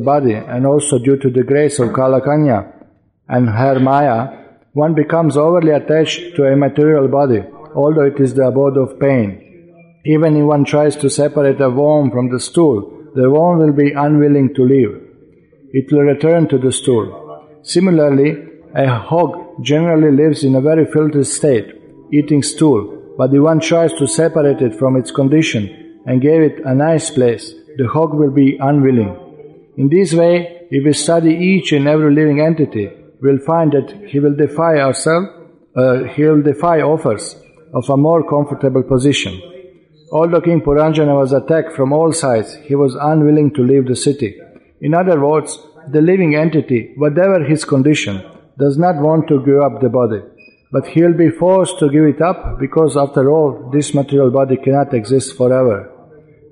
body 0.00 0.34
and 0.34 0.66
also 0.66 0.98
due 0.98 1.16
to 1.16 1.30
the 1.30 1.42
grace 1.42 1.78
of 1.78 1.90
Kalakanya 1.90 2.72
and 3.28 3.48
her 3.48 3.78
Maya, 3.78 4.38
one 4.72 4.94
becomes 4.94 5.36
overly 5.36 5.72
attached 5.72 6.36
to 6.36 6.44
a 6.44 6.56
material 6.56 7.08
body, 7.08 7.42
although 7.74 8.04
it 8.04 8.20
is 8.20 8.34
the 8.34 8.46
abode 8.46 8.76
of 8.76 8.98
pain. 9.00 9.44
Even 10.04 10.36
if 10.36 10.44
one 10.44 10.64
tries 10.64 10.96
to 10.96 11.10
separate 11.10 11.60
a 11.60 11.68
worm 11.68 12.10
from 12.10 12.30
the 12.30 12.40
stool, 12.40 13.10
the 13.14 13.30
worm 13.30 13.58
will 13.58 13.72
be 13.72 13.92
unwilling 13.92 14.54
to 14.54 14.62
leave. 14.64 14.94
It 15.72 15.92
will 15.92 16.02
return 16.02 16.48
to 16.48 16.58
the 16.58 16.72
stool. 16.72 17.60
Similarly, 17.62 18.36
a 18.74 18.88
hog 18.88 19.64
generally 19.64 20.16
lives 20.16 20.44
in 20.44 20.54
a 20.54 20.60
very 20.60 20.86
filthy 20.86 21.24
state, 21.24 21.74
eating 22.12 22.42
stool, 22.42 23.14
but 23.18 23.34
if 23.34 23.42
one 23.42 23.60
tries 23.60 23.92
to 23.94 24.06
separate 24.06 24.62
it 24.62 24.74
from 24.78 24.96
its 24.96 25.10
condition 25.10 26.02
and 26.06 26.22
give 26.22 26.40
it 26.40 26.60
a 26.64 26.74
nice 26.74 27.10
place, 27.10 27.52
the 27.76 27.88
hog 27.88 28.14
will 28.14 28.30
be 28.30 28.56
unwilling. 28.60 29.27
In 29.78 29.88
this 29.88 30.12
way, 30.12 30.66
if 30.72 30.84
we 30.84 30.92
study 30.92 31.32
each 31.50 31.70
and 31.70 31.86
every 31.86 32.12
living 32.12 32.40
entity, 32.40 32.90
we'll 33.22 33.38
find 33.38 33.70
that 33.72 34.08
he 34.10 34.18
will 34.18 34.34
defy 34.34 34.80
ourselves, 34.80 35.28
uh, 35.76 36.02
he 36.14 36.24
will 36.24 36.42
defy 36.42 36.80
offers 36.80 37.36
of 37.72 37.88
a 37.88 37.96
more 37.96 38.28
comfortable 38.28 38.82
position. 38.82 39.40
Although 40.10 40.40
King 40.40 40.62
Puranjana 40.62 41.14
was 41.16 41.32
attacked 41.32 41.76
from 41.76 41.92
all 41.92 42.12
sides, 42.12 42.56
he 42.64 42.74
was 42.74 42.96
unwilling 43.00 43.54
to 43.54 43.62
leave 43.62 43.86
the 43.86 43.94
city. 43.94 44.36
In 44.80 44.94
other 44.94 45.24
words, 45.24 45.56
the 45.92 46.00
living 46.00 46.34
entity, 46.34 46.94
whatever 46.96 47.44
his 47.44 47.64
condition, 47.64 48.20
does 48.58 48.76
not 48.78 48.96
want 48.96 49.28
to 49.28 49.44
give 49.46 49.60
up 49.60 49.80
the 49.80 49.88
body. 49.88 50.22
But 50.72 50.88
he 50.88 51.02
will 51.02 51.16
be 51.16 51.30
forced 51.30 51.78
to 51.78 51.88
give 51.88 52.02
it 52.04 52.20
up 52.20 52.58
because 52.58 52.96
after 52.96 53.30
all, 53.30 53.70
this 53.72 53.94
material 53.94 54.32
body 54.32 54.56
cannot 54.56 54.92
exist 54.92 55.36
forever. 55.36 55.97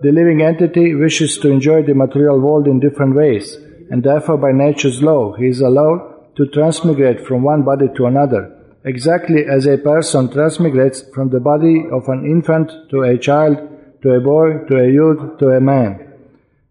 The 0.02 0.12
living 0.12 0.42
entity 0.42 0.94
wishes 0.94 1.38
to 1.38 1.50
enjoy 1.50 1.82
the 1.82 1.94
material 1.94 2.38
world 2.38 2.66
in 2.66 2.80
different 2.80 3.14
ways, 3.14 3.56
and 3.90 4.02
therefore 4.02 4.36
by 4.36 4.52
nature's 4.52 5.02
law 5.02 5.34
he 5.36 5.46
is 5.46 5.62
allowed 5.62 6.34
to 6.36 6.46
transmigrate 6.48 7.26
from 7.26 7.42
one 7.42 7.62
body 7.62 7.86
to 7.96 8.04
another, 8.04 8.52
exactly 8.84 9.46
as 9.46 9.66
a 9.66 9.78
person 9.78 10.28
transmigrates 10.28 11.02
from 11.14 11.30
the 11.30 11.40
body 11.40 11.84
of 11.90 12.06
an 12.08 12.26
infant 12.26 12.70
to 12.90 13.04
a 13.04 13.16
child, 13.16 13.56
to 14.02 14.10
a 14.10 14.20
boy, 14.20 14.58
to 14.68 14.76
a 14.76 14.86
youth, 14.86 15.38
to 15.38 15.48
a 15.48 15.60
man. 15.62 16.12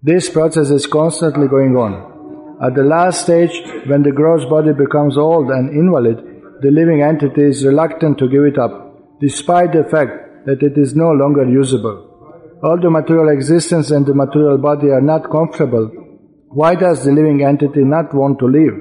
This 0.03 0.29
process 0.29 0.69
is 0.69 0.85
constantly 0.85 1.47
going 1.47 1.75
on. 1.75 2.57
At 2.61 2.75
the 2.75 2.83
last 2.83 3.21
stage, 3.21 3.59
when 3.87 4.03
the 4.03 4.11
gross 4.11 4.45
body 4.45 4.71
becomes 4.71 5.17
old 5.17 5.49
and 5.49 5.71
invalid, 5.71 6.61
the 6.61 6.69
living 6.69 7.01
entity 7.01 7.41
is 7.41 7.65
reluctant 7.65 8.19
to 8.19 8.29
give 8.29 8.43
it 8.43 8.59
up, 8.59 9.19
despite 9.19 9.73
the 9.73 9.83
fact 9.83 10.45
that 10.45 10.61
it 10.61 10.77
is 10.77 10.95
no 10.95 11.09
longer 11.09 11.43
usable. 11.43 12.04
Although 12.67 12.89
material 12.89 13.29
existence 13.29 13.91
and 13.91 14.07
the 14.07 14.15
material 14.15 14.57
body 14.57 14.89
are 14.89 15.01
not 15.09 15.29
comfortable, 15.29 15.85
why 16.49 16.73
does 16.73 17.05
the 17.05 17.11
living 17.11 17.43
entity 17.43 17.83
not 17.83 18.11
want 18.13 18.39
to 18.39 18.47
live? 18.47 18.75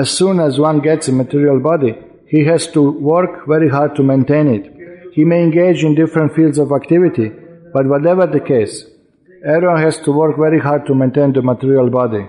As 0.00 0.10
soon 0.10 0.38
as 0.38 0.60
one 0.60 0.78
gets 0.78 1.08
a 1.08 1.12
material 1.12 1.58
body, 1.58 1.96
he 2.28 2.44
has 2.44 2.68
to 2.68 2.82
work 2.82 3.44
very 3.48 3.68
hard 3.68 3.96
to 3.96 4.04
maintain 4.04 4.46
it. 4.46 5.12
He 5.14 5.24
may 5.24 5.42
engage 5.42 5.82
in 5.82 5.96
different 5.96 6.36
fields 6.36 6.58
of 6.58 6.70
activity, 6.70 7.32
but 7.72 7.86
whatever 7.86 8.26
the 8.26 8.44
case, 8.52 8.84
everyone 9.44 9.82
has 9.82 9.98
to 10.00 10.12
work 10.12 10.36
very 10.36 10.60
hard 10.60 10.86
to 10.86 10.94
maintain 10.94 11.32
the 11.32 11.42
material 11.42 11.90
body. 11.90 12.24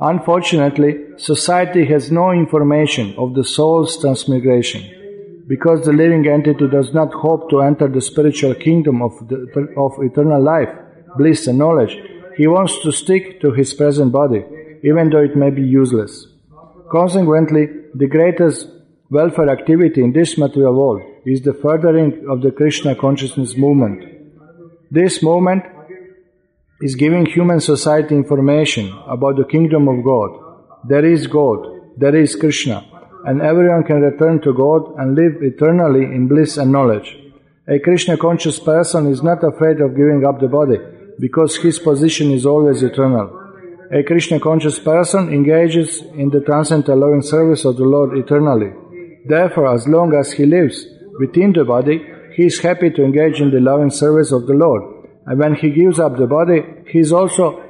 Unfortunately, 0.00 0.92
society 1.16 1.86
has 1.86 2.12
no 2.12 2.30
information 2.30 3.14
of 3.18 3.34
the 3.34 3.42
soul's 3.42 4.00
transmigration. 4.00 4.99
Because 5.50 5.84
the 5.84 5.92
living 5.92 6.28
entity 6.28 6.68
does 6.68 6.94
not 6.94 7.12
hope 7.12 7.50
to 7.50 7.60
enter 7.60 7.88
the 7.88 8.00
spiritual 8.00 8.54
kingdom 8.54 9.02
of, 9.02 9.12
the, 9.26 9.38
of 9.76 9.92
eternal 10.00 10.40
life, 10.40 10.72
bliss 11.18 11.48
and 11.48 11.58
knowledge, 11.58 11.98
he 12.36 12.46
wants 12.46 12.80
to 12.84 12.92
stick 12.92 13.40
to 13.40 13.50
his 13.50 13.74
present 13.74 14.12
body, 14.12 14.44
even 14.84 15.10
though 15.10 15.24
it 15.24 15.34
may 15.34 15.50
be 15.50 15.62
useless. 15.62 16.28
Consequently, 16.92 17.66
the 17.96 18.06
greatest 18.06 18.68
welfare 19.10 19.50
activity 19.50 20.04
in 20.04 20.12
this 20.12 20.38
material 20.38 20.72
world 20.72 21.02
is 21.26 21.42
the 21.42 21.52
furthering 21.52 22.24
of 22.30 22.42
the 22.42 22.52
Krishna 22.52 22.94
consciousness 22.94 23.56
movement. 23.56 24.04
This 24.88 25.20
movement 25.20 25.64
is 26.80 26.94
giving 26.94 27.26
human 27.26 27.58
society 27.58 28.14
information 28.14 28.96
about 29.08 29.34
the 29.36 29.44
kingdom 29.44 29.88
of 29.88 30.04
God. 30.04 30.30
There 30.88 31.04
is 31.04 31.26
God, 31.26 31.66
there 31.96 32.14
is 32.14 32.36
Krishna, 32.36 32.86
and 33.26 33.42
everyone 33.42 33.84
can 33.84 34.00
return 34.00 34.40
to 34.42 34.52
God 34.52 34.94
and 34.98 35.14
live 35.14 35.42
eternally 35.42 36.04
in 36.04 36.28
bliss 36.28 36.56
and 36.56 36.72
knowledge. 36.72 37.16
A 37.68 37.78
Krishna 37.78 38.16
conscious 38.16 38.58
person 38.58 39.06
is 39.06 39.22
not 39.22 39.44
afraid 39.44 39.80
of 39.80 39.96
giving 39.96 40.24
up 40.26 40.40
the 40.40 40.48
body 40.48 40.78
because 41.18 41.56
his 41.56 41.78
position 41.78 42.30
is 42.32 42.46
always 42.46 42.82
eternal. 42.82 43.36
A 43.92 44.02
Krishna 44.02 44.40
conscious 44.40 44.78
person 44.78 45.32
engages 45.32 46.00
in 46.14 46.30
the 46.30 46.40
transcendental 46.40 46.98
loving 46.98 47.22
service 47.22 47.64
of 47.64 47.76
the 47.76 47.84
Lord 47.84 48.16
eternally. 48.16 48.72
Therefore, 49.26 49.74
as 49.74 49.86
long 49.86 50.14
as 50.14 50.32
he 50.32 50.46
lives 50.46 50.86
within 51.18 51.52
the 51.52 51.64
body, 51.64 52.00
he 52.34 52.46
is 52.46 52.60
happy 52.60 52.90
to 52.90 53.04
engage 53.04 53.40
in 53.40 53.50
the 53.50 53.60
loving 53.60 53.90
service 53.90 54.32
of 54.32 54.46
the 54.46 54.54
Lord. 54.54 54.82
And 55.26 55.38
when 55.38 55.54
he 55.54 55.70
gives 55.70 55.98
up 55.98 56.16
the 56.16 56.26
body, 56.26 56.62
he 56.86 57.00
is 57.00 57.12
also 57.12 57.62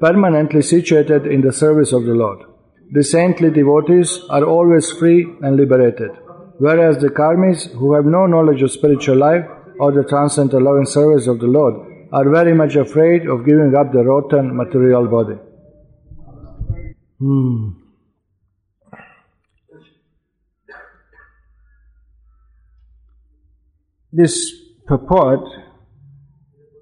permanently 0.00 0.62
situated 0.62 1.26
in 1.26 1.40
the 1.40 1.52
service 1.52 1.92
of 1.92 2.04
the 2.04 2.12
Lord. 2.14 2.51
The 2.94 3.02
saintly 3.02 3.50
devotees 3.50 4.20
are 4.28 4.44
always 4.44 4.90
free 4.92 5.24
and 5.40 5.56
liberated, 5.56 6.10
whereas 6.58 6.98
the 6.98 7.08
karmis 7.08 7.72
who 7.72 7.94
have 7.94 8.04
no 8.04 8.26
knowledge 8.26 8.60
of 8.60 8.70
spiritual 8.70 9.16
life 9.16 9.46
or 9.80 9.92
the 9.92 10.04
transcendental 10.04 10.62
loving 10.62 10.84
service 10.84 11.26
of 11.26 11.40
the 11.40 11.46
Lord 11.46 11.74
are 12.12 12.28
very 12.28 12.52
much 12.52 12.76
afraid 12.76 13.26
of 13.26 13.46
giving 13.46 13.74
up 13.74 13.92
the 13.92 14.04
rotten 14.04 14.54
material 14.54 15.08
body. 15.08 15.38
Hmm. 17.18 17.70
This 24.12 24.52
purport 24.86 25.48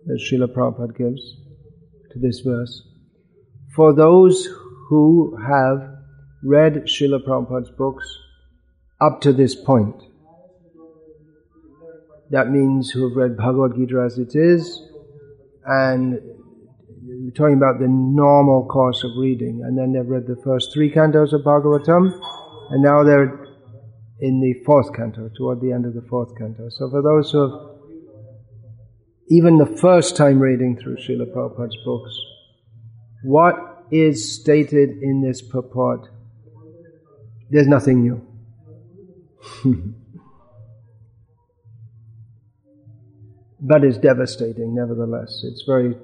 that 0.07 0.19
Srila 0.19 0.53
Prabhupada 0.53 0.99
gives 0.99 1.37
to 2.11 2.19
this 2.19 2.41
verse, 2.41 2.83
for 3.77 3.95
those 3.95 4.49
who 4.89 5.39
have 5.47 6.00
read 6.43 6.85
Srila 6.87 7.25
Prabhupada's 7.25 7.71
books 7.71 8.19
up 9.01 9.21
to 9.23 9.33
this 9.33 9.55
point, 9.55 10.03
that 12.31 12.51
means 12.51 12.91
who 12.91 13.09
have 13.09 13.17
read 13.17 13.37
Bhagavad 13.37 13.77
Gita 13.77 14.03
as 14.05 14.19
it 14.19 14.35
is, 14.35 14.83
and 15.67 16.19
we're 17.03 17.31
talking 17.33 17.57
about 17.57 17.81
the 17.81 17.89
normal 17.89 18.67
course 18.67 19.03
of 19.05 19.11
reading, 19.19 19.63
and 19.65 19.77
then 19.77 19.93
they've 19.93 20.07
read 20.07 20.27
the 20.27 20.41
first 20.45 20.73
three 20.73 20.91
cantos 20.91 21.33
of 21.33 21.43
Bhagavatam, 21.43 22.13
and 22.71 22.83
now 22.83 23.03
they're 23.03 23.47
in 24.21 24.41
the 24.41 24.55
fourth 24.65 24.95
canto, 24.95 25.31
toward 25.37 25.61
the 25.61 25.73
end 25.73 25.87
of 25.87 25.95
the 25.95 26.07
fourth 26.09 26.37
canto. 26.39 26.69
So 26.69 26.91
for 26.91 27.03
those 27.03 27.31
who 27.33 27.41
have 27.41 27.71
even 29.29 29.59
the 29.59 29.79
first 29.79 30.17
time 30.17 30.39
reading 30.39 30.77
through 30.77 30.97
Srila 30.97 31.33
Prabhupada's 31.33 31.77
books, 31.85 32.17
what 33.25 33.55
is 33.91 34.41
stated 34.41 34.91
in 35.03 35.23
this 35.27 35.41
purport, 35.43 36.09
there's 37.51 37.67
nothing 37.67 38.03
new. 38.03 38.27
but 43.61 43.85
it's 43.85 43.99
devastating 43.99 44.75
nevertheless. 44.75 45.43
It's 45.45 45.65
very 45.67 45.97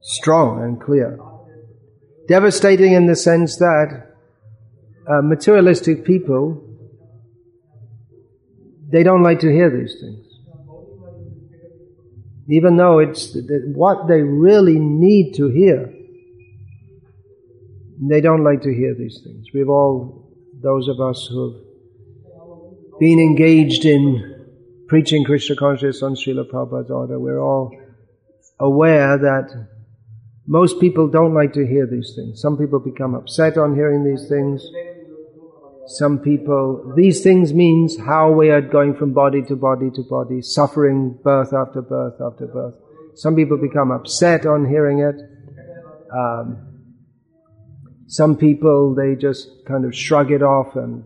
strong 0.00 0.62
and 0.62 0.80
clear. 0.80 1.18
Devastating 2.28 2.92
in 2.92 3.06
the 3.06 3.16
sense 3.16 3.56
that 3.56 4.14
uh, 5.06 5.20
materialistic 5.22 6.04
people, 6.04 6.62
they 8.90 9.02
don't 9.02 9.22
like 9.22 9.40
to 9.40 9.50
hear 9.52 9.70
these 9.70 9.96
things. 10.00 10.20
Even 12.48 12.76
though 12.76 12.98
it's 12.98 13.36
what 13.74 14.06
they 14.06 14.20
really 14.20 14.78
need 14.78 15.34
to 15.34 15.48
hear. 15.48 15.90
They 18.06 18.20
don't 18.20 18.44
like 18.44 18.62
to 18.62 18.74
hear 18.74 18.94
these 18.94 19.20
things. 19.24 19.46
We've 19.54 19.68
all, 19.68 20.23
those 20.64 20.88
of 20.88 20.98
us 20.98 21.28
who 21.30 21.52
have 21.52 22.98
been 22.98 23.20
engaged 23.20 23.84
in 23.84 24.86
preaching 24.88 25.22
Krishna 25.22 25.56
consciousness 25.56 26.02
on 26.02 26.14
Srila 26.14 26.50
Prabhupada's 26.50 26.90
order, 26.90 27.20
we're 27.20 27.38
all 27.38 27.70
aware 28.58 29.18
that 29.18 29.68
most 30.46 30.80
people 30.80 31.08
don't 31.08 31.34
like 31.34 31.52
to 31.52 31.66
hear 31.66 31.86
these 31.86 32.14
things. 32.16 32.40
Some 32.40 32.56
people 32.56 32.80
become 32.80 33.14
upset 33.14 33.58
on 33.58 33.74
hearing 33.74 34.04
these 34.04 34.26
things. 34.26 34.66
Some 35.86 36.18
people, 36.20 36.94
these 36.96 37.22
things 37.22 37.52
means 37.52 37.98
how 37.98 38.32
we 38.32 38.48
are 38.48 38.62
going 38.62 38.94
from 38.94 39.12
body 39.12 39.42
to 39.42 39.56
body 39.56 39.90
to 39.90 40.02
body, 40.02 40.40
suffering 40.40 41.18
birth 41.22 41.52
after 41.52 41.82
birth 41.82 42.14
after 42.22 42.46
birth. 42.46 42.74
Some 43.16 43.36
people 43.36 43.58
become 43.58 43.90
upset 43.90 44.46
on 44.46 44.66
hearing 44.66 45.00
it. 45.00 45.16
Um, 46.10 46.73
some 48.14 48.36
people, 48.36 48.94
they 48.94 49.16
just 49.16 49.48
kind 49.66 49.84
of 49.84 49.92
shrug 49.92 50.30
it 50.30 50.40
off 50.40 50.76
and 50.76 51.04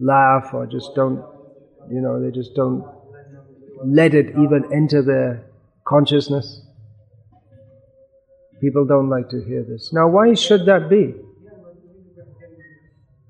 laugh 0.00 0.52
or 0.52 0.66
just 0.66 0.92
don't, 0.96 1.24
you 1.88 2.00
know, 2.00 2.20
they 2.20 2.32
just 2.32 2.56
don't 2.56 2.84
let 3.84 4.14
it 4.14 4.30
even 4.30 4.64
enter 4.74 5.00
their 5.00 5.44
consciousness. 5.86 6.60
People 8.60 8.84
don't 8.84 9.08
like 9.08 9.28
to 9.28 9.40
hear 9.44 9.62
this. 9.62 9.92
Now, 9.92 10.08
why 10.08 10.34
should 10.34 10.66
that 10.66 10.90
be? 10.90 11.14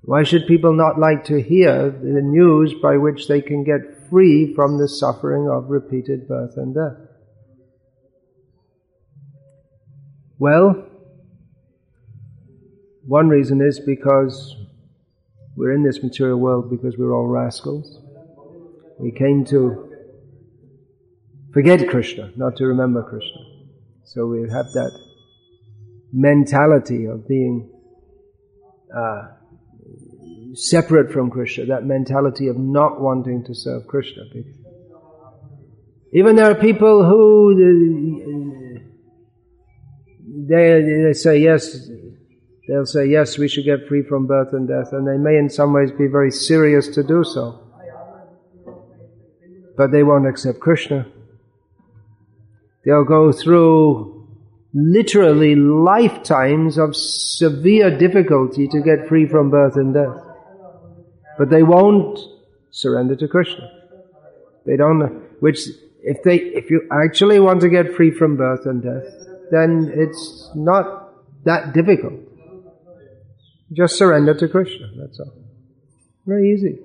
Why 0.00 0.22
should 0.22 0.46
people 0.46 0.72
not 0.72 0.98
like 0.98 1.24
to 1.24 1.42
hear 1.42 1.90
the 1.90 2.22
news 2.22 2.72
by 2.72 2.96
which 2.96 3.28
they 3.28 3.42
can 3.42 3.64
get 3.64 4.08
free 4.08 4.54
from 4.54 4.78
the 4.78 4.88
suffering 4.88 5.46
of 5.46 5.68
repeated 5.68 6.26
birth 6.26 6.56
and 6.56 6.74
death? 6.74 6.96
Well, 10.38 10.87
one 13.08 13.28
reason 13.30 13.62
is 13.62 13.80
because 13.80 14.54
we're 15.56 15.72
in 15.72 15.82
this 15.82 16.02
material 16.02 16.38
world 16.38 16.68
because 16.68 16.98
we're 16.98 17.14
all 17.14 17.26
rascals. 17.26 18.00
We 18.98 19.12
came 19.12 19.46
to 19.46 19.90
forget 21.54 21.88
Krishna, 21.88 22.32
not 22.36 22.56
to 22.56 22.66
remember 22.66 23.02
Krishna. 23.02 23.40
So 24.04 24.26
we 24.26 24.42
have 24.42 24.66
that 24.74 24.92
mentality 26.12 27.06
of 27.06 27.26
being 27.26 27.70
uh, 28.94 29.28
separate 30.52 31.10
from 31.10 31.30
Krishna, 31.30 31.64
that 31.64 31.84
mentality 31.86 32.48
of 32.48 32.58
not 32.58 33.00
wanting 33.00 33.42
to 33.44 33.54
serve 33.54 33.86
Krishna. 33.86 34.24
Even 36.12 36.36
there 36.36 36.50
are 36.50 36.54
people 36.54 37.06
who 37.06 37.54
they, 40.46 40.82
they 41.04 41.12
say 41.14 41.38
yes, 41.38 41.88
they'll 42.68 42.86
say 42.86 43.06
yes, 43.06 43.38
we 43.38 43.48
should 43.48 43.64
get 43.64 43.88
free 43.88 44.02
from 44.02 44.26
birth 44.26 44.52
and 44.52 44.68
death, 44.68 44.92
and 44.92 45.08
they 45.08 45.16
may 45.16 45.36
in 45.38 45.48
some 45.48 45.72
ways 45.72 45.90
be 45.90 46.06
very 46.06 46.30
serious 46.30 46.86
to 46.88 47.02
do 47.02 47.24
so. 47.24 47.64
But 49.76 49.90
they 49.90 50.02
won't 50.02 50.28
accept 50.28 50.60
Krishna. 50.60 51.06
They'll 52.84 53.04
go 53.04 53.32
through 53.32 54.28
literally 54.74 55.54
lifetimes 55.54 56.78
of 56.78 56.94
severe 56.94 57.96
difficulty 57.96 58.68
to 58.68 58.80
get 58.80 59.08
free 59.08 59.26
from 59.26 59.50
birth 59.50 59.76
and 59.76 59.94
death. 59.94 60.22
But 61.38 61.50
they 61.50 61.62
won't 61.62 62.18
surrender 62.70 63.16
to 63.16 63.28
Krishna. 63.28 63.70
They 64.66 64.76
don't, 64.76 65.22
which, 65.40 65.60
if 66.02 66.22
they, 66.22 66.36
if 66.36 66.70
you 66.70 66.86
actually 66.92 67.40
want 67.40 67.60
to 67.62 67.68
get 67.68 67.94
free 67.94 68.10
from 68.10 68.36
birth 68.36 68.66
and 68.66 68.82
death, 68.82 69.06
then 69.50 69.90
it's 69.94 70.50
not 70.54 71.14
that 71.44 71.72
difficult. 71.72 72.27
Just 73.72 73.98
surrender 73.98 74.34
to 74.34 74.48
Krishna, 74.48 74.86
that's 74.96 75.20
all. 75.20 75.32
Very 76.26 76.52
easy. 76.52 76.78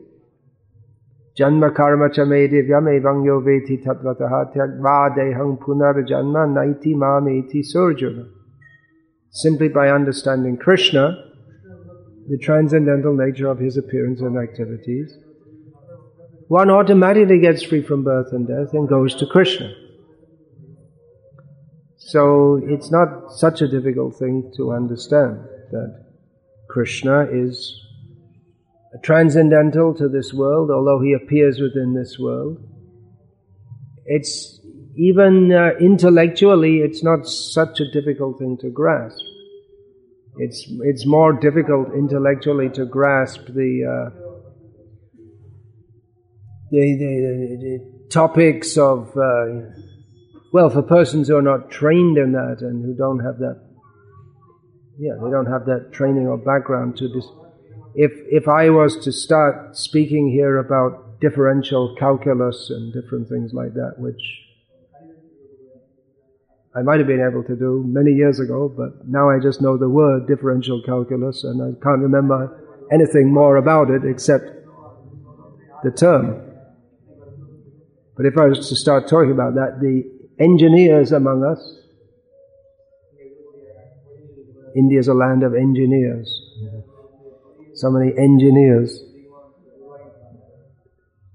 Janma 1.37 1.75
karma 1.75 2.09
cha 2.13 2.25
me 2.25 2.47
divyam 2.47 2.87
evang 2.87 3.25
yo 3.25 3.41
veti 3.41 3.83
tatvataha 3.83 4.53
tyagva 4.53 5.15
dehang 5.17 5.57
naiti 5.57 6.93
mameti 6.93 7.63
surjuna. 7.63 8.27
Simply 9.31 9.67
by 9.67 9.89
understanding 9.89 10.57
Krishna, 10.57 11.31
the 12.29 12.37
transcendental 12.37 13.15
nature 13.15 13.47
of 13.47 13.57
his 13.57 13.77
appearance 13.77 14.21
and 14.21 14.37
activities, 14.37 15.17
one 16.49 16.69
automatically 16.69 17.39
gets 17.39 17.63
free 17.63 17.81
from 17.81 18.03
birth 18.03 18.31
and 18.31 18.47
death 18.47 18.73
and 18.73 18.87
goes 18.87 19.15
to 19.15 19.25
Krishna. 19.25 19.73
So 21.97 22.61
it's 22.63 22.91
not 22.91 23.31
such 23.31 23.61
a 23.61 23.67
difficult 23.67 24.17
thing 24.17 24.51
to 24.57 24.73
understand 24.73 25.39
that 25.71 26.02
Krishna 26.73 27.27
is 27.31 27.79
transcendental 29.03 29.93
to 29.93 30.09
this 30.09 30.33
world, 30.33 30.71
although 30.71 30.99
he 30.99 31.13
appears 31.13 31.59
within 31.59 31.93
this 31.93 32.17
world. 32.17 32.57
It's 34.07 34.59
even 34.95 35.51
uh, 35.51 35.77
intellectually, 35.79 36.77
it's 36.77 37.03
not 37.03 37.27
such 37.27 37.79
a 37.79 37.91
difficult 37.91 38.39
thing 38.39 38.57
to 38.61 38.71
grasp. 38.71 39.23
It's 40.37 40.67
it's 40.81 41.05
more 41.05 41.31
difficult 41.33 41.93
intellectually 41.93 42.69
to 42.69 42.85
grasp 42.85 43.45
the 43.45 43.71
uh, 43.85 44.19
the, 46.71 46.97
the, 46.97 47.57
the, 47.61 47.93
topics 48.09 48.77
of 48.77 49.15
uh, 49.15 49.45
well, 50.51 50.71
for 50.71 50.81
persons 50.81 51.27
who 51.27 51.37
are 51.37 51.43
not 51.43 51.69
trained 51.69 52.17
in 52.17 52.31
that 52.31 52.57
and 52.61 52.83
who 52.83 52.95
don't 52.95 53.19
have 53.19 53.37
that, 53.37 53.72
yeah, 54.97 55.13
they 55.23 55.29
don't 55.29 55.47
have 55.47 55.65
that 55.65 55.91
training 55.91 56.27
or 56.27 56.37
background 56.37 56.97
to 56.97 57.07
dis- 57.07 57.27
if, 57.95 58.11
if 58.29 58.47
I 58.47 58.69
was 58.69 58.97
to 59.03 59.11
start 59.11 59.77
speaking 59.77 60.29
here 60.29 60.57
about 60.57 61.19
differential 61.19 61.95
calculus 61.95 62.69
and 62.69 62.91
different 62.93 63.29
things 63.29 63.53
like 63.53 63.73
that, 63.75 63.95
which 63.97 64.21
I 66.75 66.81
might 66.81 66.97
have 66.97 67.07
been 67.07 67.21
able 67.21 67.43
to 67.43 67.55
do 67.55 67.83
many 67.87 68.11
years 68.11 68.39
ago, 68.39 68.67
but 68.67 69.07
now 69.07 69.29
I 69.29 69.39
just 69.39 69.61
know 69.61 69.77
the 69.77 69.89
word 69.89 70.27
differential 70.27 70.81
calculus 70.83 71.43
and 71.43 71.61
I 71.61 71.79
can't 71.83 72.01
remember 72.01 72.59
anything 72.91 73.31
more 73.31 73.57
about 73.57 73.91
it 73.91 74.03
except 74.05 74.45
the 75.83 75.91
term. 75.91 76.41
But 78.17 78.25
if 78.25 78.37
I 78.37 78.45
was 78.45 78.69
to 78.69 78.75
start 78.75 79.07
talking 79.07 79.31
about 79.31 79.53
that, 79.55 79.79
the 79.79 80.03
engineers 80.39 81.11
among 81.11 81.43
us, 81.43 81.82
India 84.75 84.99
is 84.99 85.07
a 85.07 85.13
land 85.13 85.43
of 85.43 85.53
engineers 85.55 86.41
so 87.73 87.89
many 87.89 88.11
engineers. 88.17 89.03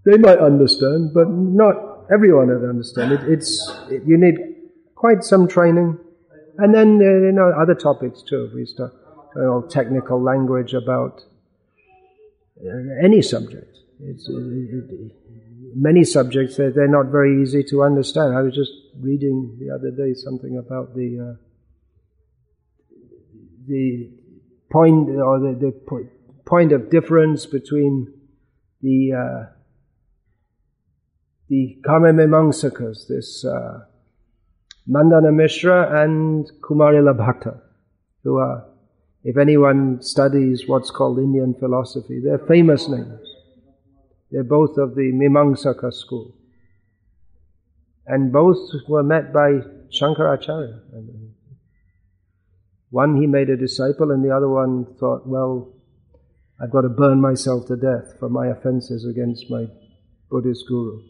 They 0.04 0.16
might 0.16 0.38
understand, 0.38 1.12
but 1.12 1.28
not 1.28 2.06
everyone 2.12 2.48
would 2.48 2.68
understand. 2.68 3.12
It, 3.12 3.20
it's 3.28 3.70
it, 3.90 4.02
you 4.06 4.16
need 4.16 4.36
quite 4.94 5.22
some 5.22 5.48
training, 5.48 5.98
and 6.56 6.74
then 6.74 7.00
uh, 7.02 7.26
you 7.26 7.32
know 7.32 7.50
other 7.50 7.74
topics 7.74 8.22
too. 8.22 8.46
If 8.46 8.54
We 8.54 8.64
start 8.64 8.92
you 9.36 9.42
know, 9.42 9.66
technical 9.68 10.22
language 10.22 10.72
about 10.72 11.22
uh, 12.64 13.04
any 13.04 13.20
subject. 13.20 13.76
It's, 14.00 14.28
it, 14.28 15.12
many 15.74 16.04
subjects 16.04 16.56
they're, 16.56 16.70
they're 16.70 16.88
not 16.88 17.06
very 17.06 17.42
easy 17.42 17.64
to 17.64 17.82
understand. 17.82 18.34
I 18.34 18.42
was 18.42 18.54
just 18.54 18.72
reading 19.00 19.58
the 19.60 19.74
other 19.74 19.90
day 19.90 20.14
something 20.14 20.56
about 20.56 20.94
the 20.94 21.36
uh, 21.36 21.47
the 23.68 24.10
point 24.70 25.10
or 25.10 25.38
the, 25.38 25.56
the 25.60 26.08
point 26.44 26.72
of 26.72 26.90
difference 26.90 27.46
between 27.46 28.12
the 28.82 29.12
uh, 29.12 29.52
the 31.48 31.78
Karma 31.84 32.12
this 32.12 33.44
uh, 33.44 33.80
Mandana 34.86 35.32
Mishra 35.32 36.02
and 36.02 36.50
Kumarila 36.62 37.16
Bhatta, 37.16 37.60
who 38.22 38.36
are, 38.36 38.64
if 39.24 39.36
anyone 39.36 40.00
studies 40.02 40.64
what's 40.66 40.90
called 40.90 41.18
Indian 41.18 41.54
philosophy, 41.54 42.20
they're 42.22 42.38
famous 42.38 42.88
names. 42.88 43.20
They're 44.30 44.44
both 44.44 44.76
of 44.76 44.94
the 44.94 45.12
Mimamsaka 45.12 45.92
school. 45.92 46.34
And 48.06 48.32
both 48.32 48.58
were 48.88 49.02
met 49.02 49.32
by 49.32 49.60
Shankaracharya. 49.90 50.80
One 52.90 53.16
he 53.16 53.26
made 53.26 53.50
a 53.50 53.56
disciple 53.56 54.10
and 54.10 54.24
the 54.24 54.34
other 54.34 54.48
one 54.48 54.86
thought, 54.98 55.26
well, 55.26 55.74
I've 56.60 56.70
got 56.70 56.82
to 56.82 56.88
burn 56.88 57.20
myself 57.20 57.66
to 57.66 57.76
death 57.76 58.18
for 58.18 58.28
my 58.28 58.48
offenses 58.48 59.04
against 59.04 59.50
my 59.50 59.66
Buddhist 60.30 60.64
guru. 60.66 61.02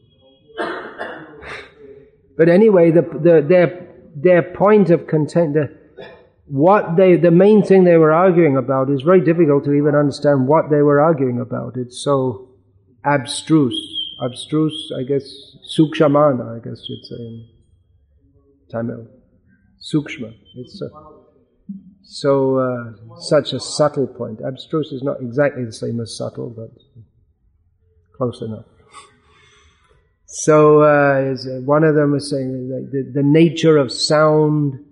but 2.36 2.48
anyway, 2.48 2.90
the, 2.90 3.02
the, 3.02 3.44
their, 3.46 3.88
their 4.14 4.42
point 4.42 4.90
of 4.90 5.06
content, 5.06 5.54
the, 5.54 5.76
what 6.46 6.96
they, 6.96 7.16
the 7.16 7.30
main 7.30 7.62
thing 7.62 7.84
they 7.84 7.96
were 7.96 8.12
arguing 8.12 8.56
about 8.56 8.90
is 8.90 9.02
very 9.02 9.20
difficult 9.20 9.64
to 9.64 9.72
even 9.72 9.94
understand 9.94 10.48
what 10.48 10.70
they 10.70 10.82
were 10.82 11.00
arguing 11.00 11.40
about. 11.40 11.76
It's 11.76 12.02
so 12.02 12.50
abstruse. 13.04 13.94
Abstruse, 14.20 14.92
I 14.98 15.04
guess, 15.04 15.24
sukshamana, 15.78 16.56
I 16.56 16.68
guess 16.68 16.84
you'd 16.88 17.04
say 17.04 17.16
in 17.16 17.48
Tamil. 18.70 19.06
Sukshma. 19.80 20.34
It's 20.56 20.82
a, 20.82 20.88
so, 22.10 22.56
uh, 22.56 23.18
such 23.20 23.52
a 23.52 23.60
subtle 23.60 24.06
point. 24.06 24.40
Abstruse 24.40 24.92
is 24.92 25.02
not 25.02 25.20
exactly 25.20 25.66
the 25.66 25.72
same 25.74 26.00
as 26.00 26.16
subtle, 26.16 26.48
but 26.48 26.70
close 28.16 28.40
enough. 28.40 28.64
So, 30.24 30.82
uh, 30.82 31.34
uh 31.34 31.60
one 31.60 31.84
of 31.84 31.94
them 31.94 32.12
was 32.12 32.30
saying 32.30 32.68
the, 32.70 33.12
the 33.12 33.22
nature 33.22 33.76
of 33.76 33.92
sound, 33.92 34.82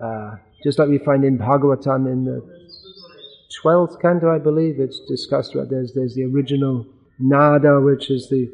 uh, 0.00 0.36
just 0.62 0.78
like 0.78 0.88
we 0.88 0.98
find 0.98 1.24
in 1.24 1.38
Bhagavatam 1.38 2.06
in 2.06 2.24
the 2.24 2.40
12th 3.64 4.00
canto, 4.00 4.32
I 4.32 4.38
believe, 4.38 4.78
it's 4.78 5.00
discussed, 5.08 5.56
right? 5.56 5.68
There's, 5.68 5.92
there's 5.92 6.14
the 6.14 6.22
original 6.22 6.86
nada, 7.18 7.80
which 7.80 8.10
is 8.10 8.28
the, 8.28 8.48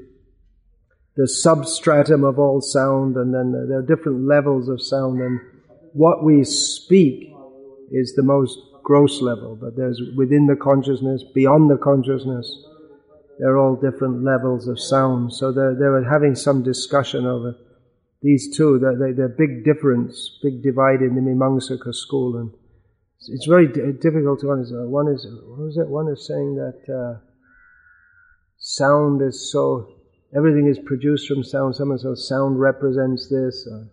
the 1.17 1.29
substratum 1.29 2.25
of 2.25 2.39
all 2.39 2.63
sound, 2.63 3.17
and 3.17 3.35
then 3.35 3.53
there 3.69 3.79
are 3.79 3.83
different 3.83 4.27
levels 4.27 4.71
of 4.71 4.81
sound, 4.81 5.21
and 5.21 5.39
what 5.93 6.25
we 6.25 6.45
speak 6.45 7.32
is 7.93 8.15
the 8.15 8.23
most 8.23 8.59
gross 8.83 9.23
level, 9.23 9.57
but 9.61 9.77
there's 9.77 10.01
within 10.17 10.47
the 10.47 10.57
consciousness, 10.57 11.23
beyond 11.35 11.71
the 11.71 11.77
consciousness, 11.77 12.47
they're 13.39 13.59
all 13.59 13.77
different 13.77 14.25
levels 14.25 14.67
of 14.67 14.81
sound. 14.81 15.33
So 15.33 15.53
they 15.53 15.79
they 15.79 15.89
were 15.89 16.05
having 16.05 16.35
some 16.35 16.63
discussion 16.63 17.27
over 17.27 17.55
these 18.23 18.57
two, 18.57 18.79
the, 18.79 18.93
the, 18.93 19.23
the 19.23 19.29
big 19.29 19.65
difference, 19.65 20.39
big 20.43 20.63
divide 20.63 21.03
in 21.03 21.17
the 21.17 21.21
Mimamsaka 21.21 21.93
school, 21.93 22.37
and 22.37 22.53
it's, 23.17 23.29
it's 23.29 23.47
very 23.47 23.67
d- 23.67 23.99
difficult 24.01 24.41
to 24.41 24.53
understand. 24.53 24.91
One 24.91 25.09
is, 25.09 25.27
what 25.27 25.59
was 25.59 25.77
it? 25.77 25.89
One 25.89 26.09
is 26.09 26.25
saying 26.27 26.55
that 26.55 26.81
uh, 26.89 27.19
sound 28.59 29.23
is 29.23 29.51
so, 29.51 29.89
everything 30.37 30.69
is 30.69 30.79
produced 30.79 31.27
from 31.27 31.43
sound. 31.43 31.75
Someone 31.75 31.99
says 31.99 32.29
sound 32.29 32.61
represents 32.61 33.29
this. 33.29 33.67
Or, 33.71 33.89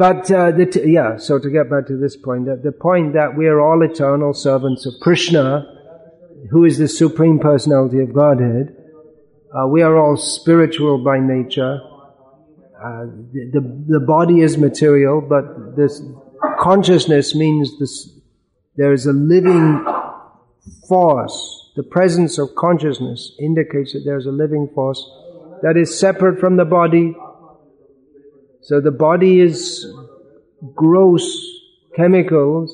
but 0.00 0.30
uh, 0.30 0.50
t- 0.52 0.92
yeah, 0.92 1.18
so 1.18 1.38
to 1.38 1.50
get 1.50 1.68
back 1.68 1.86
to 1.88 1.96
this 1.98 2.16
point, 2.16 2.46
the, 2.46 2.56
the 2.56 2.72
point 2.72 3.12
that 3.12 3.36
we 3.36 3.48
are 3.48 3.60
all 3.60 3.82
eternal 3.82 4.32
servants 4.32 4.86
of 4.86 4.94
Krishna, 5.02 5.66
who 6.50 6.64
is 6.64 6.78
the 6.78 6.88
supreme 6.88 7.38
personality 7.38 8.00
of 8.00 8.14
Godhead. 8.14 8.74
Uh, 9.54 9.66
we 9.66 9.82
are 9.82 9.98
all 9.98 10.16
spiritual 10.16 11.04
by 11.04 11.18
nature. 11.18 11.82
Uh, 12.82 13.04
the, 13.30 13.50
the, 13.52 13.84
the 13.88 14.00
body 14.00 14.40
is 14.40 14.56
material, 14.56 15.20
but 15.20 15.76
this 15.76 16.00
consciousness 16.58 17.34
means 17.34 17.78
this, 17.78 18.08
there 18.76 18.94
is 18.94 19.04
a 19.04 19.12
living 19.12 19.84
force. 20.88 21.72
The 21.76 21.82
presence 21.82 22.38
of 22.38 22.54
consciousness 22.54 23.32
indicates 23.38 23.92
that 23.92 24.04
there 24.06 24.16
is 24.16 24.24
a 24.24 24.32
living 24.32 24.70
force 24.74 25.04
that 25.60 25.76
is 25.76 26.00
separate 26.00 26.40
from 26.40 26.56
the 26.56 26.64
body. 26.64 27.14
So 28.70 28.80
the 28.80 28.92
body 28.92 29.40
is 29.40 29.84
gross 30.76 31.26
chemicals, 31.96 32.70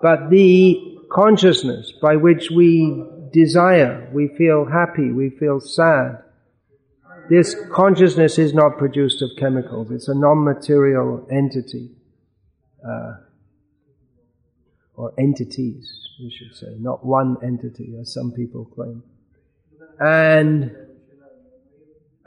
but 0.00 0.30
the 0.30 0.96
consciousness 1.12 1.92
by 2.00 2.16
which 2.16 2.50
we 2.50 3.04
desire, 3.30 4.08
we 4.14 4.28
feel 4.38 4.64
happy, 4.64 5.12
we 5.12 5.28
feel 5.28 5.60
sad. 5.60 6.22
This 7.28 7.54
consciousness 7.70 8.38
is 8.38 8.54
not 8.54 8.78
produced 8.78 9.20
of 9.20 9.28
chemicals. 9.38 9.90
It's 9.90 10.08
a 10.08 10.14
non-material 10.14 11.28
entity. 11.30 11.90
Uh, 12.82 13.16
or 14.94 15.12
entities, 15.18 16.08
we 16.18 16.30
should 16.30 16.56
say, 16.56 16.74
not 16.78 17.04
one 17.04 17.36
entity, 17.42 17.98
as 18.00 18.14
some 18.14 18.32
people 18.32 18.64
claim. 18.64 19.02
And 20.00 20.74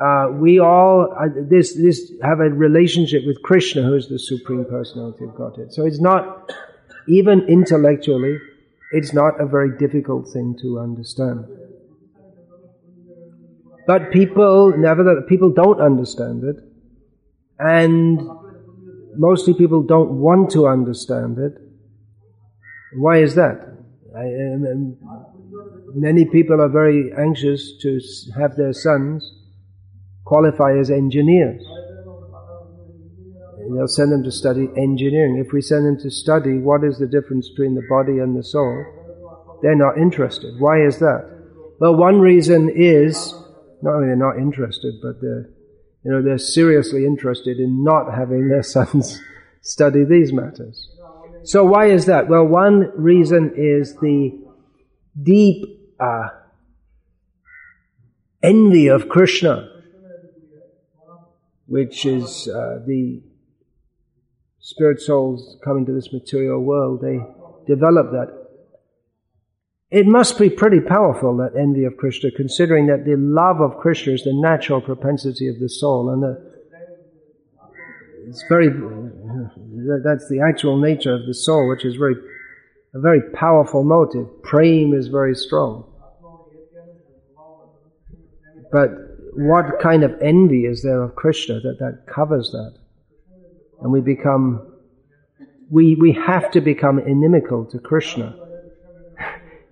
uh, 0.03 0.29
we 0.31 0.59
all 0.59 1.13
uh, 1.17 1.27
this 1.49 1.75
this 1.75 2.11
have 2.23 2.39
a 2.39 2.49
relationship 2.49 3.23
with 3.25 3.41
Krishna, 3.43 3.83
who 3.83 3.95
is 3.95 4.07
the 4.07 4.19
supreme 4.19 4.65
personality 4.65 5.25
of 5.25 5.35
Godhead. 5.35 5.71
So 5.73 5.85
it's 5.85 6.01
not 6.01 6.51
even 7.07 7.41
intellectually 7.47 8.37
it's 8.91 9.13
not 9.13 9.39
a 9.39 9.45
very 9.45 9.77
difficult 9.77 10.27
thing 10.27 10.57
to 10.61 10.79
understand. 10.79 11.45
But 13.87 14.11
people, 14.11 14.77
nevertheless, 14.77 15.23
people 15.27 15.49
don't 15.49 15.79
understand 15.79 16.43
it, 16.43 16.57
and 17.57 18.21
mostly 19.15 19.53
people 19.53 19.81
don't 19.81 20.19
want 20.19 20.51
to 20.51 20.67
understand 20.67 21.37
it. 21.39 21.53
Why 22.97 23.21
is 23.21 23.35
that? 23.35 23.65
I, 24.15 24.25
um, 24.25 24.97
many 25.95 26.25
people 26.25 26.61
are 26.61 26.69
very 26.69 27.13
anxious 27.17 27.77
to 27.81 27.99
have 28.37 28.57
their 28.57 28.73
sons 28.73 29.40
qualify 30.31 30.79
as 30.79 30.89
engineers. 30.89 31.61
They'll 33.75 33.87
send 33.87 34.13
them 34.13 34.23
to 34.23 34.31
study 34.31 34.69
engineering. 34.77 35.43
If 35.45 35.51
we 35.51 35.59
send 35.61 35.85
them 35.85 35.99
to 35.99 36.09
study 36.09 36.57
what 36.57 36.85
is 36.85 36.97
the 36.99 37.05
difference 37.05 37.49
between 37.49 37.75
the 37.75 37.85
body 37.89 38.19
and 38.19 38.37
the 38.37 38.43
soul, 38.43 38.85
they're 39.61 39.75
not 39.75 39.97
interested. 39.97 40.57
Why 40.57 40.85
is 40.85 40.99
that? 40.99 41.27
Well, 41.79 41.97
one 41.97 42.21
reason 42.21 42.71
is 42.73 43.33
not 43.81 43.95
only 43.95 44.07
they're 44.07 44.15
not 44.15 44.37
interested, 44.37 44.93
but 45.03 45.19
they're, 45.19 45.49
you 46.05 46.11
know, 46.11 46.21
they're 46.21 46.37
seriously 46.37 47.05
interested 47.05 47.57
in 47.59 47.83
not 47.83 48.13
having 48.13 48.47
their 48.47 48.63
sons 48.75 49.19
study 49.61 50.05
these 50.05 50.31
matters. 50.31 50.89
So 51.43 51.65
why 51.65 51.87
is 51.87 52.05
that? 52.05 52.29
Well, 52.29 52.45
one 52.45 52.89
reason 52.95 53.51
is 53.57 53.95
the 53.95 54.31
deep 55.21 55.65
uh, 55.99 56.29
envy 58.41 58.87
of 58.87 59.09
Krishna, 59.09 59.67
which 61.71 62.05
is 62.05 62.49
uh, 62.49 62.79
the 62.85 63.21
spirit 64.59 64.99
souls 64.99 65.57
coming 65.63 65.85
to 65.85 65.93
this 65.93 66.11
material 66.11 66.59
world, 66.59 67.01
they 67.01 67.17
develop 67.65 68.11
that. 68.11 68.27
It 69.89 70.05
must 70.05 70.37
be 70.37 70.49
pretty 70.49 70.81
powerful, 70.81 71.37
that 71.37 71.57
envy 71.57 71.85
of 71.85 71.95
Krishna, 71.95 72.29
considering 72.31 72.87
that 72.87 73.05
the 73.05 73.15
love 73.15 73.61
of 73.61 73.77
Krishna 73.77 74.11
is 74.11 74.25
the 74.25 74.33
natural 74.33 74.81
propensity 74.81 75.47
of 75.47 75.61
the 75.61 75.69
soul, 75.69 76.09
and 76.09 76.21
the, 76.21 76.51
it's 78.27 78.43
very, 78.49 78.67
that's 80.03 80.27
the 80.27 80.41
actual 80.45 80.77
nature 80.77 81.13
of 81.13 81.25
the 81.25 81.33
soul, 81.33 81.69
which 81.69 81.85
is 81.85 81.95
very, 81.95 82.15
a 82.93 82.99
very 82.99 83.21
powerful 83.31 83.85
motive. 83.85 84.27
Prem 84.43 84.93
is 84.93 85.07
very 85.07 85.35
strong. 85.35 85.85
But 88.73 89.10
what 89.33 89.79
kind 89.81 90.03
of 90.03 90.19
envy 90.21 90.65
is 90.65 90.83
there 90.83 91.01
of 91.01 91.15
Krishna 91.15 91.59
that 91.61 91.79
that 91.79 92.05
covers 92.07 92.51
that? 92.51 92.81
and 93.81 93.91
we 93.91 93.99
become, 93.99 94.61
we, 95.69 95.95
we 95.95 96.13
have 96.13 96.51
to 96.51 96.61
become 96.61 96.99
inimical 96.99 97.65
to 97.65 97.79
Krishna. 97.79 98.35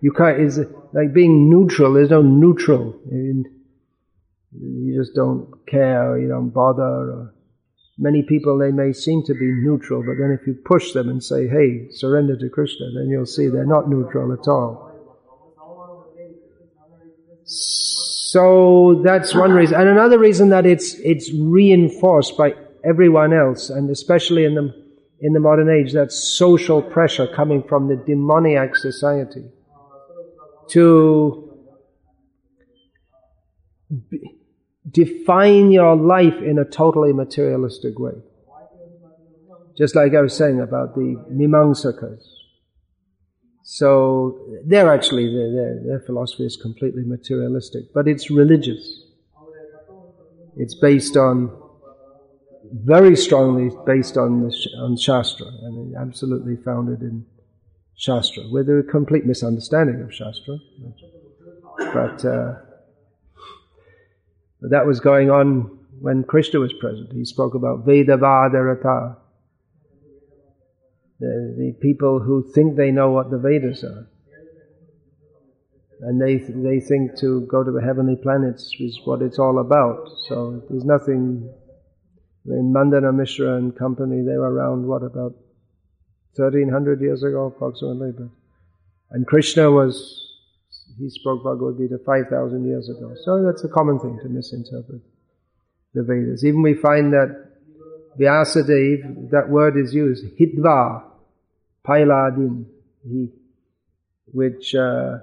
You 0.01 0.11
can't, 0.11 0.39
it's 0.39 0.57
like 0.93 1.13
being 1.13 1.49
neutral, 1.49 1.93
there's 1.93 2.09
no 2.09 2.21
neutral. 2.21 2.99
You 4.51 4.95
just 4.97 5.13
don't 5.13 5.53
care 5.67 6.17
you 6.17 6.27
don't 6.27 6.49
bother 6.49 7.33
many 7.99 8.23
people 8.23 8.57
they 8.57 8.71
may 8.71 8.93
seem 8.93 9.23
to 9.23 9.33
be 9.33 9.45
neutral, 9.45 10.01
but 10.01 10.15
then 10.17 10.35
if 10.39 10.47
you 10.47 10.55
push 10.65 10.93
them 10.93 11.09
and 11.09 11.23
say, 11.23 11.47
hey, 11.47 11.89
surrender 11.91 12.37
to 12.37 12.49
Krishna, 12.49 12.87
then 12.95 13.09
you'll 13.09 13.25
see 13.25 13.47
they're 13.47 13.65
not 13.65 13.89
neutral 13.89 14.31
at 14.31 14.47
all. 14.47 14.88
So 17.49 19.01
that's 19.03 19.33
one 19.33 19.51
reason. 19.51 19.79
And 19.79 19.89
another 19.89 20.19
reason 20.19 20.49
that 20.49 20.67
it's, 20.67 20.93
it's 20.95 21.33
reinforced 21.33 22.37
by 22.37 22.53
everyone 22.83 23.33
else, 23.33 23.71
and 23.71 23.89
especially 23.89 24.45
in 24.45 24.53
the, 24.53 24.73
in 25.19 25.33
the 25.33 25.39
modern 25.39 25.69
age, 25.69 25.93
that 25.93 26.11
social 26.11 26.81
pressure 26.81 27.27
coming 27.27 27.63
from 27.63 27.87
the 27.87 27.95
demoniac 27.95 28.75
society 28.75 29.45
to 30.69 31.57
define 34.91 35.71
your 35.71 35.95
life 35.95 36.35
in 36.43 36.59
a 36.59 36.65
totally 36.65 37.13
materialistic 37.13 37.97
way. 37.97 38.13
Just 39.75 39.95
like 39.95 40.13
I 40.13 40.21
was 40.21 40.35
saying 40.35 40.59
about 40.61 40.93
the 40.93 41.15
Mimamsakas. 41.31 42.38
So 43.71 44.47
they're 44.65 44.91
actually, 44.91 45.31
their, 45.31 45.79
their 45.85 45.99
philosophy 45.99 46.43
is 46.43 46.57
completely 46.57 47.03
materialistic, 47.03 47.93
but 47.93 48.07
it's 48.07 48.31
religious. 48.31 49.03
It's 50.57 50.73
based 50.73 51.15
on 51.15 51.55
very 52.73 53.15
strongly 53.15 53.69
based 53.85 54.17
on 54.17 54.41
the, 54.41 54.51
on 54.79 54.97
Shastra 54.97 55.45
and 55.45 55.95
absolutely 55.95 56.55
founded 56.55 57.01
in 57.01 57.27
Shastra, 57.95 58.45
with 58.49 58.67
a 58.69 58.83
complete 58.89 59.27
misunderstanding 59.27 60.01
of 60.01 60.11
Shastra. 60.11 60.57
But, 61.93 62.25
uh, 62.25 62.55
but 64.61 64.71
that 64.71 64.87
was 64.87 64.99
going 64.99 65.29
on 65.29 65.77
when 66.01 66.23
Krishna 66.23 66.59
was 66.59 66.73
present. 66.73 67.13
He 67.13 67.23
spoke 67.23 67.53
about 67.53 67.85
Vedavadarata, 67.85 69.15
the, 71.19 71.55
the 71.57 71.75
people 71.81 72.19
who 72.19 72.49
think 72.53 72.75
they 72.75 72.91
know 72.91 73.11
what 73.11 73.29
the 73.29 73.37
Vedas 73.37 73.83
are. 73.83 74.07
And 76.01 76.21
they, 76.21 76.37
they 76.37 76.79
think 76.79 77.17
to 77.19 77.41
go 77.41 77.63
to 77.63 77.71
the 77.71 77.81
heavenly 77.81 78.15
planets 78.15 78.73
is 78.79 78.99
what 79.03 79.21
it's 79.21 79.37
all 79.37 79.59
about. 79.59 80.07
So 80.27 80.63
there's 80.69 80.85
nothing 80.85 81.53
in 82.45 82.73
Mandana 82.73 83.11
Mishra 83.11 83.57
and 83.57 83.75
company, 83.77 84.23
they 84.23 84.37
were 84.37 84.51
around, 84.51 84.87
what, 84.87 85.03
about 85.03 85.33
1300 86.35 87.01
years 87.01 87.21
ago, 87.23 87.47
approximately. 87.47 88.11
But, 88.11 88.29
and 89.11 89.27
Krishna 89.27 89.69
was, 89.69 90.25
he 90.97 91.09
spoke 91.09 91.43
Bhagavad 91.43 91.77
Gita 91.77 91.99
5,000 92.05 92.65
years 92.65 92.89
ago. 92.89 93.13
So 93.23 93.43
that's 93.43 93.63
a 93.63 93.67
common 93.67 93.99
thing 93.99 94.19
to 94.23 94.29
misinterpret 94.29 95.01
the 95.93 96.03
Vedas. 96.03 96.43
Even 96.45 96.61
we 96.61 96.75
find 96.75 97.13
that 97.13 97.49
Vyasadeva, 98.19 99.31
that 99.31 99.49
word 99.49 99.77
is 99.77 99.93
used, 99.93 100.25
Hidva, 100.39 101.08
Pailadin, 101.87 102.65
he, 103.03 103.29
which 104.25 104.75
uh, 104.75 105.17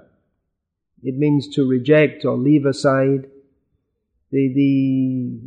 it 1.03 1.15
means 1.15 1.47
to 1.55 1.67
reject 1.67 2.25
or 2.25 2.37
leave 2.37 2.65
aside. 2.65 3.29
The, 4.31 4.53
the 4.53 5.39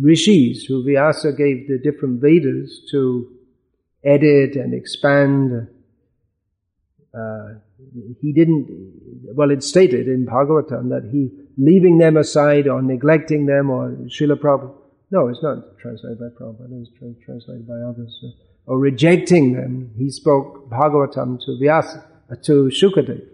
rishis 0.00 0.64
who 0.64 0.84
Vyasa 0.84 1.32
gave 1.32 1.68
the 1.68 1.78
different 1.78 2.20
Vedas 2.20 2.80
to 2.90 3.32
edit 4.04 4.56
and 4.56 4.74
expand. 4.74 5.68
Uh, 7.16 7.54
he 8.20 8.32
didn't, 8.32 8.68
well, 9.34 9.50
it's 9.50 9.68
stated 9.68 10.08
in 10.08 10.26
Bhagavatam 10.26 10.90
that 10.90 11.08
he 11.10 11.30
leaving 11.56 11.98
them 11.98 12.16
aside 12.16 12.68
or 12.68 12.82
neglecting 12.82 13.46
them 13.46 13.70
or 13.70 13.90
Srila 14.06 14.36
Prabhupada. 14.36 14.74
No, 15.10 15.28
it's 15.28 15.42
not 15.42 15.78
translated 15.78 16.18
by 16.18 16.26
Prabhupada, 16.38 16.82
it's 16.82 16.90
tra- 16.98 17.14
translated 17.24 17.66
by 17.66 17.74
others. 17.74 18.24
Or 18.66 18.78
rejecting 18.78 19.52
them. 19.52 19.92
He 19.96 20.10
spoke 20.10 20.68
Bhagavatam 20.68 21.38
to 21.44 21.56
Vyasa, 21.58 22.04
uh, 22.30 22.34
to 22.44 22.70
Shukadev. 22.72 23.24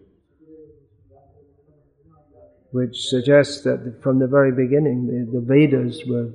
Which 2.71 3.09
suggests 3.09 3.63
that 3.63 4.01
from 4.03 4.19
the 4.19 4.27
very 4.27 4.53
beginning 4.53 5.07
the, 5.07 5.41
the 5.41 5.45
Vedas 5.45 6.03
were 6.07 6.31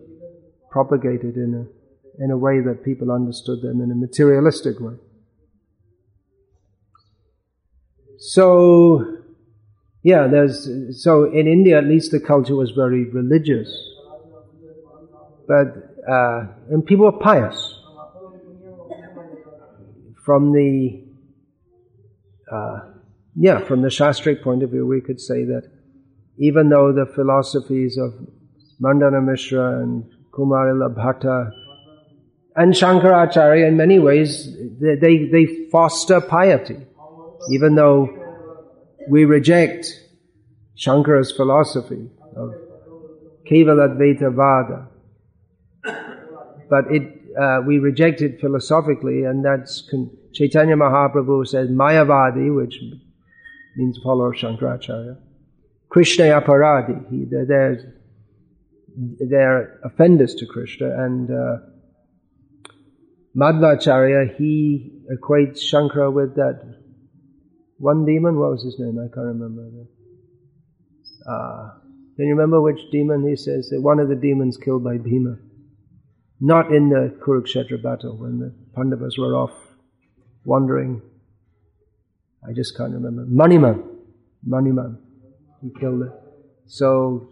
propagated 0.72 1.36
in 1.36 1.54
a, 1.54 2.24
in 2.24 2.32
a 2.32 2.38
way 2.38 2.60
that 2.60 2.84
people 2.84 3.12
understood 3.12 3.62
them 3.62 3.82
in 3.82 3.92
a 3.92 3.96
materialistic 3.96 4.80
way. 4.80 4.96
So, 8.20 9.20
yeah, 10.04 10.28
there's, 10.28 10.68
so 11.04 11.26
in 11.26 11.48
India 11.48 11.78
at 11.78 11.86
least 11.86 12.12
the 12.12 12.20
culture 12.20 12.56
was 12.56 12.72
very 12.72 13.06
religious. 13.06 13.70
But, 15.48 15.68
uh, 16.10 16.48
and 16.70 16.86
people 16.86 17.06
were 17.06 17.20
pious. 17.20 17.76
From 20.28 20.52
the, 20.52 21.06
uh, 22.52 22.80
yeah, 23.34 23.60
from 23.60 23.82
the 23.82 23.88
Shastric 23.88 24.44
point 24.44 24.62
of 24.62 24.72
view, 24.72 24.86
we 24.86 25.00
could 25.00 25.22
say 25.22 25.46
that 25.46 25.72
even 26.38 26.68
though 26.68 26.92
the 26.92 27.06
philosophies 27.06 27.98
of 27.98 28.14
Mandana 28.78 29.22
Mishra 29.22 29.82
and 29.82 30.04
Kumarila 30.32 30.94
Bhatta 30.94 31.50
and 32.58 32.74
Shankaracharya 32.74 33.70
in 33.70 33.78
many 33.78 34.00
ways, 34.00 34.54
they, 34.82 35.30
they, 35.32 35.70
foster 35.72 36.20
piety. 36.20 36.76
Even 37.50 37.76
though 37.76 38.10
we 39.08 39.24
reject 39.24 39.88
Shankara's 40.78 41.32
philosophy 41.32 42.10
of 42.36 42.54
Kevaladvaita 43.50 44.36
Vada, 44.36 44.90
but 46.70 46.92
it, 46.92 47.17
uh, 47.40 47.62
we 47.66 47.80
reject 47.80 48.22
it 48.22 48.40
philosophically, 48.40 49.24
and 49.24 49.44
that's 49.44 49.88
con- 49.90 50.12
Chaitanya 50.34 50.76
Mahaprabhu 50.76 51.48
says 51.48 51.70
Mayavadi, 51.70 52.56
which 52.56 52.80
means 53.76 54.00
follower 54.04 54.34
of 54.34 54.40
Shankaracharya. 54.40 55.18
Krishna 55.90 56.26
Aparadi, 56.26 57.10
he, 57.10 57.26
they're, 57.30 57.94
they're 59.20 59.80
offenders 59.84 60.36
to 60.36 60.46
Krishna, 60.46 60.88
and 60.88 61.30
uh, 61.30 61.58
Madhvacharya, 63.36 64.36
he 64.36 64.92
equates 65.12 65.60
Shankara 65.60 66.12
with 66.12 66.36
that 66.36 66.78
one 67.78 68.06
demon, 68.06 68.40
what 68.40 68.52
was 68.52 68.64
his 68.64 68.80
name? 68.80 68.98
I 68.98 69.14
can't 69.14 69.28
remember. 69.28 69.70
Uh, 71.30 71.70
can 72.16 72.26
you 72.26 72.32
remember 72.32 72.60
which 72.60 72.80
demon 72.92 73.28
he 73.28 73.36
says? 73.36 73.72
One 73.72 74.00
of 74.00 74.10
the 74.10 74.16
demons 74.16 74.58
killed 74.58 74.84
by 74.84 74.98
Bhima. 74.98 75.38
Not 76.40 76.72
in 76.72 76.90
the 76.90 77.16
Kurukshetra 77.20 77.82
battle 77.82 78.16
when 78.16 78.40
the 78.40 78.54
Pandavas 78.76 79.18
were 79.18 79.36
off 79.36 79.54
wandering. 80.46 81.02
I 82.48 82.54
just 82.54 82.78
can't 82.78 82.94
remember. 82.94 83.26
Maniman. 83.26 83.84
Maniman. 84.48 84.98
He 85.62 85.72
killed 85.80 86.04
it. 86.04 86.12
So 86.68 87.30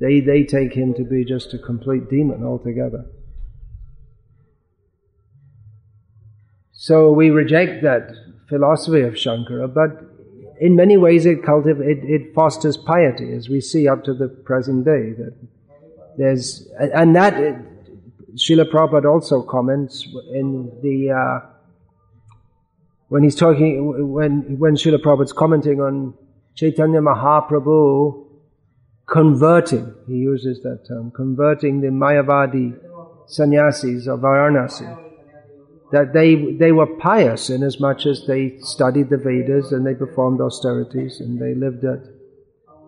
they, 0.00 0.20
they 0.20 0.44
take 0.44 0.72
him 0.72 0.94
to 0.94 1.04
be 1.04 1.24
just 1.24 1.52
a 1.52 1.58
complete 1.58 2.08
demon 2.08 2.42
altogether. 2.42 3.04
So 6.72 7.12
we 7.12 7.28
reject 7.28 7.82
that 7.82 8.10
philosophy 8.48 9.02
of 9.02 9.12
Shankara, 9.14 9.72
but 9.72 10.02
in 10.60 10.74
many 10.74 10.96
ways 10.96 11.26
it 11.26 11.42
cultivates, 11.44 12.02
it, 12.02 12.10
it 12.10 12.34
fosters 12.34 12.78
piety, 12.78 13.32
as 13.34 13.50
we 13.50 13.60
see 13.60 13.86
up 13.86 14.02
to 14.04 14.14
the 14.14 14.28
present 14.28 14.86
day. 14.86 15.12
That 15.12 15.34
there's, 16.16 16.68
and 16.78 17.14
that, 17.16 17.34
Srila 18.34 18.70
Prabhupada 18.70 19.12
also 19.12 19.42
comments 19.42 20.06
in 20.32 20.70
the, 20.82 21.10
uh, 21.10 21.46
when 23.08 23.24
he's 23.24 23.34
talking, 23.34 24.12
when, 24.12 24.58
when 24.58 24.76
Srila 24.76 24.98
Prabhupada's 25.02 25.32
commenting 25.32 25.80
on 25.80 26.14
Chaitanya 26.54 27.00
Mahaprabhu 27.00 28.26
converting, 29.06 29.94
he 30.06 30.14
uses 30.14 30.62
that 30.62 30.86
term, 30.86 31.10
converting 31.10 31.80
the 31.80 31.88
Mayavadi 31.88 32.78
sannyasis 33.26 34.06
of 34.06 34.20
Varanasi 34.20 35.10
that 35.92 36.12
they, 36.12 36.52
they 36.52 36.72
were 36.72 36.86
pious 36.86 37.50
in 37.50 37.62
as 37.62 37.80
much 37.80 38.06
as 38.06 38.26
they 38.26 38.56
studied 38.60 39.10
the 39.10 39.16
Vedas 39.16 39.72
and 39.72 39.84
they 39.84 39.94
performed 39.94 40.40
austerities 40.40 41.20
and 41.20 41.40
they 41.40 41.54
lived 41.54 41.84
at 41.84 41.98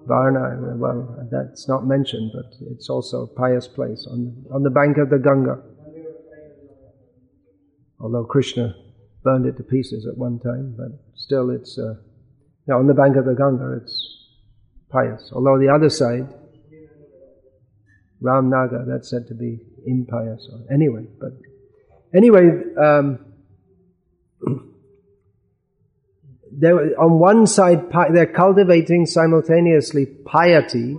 Varna. 0.07 0.77
Well, 0.77 1.29
that's 1.31 1.69
not 1.69 1.87
mentioned, 1.87 2.33
but 2.35 2.53
it's 2.71 2.89
also 2.89 3.23
a 3.23 3.27
pious 3.27 3.69
place 3.69 4.07
on, 4.11 4.45
on 4.53 4.63
the 4.63 4.71
bank 4.71 4.99
of 4.99 5.11
the 5.11 5.19
Ganga. 5.19 5.63
Although 8.01 8.25
Krishna 8.25 8.75
burned 9.23 9.47
it 9.47 9.57
to 9.57 9.63
pieces 9.63 10.07
at 10.07 10.19
one 10.19 10.41
time, 10.41 10.75
but 10.77 10.89
still 11.15 11.51
it's, 11.51 11.79
uh, 11.79 11.95
on 12.73 12.87
the 12.87 12.95
bank 12.95 13.17
of 13.17 13.25
the 13.25 13.35
Ganga 13.35 13.81
it's 13.83 14.29
pious. 14.91 15.31
Although 15.33 15.59
the 15.59 15.73
other 15.73 15.89
side, 15.89 16.29
Ramnagar, 18.21 18.87
that's 18.87 19.11
said 19.11 19.27
to 19.29 19.35
be 19.35 19.61
impious. 19.87 20.49
Anyway, 20.71 21.07
but 21.21 21.33
Anyway, 22.15 22.51
um, 22.77 23.19
on 26.99 27.19
one 27.19 27.47
side, 27.47 27.91
they're 28.13 28.27
cultivating 28.27 29.07
simultaneously 29.07 30.07
piety 30.07 30.99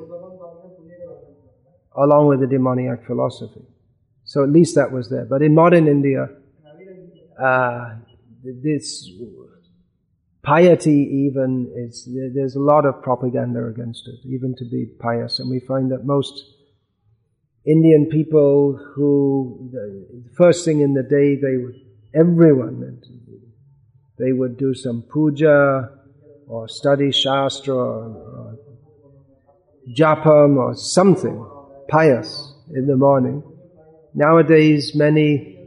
along 1.96 2.28
with 2.28 2.40
the 2.40 2.48
demoniac 2.48 3.06
philosophy. 3.06 3.62
So 4.26 4.44
at 4.44 4.50
least 4.50 4.76
that 4.76 4.92
was 4.92 5.10
there. 5.10 5.26
But 5.26 5.42
in 5.42 5.54
modern 5.54 5.88
India, 5.88 6.30
uh, 7.42 7.96
this 8.44 9.10
piety 10.42 11.28
even 11.28 11.72
is, 11.76 12.08
there's 12.34 12.56
a 12.56 12.60
lot 12.60 12.86
of 12.86 13.02
propaganda 13.02 13.66
against 13.68 14.08
it, 14.08 14.16
even 14.26 14.56
to 14.56 14.66
be 14.66 14.86
pious. 15.00 15.40
And 15.40 15.50
we 15.50 15.60
find 15.60 15.92
that 15.92 16.06
most 16.06 16.44
Indian 17.66 18.08
people 18.08 18.74
who, 18.96 19.70
the 19.72 20.24
first 20.36 20.66
thing 20.66 20.82
in 20.82 20.94
the 20.94 21.04
day, 21.04 21.36
they 21.36 21.58
everyone, 22.14 23.02
they 24.18 24.32
would 24.32 24.58
do 24.58 24.74
some 24.74 25.04
puja 25.12 25.90
or 26.48 26.68
study 26.68 27.12
Shastra 27.12 27.76
or, 27.76 28.58
japam 29.98 30.58
or 30.58 30.76
something 30.76 31.46
pious 31.90 32.54
in 32.74 32.88
the 32.88 32.96
morning. 32.96 33.44
Nowadays, 34.14 34.94
many, 34.96 35.60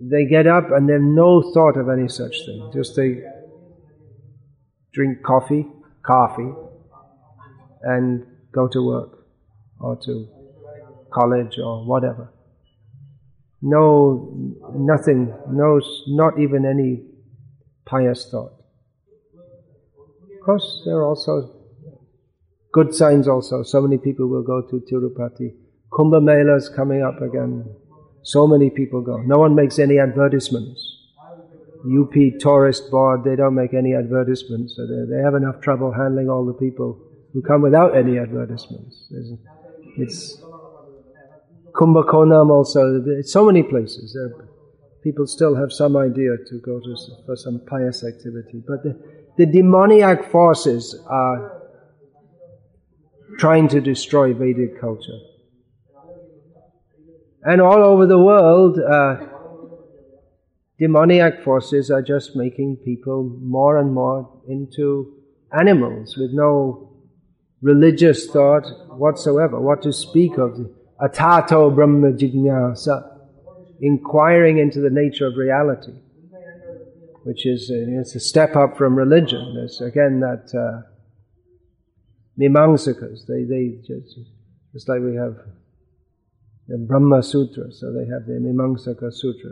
they 0.00 0.26
get 0.26 0.46
up 0.46 0.70
and 0.70 0.88
they 0.88 0.94
have 0.94 1.02
no 1.02 1.52
thought 1.54 1.78
of 1.78 1.88
any 1.88 2.08
such 2.08 2.34
thing. 2.44 2.70
Just 2.74 2.96
they 2.96 3.22
drink 4.92 5.22
coffee, 5.22 5.66
coffee, 6.04 6.52
and 7.82 8.26
go 8.52 8.68
to 8.68 8.86
work 8.86 9.26
or 9.80 9.96
to 10.04 10.28
college 11.12 11.58
or 11.58 11.86
whatever. 11.86 12.32
No, 13.62 14.52
nothing, 14.74 15.32
no, 15.48 15.80
not 16.08 16.38
even 16.40 16.66
any 16.66 17.04
pious 17.86 18.28
thought. 18.28 18.52
Of 20.34 20.44
course, 20.44 20.82
there 20.84 20.96
are 20.96 21.06
also 21.06 21.54
good 22.72 22.92
signs 22.92 23.28
also. 23.28 23.62
So 23.62 23.80
many 23.80 23.98
people 23.98 24.26
will 24.28 24.42
go 24.42 24.62
to 24.62 24.80
Tirupati. 24.80 25.54
Kumbh 25.92 26.20
Mela 26.22 26.56
is 26.56 26.68
coming 26.68 27.02
up 27.02 27.20
again. 27.22 27.72
So 28.24 28.46
many 28.48 28.70
people 28.70 29.02
go. 29.02 29.18
No 29.18 29.38
one 29.38 29.54
makes 29.54 29.78
any 29.78 29.98
advertisements. 29.98 30.80
UP 31.84 32.14
tourist 32.40 32.90
board, 32.90 33.24
they 33.24 33.36
don't 33.36 33.54
make 33.54 33.74
any 33.74 33.94
advertisements. 33.94 34.74
So 34.76 34.86
they, 34.86 35.16
they 35.16 35.22
have 35.22 35.34
enough 35.34 35.60
trouble 35.60 35.92
handling 35.92 36.28
all 36.28 36.44
the 36.46 36.54
people 36.54 37.00
who 37.32 37.42
come 37.42 37.62
without 37.62 37.96
any 37.96 38.18
advertisements. 38.18 39.08
It's 39.96 40.42
Kumbakonam 41.72 42.50
also. 42.50 43.02
So 43.22 43.46
many 43.46 43.62
places. 43.62 44.12
There, 44.14 44.48
people 45.02 45.26
still 45.26 45.56
have 45.56 45.72
some 45.72 45.96
idea 45.96 46.36
to 46.46 46.58
go 46.60 46.80
to 46.80 46.96
for 47.26 47.36
some 47.36 47.60
pious 47.66 48.04
activity, 48.04 48.62
but 48.66 48.82
the, 48.82 48.98
the 49.36 49.46
demoniac 49.46 50.30
forces 50.30 50.98
are 51.08 51.62
trying 53.38 53.68
to 53.68 53.80
destroy 53.80 54.32
Vedic 54.32 54.80
culture. 54.80 55.18
And 57.44 57.60
all 57.60 57.82
over 57.82 58.06
the 58.06 58.18
world, 58.18 58.78
uh, 58.78 59.16
demoniac 60.78 61.42
forces 61.42 61.90
are 61.90 62.02
just 62.02 62.36
making 62.36 62.76
people 62.84 63.36
more 63.42 63.78
and 63.78 63.92
more 63.92 64.42
into 64.48 65.16
animals 65.58 66.16
with 66.16 66.30
no 66.32 66.92
religious 67.60 68.26
thought 68.26 68.64
whatsoever, 68.90 69.60
what 69.60 69.82
to 69.82 69.92
speak 69.92 70.38
of 70.38 70.56
atato 71.02 71.74
brahma 71.74 72.12
jignasa, 72.12 73.02
inquiring 73.80 74.58
into 74.58 74.80
the 74.80 74.90
nature 74.90 75.26
of 75.26 75.36
reality, 75.36 75.92
which 77.24 77.46
is 77.46 77.70
uh, 77.70 78.00
it's 78.00 78.14
a 78.14 78.20
step 78.20 78.56
up 78.56 78.76
from 78.76 78.94
religion. 78.94 79.54
There's 79.54 79.80
again 79.80 80.20
that 80.20 80.52
uh, 80.54 80.88
Mimamsakas. 82.38 83.26
They, 83.26 83.44
they 83.44 83.78
just, 83.86 84.18
just 84.72 84.88
like 84.88 85.00
we 85.00 85.16
have 85.16 85.36
the 86.68 86.78
Brahma 86.78 87.22
Sutra, 87.22 87.72
so 87.72 87.92
they 87.92 88.06
have 88.10 88.26
the 88.26 88.40
Mimamsaka 88.40 89.12
Sutra. 89.12 89.50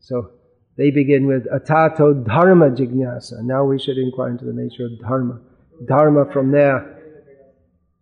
So 0.00 0.30
they 0.76 0.90
begin 0.90 1.26
with 1.26 1.46
Atato 1.50 2.26
Dharma 2.26 2.70
Jignasa. 2.70 3.42
Now 3.42 3.64
we 3.64 3.78
should 3.78 3.98
inquire 3.98 4.30
into 4.30 4.44
the 4.44 4.52
nature 4.52 4.86
of 4.86 4.98
Dharma. 5.00 5.40
Dharma 5.86 6.30
from 6.32 6.50
there 6.50 6.97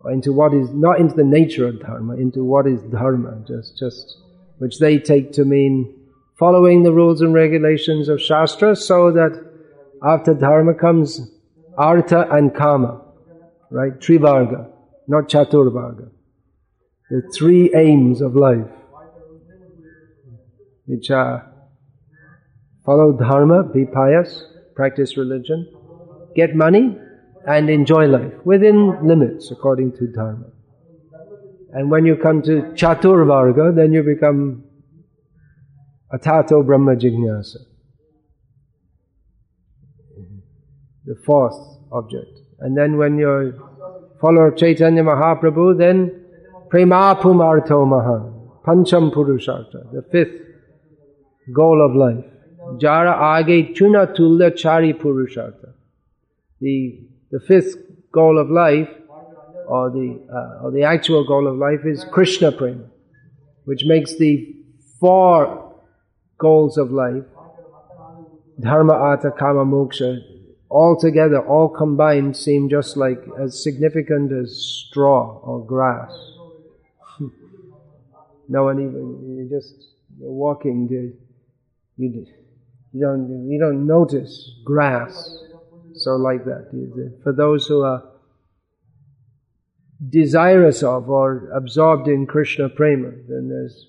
into 0.08 0.32
what 0.32 0.54
is, 0.54 0.70
not 0.70 1.00
into 1.00 1.14
the 1.14 1.24
nature 1.24 1.66
of 1.66 1.80
Dharma, 1.80 2.14
into 2.14 2.44
what 2.44 2.66
is 2.66 2.80
Dharma, 2.82 3.42
just, 3.46 3.78
just, 3.78 4.16
which 4.58 4.78
they 4.78 4.98
take 4.98 5.32
to 5.32 5.44
mean 5.44 5.94
following 6.38 6.82
the 6.82 6.92
rules 6.92 7.20
and 7.20 7.32
regulations 7.32 8.08
of 8.08 8.20
Shastra 8.20 8.76
so 8.76 9.10
that 9.12 9.42
after 10.02 10.34
Dharma 10.34 10.74
comes 10.74 11.30
Artha 11.78 12.28
and 12.30 12.54
Kama, 12.54 13.02
right? 13.70 13.98
Trivarga, 13.98 14.70
not 15.08 15.28
Chaturvarga. 15.28 16.10
The 17.10 17.22
three 17.34 17.72
aims 17.74 18.20
of 18.20 18.34
life, 18.34 18.66
which 20.86 21.10
are 21.10 21.52
follow 22.84 23.12
Dharma, 23.12 23.64
be 23.64 23.84
pious, 23.84 24.44
practice 24.74 25.16
religion, 25.16 25.68
get 26.34 26.54
money, 26.54 26.98
and 27.46 27.70
enjoy 27.70 28.06
life 28.06 28.32
within 28.44 29.06
limits 29.06 29.50
according 29.50 29.92
to 29.92 30.06
Dharma. 30.08 30.46
And 31.72 31.90
when 31.90 32.06
you 32.06 32.16
come 32.16 32.42
to 32.42 32.62
Chaturvarga, 32.74 33.74
then 33.74 33.92
you 33.92 34.02
become 34.02 34.64
Atato 36.12 36.64
Brahma 36.64 36.96
Jignasa. 36.96 37.58
The 41.04 41.16
fourth 41.24 41.56
object. 41.92 42.38
And 42.60 42.76
then 42.76 42.96
when 42.96 43.18
you're 43.18 43.52
follower 44.20 44.48
of 44.48 44.56
Chaitanya 44.56 45.02
Mahaprabhu, 45.02 45.78
then 45.78 46.24
Premapum 46.72 47.38
Artho 47.38 47.86
Maha, 47.86 48.32
Pancham 48.66 49.12
Purushartha, 49.12 49.92
the 49.92 50.02
fifth 50.10 50.40
goal 51.54 51.84
of 51.84 51.94
life. 51.94 52.24
Jara 52.80 53.44
Age 53.48 53.78
Chuna 53.78 54.12
Chari 54.16 54.92
Purushartha. 54.92 55.74
The, 56.60 57.06
the 57.30 57.40
fifth 57.40 57.76
goal 58.12 58.38
of 58.38 58.50
life, 58.50 58.88
or 59.66 59.90
the, 59.90 60.20
uh, 60.32 60.64
or 60.64 60.70
the 60.70 60.82
actual 60.82 61.26
goal 61.26 61.46
of 61.46 61.56
life 61.56 61.84
is 61.84 62.04
Krishna 62.12 62.52
Prema, 62.52 62.84
which 63.64 63.82
makes 63.84 64.16
the 64.16 64.54
four 65.00 65.74
goals 66.38 66.78
of 66.78 66.90
life, 66.90 67.24
Dharma, 68.60 68.94
Artha, 68.94 69.30
Kama, 69.30 69.64
Moksha, 69.64 70.20
all 70.68 70.96
together, 70.98 71.38
all 71.46 71.68
combined, 71.68 72.36
seem 72.36 72.68
just 72.68 72.96
like 72.96 73.22
as 73.40 73.62
significant 73.62 74.32
as 74.32 74.56
straw 74.56 75.38
or 75.42 75.64
grass. 75.64 76.12
no 78.48 78.64
one 78.64 78.80
even, 78.80 79.36
you 79.36 79.48
just, 79.48 79.74
you're 80.18 80.30
walking, 80.30 80.88
you, 80.90 81.12
you, 81.96 82.26
you 82.92 83.00
don't, 83.00 83.48
you 83.50 83.58
don't 83.60 83.86
notice 83.86 84.50
grass. 84.64 85.38
So 85.96 86.16
like 86.16 86.44
that. 86.44 86.70
For 87.22 87.32
those 87.32 87.66
who 87.66 87.82
are 87.82 88.02
desirous 90.08 90.82
of 90.82 91.08
or 91.08 91.50
absorbed 91.54 92.08
in 92.08 92.26
Krishna 92.26 92.68
prema, 92.68 93.10
then 93.28 93.48
there's, 93.48 93.86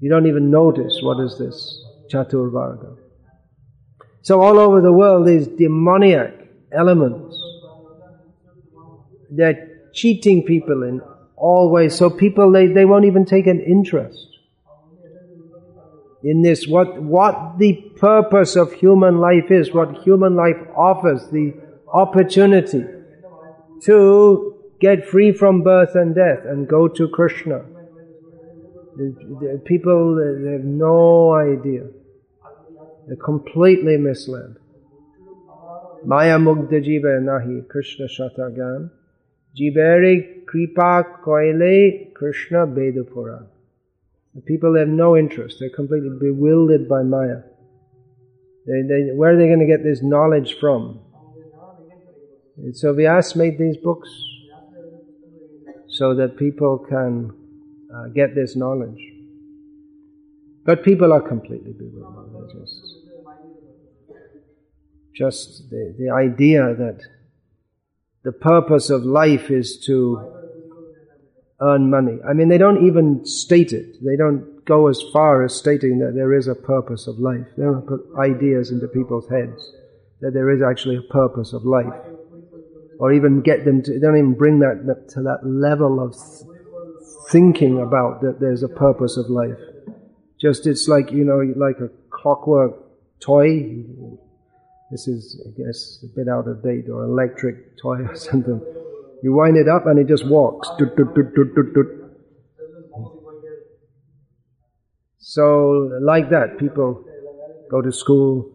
you 0.00 0.10
don't 0.10 0.26
even 0.26 0.50
notice 0.50 1.00
what 1.02 1.22
is 1.24 1.38
this 1.38 1.84
Chaturvarga. 2.12 2.96
So 4.22 4.42
all 4.42 4.58
over 4.58 4.80
the 4.80 4.92
world, 4.92 5.26
these 5.26 5.46
demoniac 5.46 6.34
elements. 6.70 7.36
They're 9.30 9.68
cheating 9.92 10.44
people 10.44 10.82
in 10.82 11.00
all 11.36 11.70
ways. 11.70 11.94
So 11.94 12.10
people, 12.10 12.52
they, 12.52 12.66
they 12.66 12.84
won't 12.84 13.04
even 13.04 13.24
take 13.24 13.46
an 13.46 13.60
interest 13.60 14.28
in 16.22 16.42
this, 16.42 16.66
what, 16.66 17.00
what 17.00 17.58
the 17.58 17.87
purpose 17.98 18.56
of 18.56 18.72
human 18.72 19.18
life 19.18 19.50
is, 19.50 19.72
what 19.72 19.98
human 19.98 20.34
life 20.36 20.56
offers, 20.76 21.28
the 21.30 21.54
opportunity 21.92 22.84
to 23.82 24.54
get 24.80 25.06
free 25.06 25.32
from 25.32 25.62
birth 25.62 25.94
and 25.94 26.14
death 26.14 26.44
and 26.44 26.68
go 26.68 26.88
to 26.88 27.08
Krishna. 27.08 27.64
The 28.96 29.62
People, 29.64 30.16
they 30.16 30.52
have 30.52 30.64
no 30.64 31.32
idea. 31.34 31.84
They're 33.06 33.16
completely 33.16 33.96
misled. 33.96 34.56
Maya 36.04 36.38
Mugdha 36.38 36.84
Jiva 36.84 37.20
Nahi 37.20 37.68
Krishna 37.68 38.06
Shatagan. 38.06 38.90
Jivere 39.58 40.44
Kripa 40.46 41.04
Koile 41.24 42.12
Krishna 42.14 42.66
Bedapura. 42.66 43.46
The 44.34 44.40
people 44.42 44.76
have 44.76 44.88
no 44.88 45.16
interest. 45.16 45.56
They're 45.58 45.70
completely 45.70 46.10
bewildered 46.10 46.88
by 46.88 47.02
Maya. 47.02 47.42
They, 48.68 48.82
they, 48.82 49.10
where 49.14 49.32
are 49.32 49.36
they 49.38 49.46
going 49.46 49.60
to 49.60 49.66
get 49.66 49.82
this 49.82 50.02
knowledge 50.02 50.58
from? 50.60 51.00
So 52.72 52.92
Vyas 52.92 53.34
made 53.34 53.58
these 53.58 53.78
books 53.78 54.10
so 55.88 56.14
that 56.14 56.36
people 56.36 56.78
can 56.78 57.32
uh, 57.94 58.08
get 58.14 58.34
this 58.34 58.56
knowledge. 58.56 59.00
But 60.66 60.84
people 60.84 61.14
are 61.14 61.22
completely 61.22 61.72
bewildered. 61.72 62.30
They're 62.34 62.60
just 62.60 62.98
just 65.14 65.70
the, 65.70 65.94
the 65.98 66.10
idea 66.10 66.74
that 66.74 67.00
the 68.22 68.32
purpose 68.32 68.90
of 68.90 69.02
life 69.02 69.50
is 69.50 69.82
to 69.86 70.38
earn 71.60 71.90
money. 71.90 72.18
I 72.28 72.34
mean, 72.34 72.48
they 72.48 72.58
don't 72.58 72.86
even 72.86 73.24
state 73.24 73.72
it. 73.72 73.96
They 74.04 74.16
don't 74.16 74.57
go 74.68 74.86
as 74.86 75.02
far 75.12 75.44
as 75.44 75.56
stating 75.56 75.98
that 75.98 76.14
there 76.14 76.34
is 76.34 76.46
a 76.46 76.54
purpose 76.54 77.06
of 77.06 77.18
life. 77.18 77.46
They 77.56 77.64
don't 77.64 77.86
put 77.86 78.06
ideas 78.18 78.70
into 78.70 78.86
people's 78.86 79.28
heads 79.28 79.72
that 80.20 80.32
there 80.34 80.50
is 80.50 80.60
actually 80.62 80.96
a 80.96 81.12
purpose 81.12 81.52
of 81.52 81.64
life. 81.64 81.94
Or 82.98 83.12
even 83.12 83.40
get 83.40 83.64
them 83.64 83.82
to, 83.82 83.92
they 83.92 84.00
don't 84.00 84.18
even 84.18 84.34
bring 84.34 84.58
that, 84.58 85.08
to 85.14 85.22
that 85.22 85.40
level 85.44 86.02
of 86.04 86.14
thinking 87.30 87.80
about 87.80 88.20
that 88.22 88.40
there's 88.40 88.62
a 88.62 88.68
purpose 88.68 89.16
of 89.16 89.30
life. 89.30 89.58
Just 90.40 90.66
it's 90.66 90.88
like, 90.88 91.12
you 91.12 91.24
know, 91.24 91.38
like 91.56 91.78
a 91.78 91.90
clockwork 92.10 92.74
toy. 93.20 93.84
This 94.90 95.06
is, 95.06 95.40
I 95.46 95.50
guess, 95.56 96.02
a 96.02 96.08
bit 96.16 96.28
out 96.28 96.48
of 96.48 96.62
date, 96.62 96.88
or 96.88 97.04
electric 97.04 97.78
toy 97.80 97.98
or 98.08 98.16
something. 98.16 98.60
You 99.22 99.32
wind 99.32 99.56
it 99.56 99.68
up 99.68 99.86
and 99.86 99.98
it 99.98 100.06
just 100.08 100.26
walks. 100.26 100.68
So, 105.18 105.98
like 106.00 106.30
that, 106.30 106.58
people 106.58 107.04
go 107.70 107.82
to 107.82 107.92
school, 107.92 108.52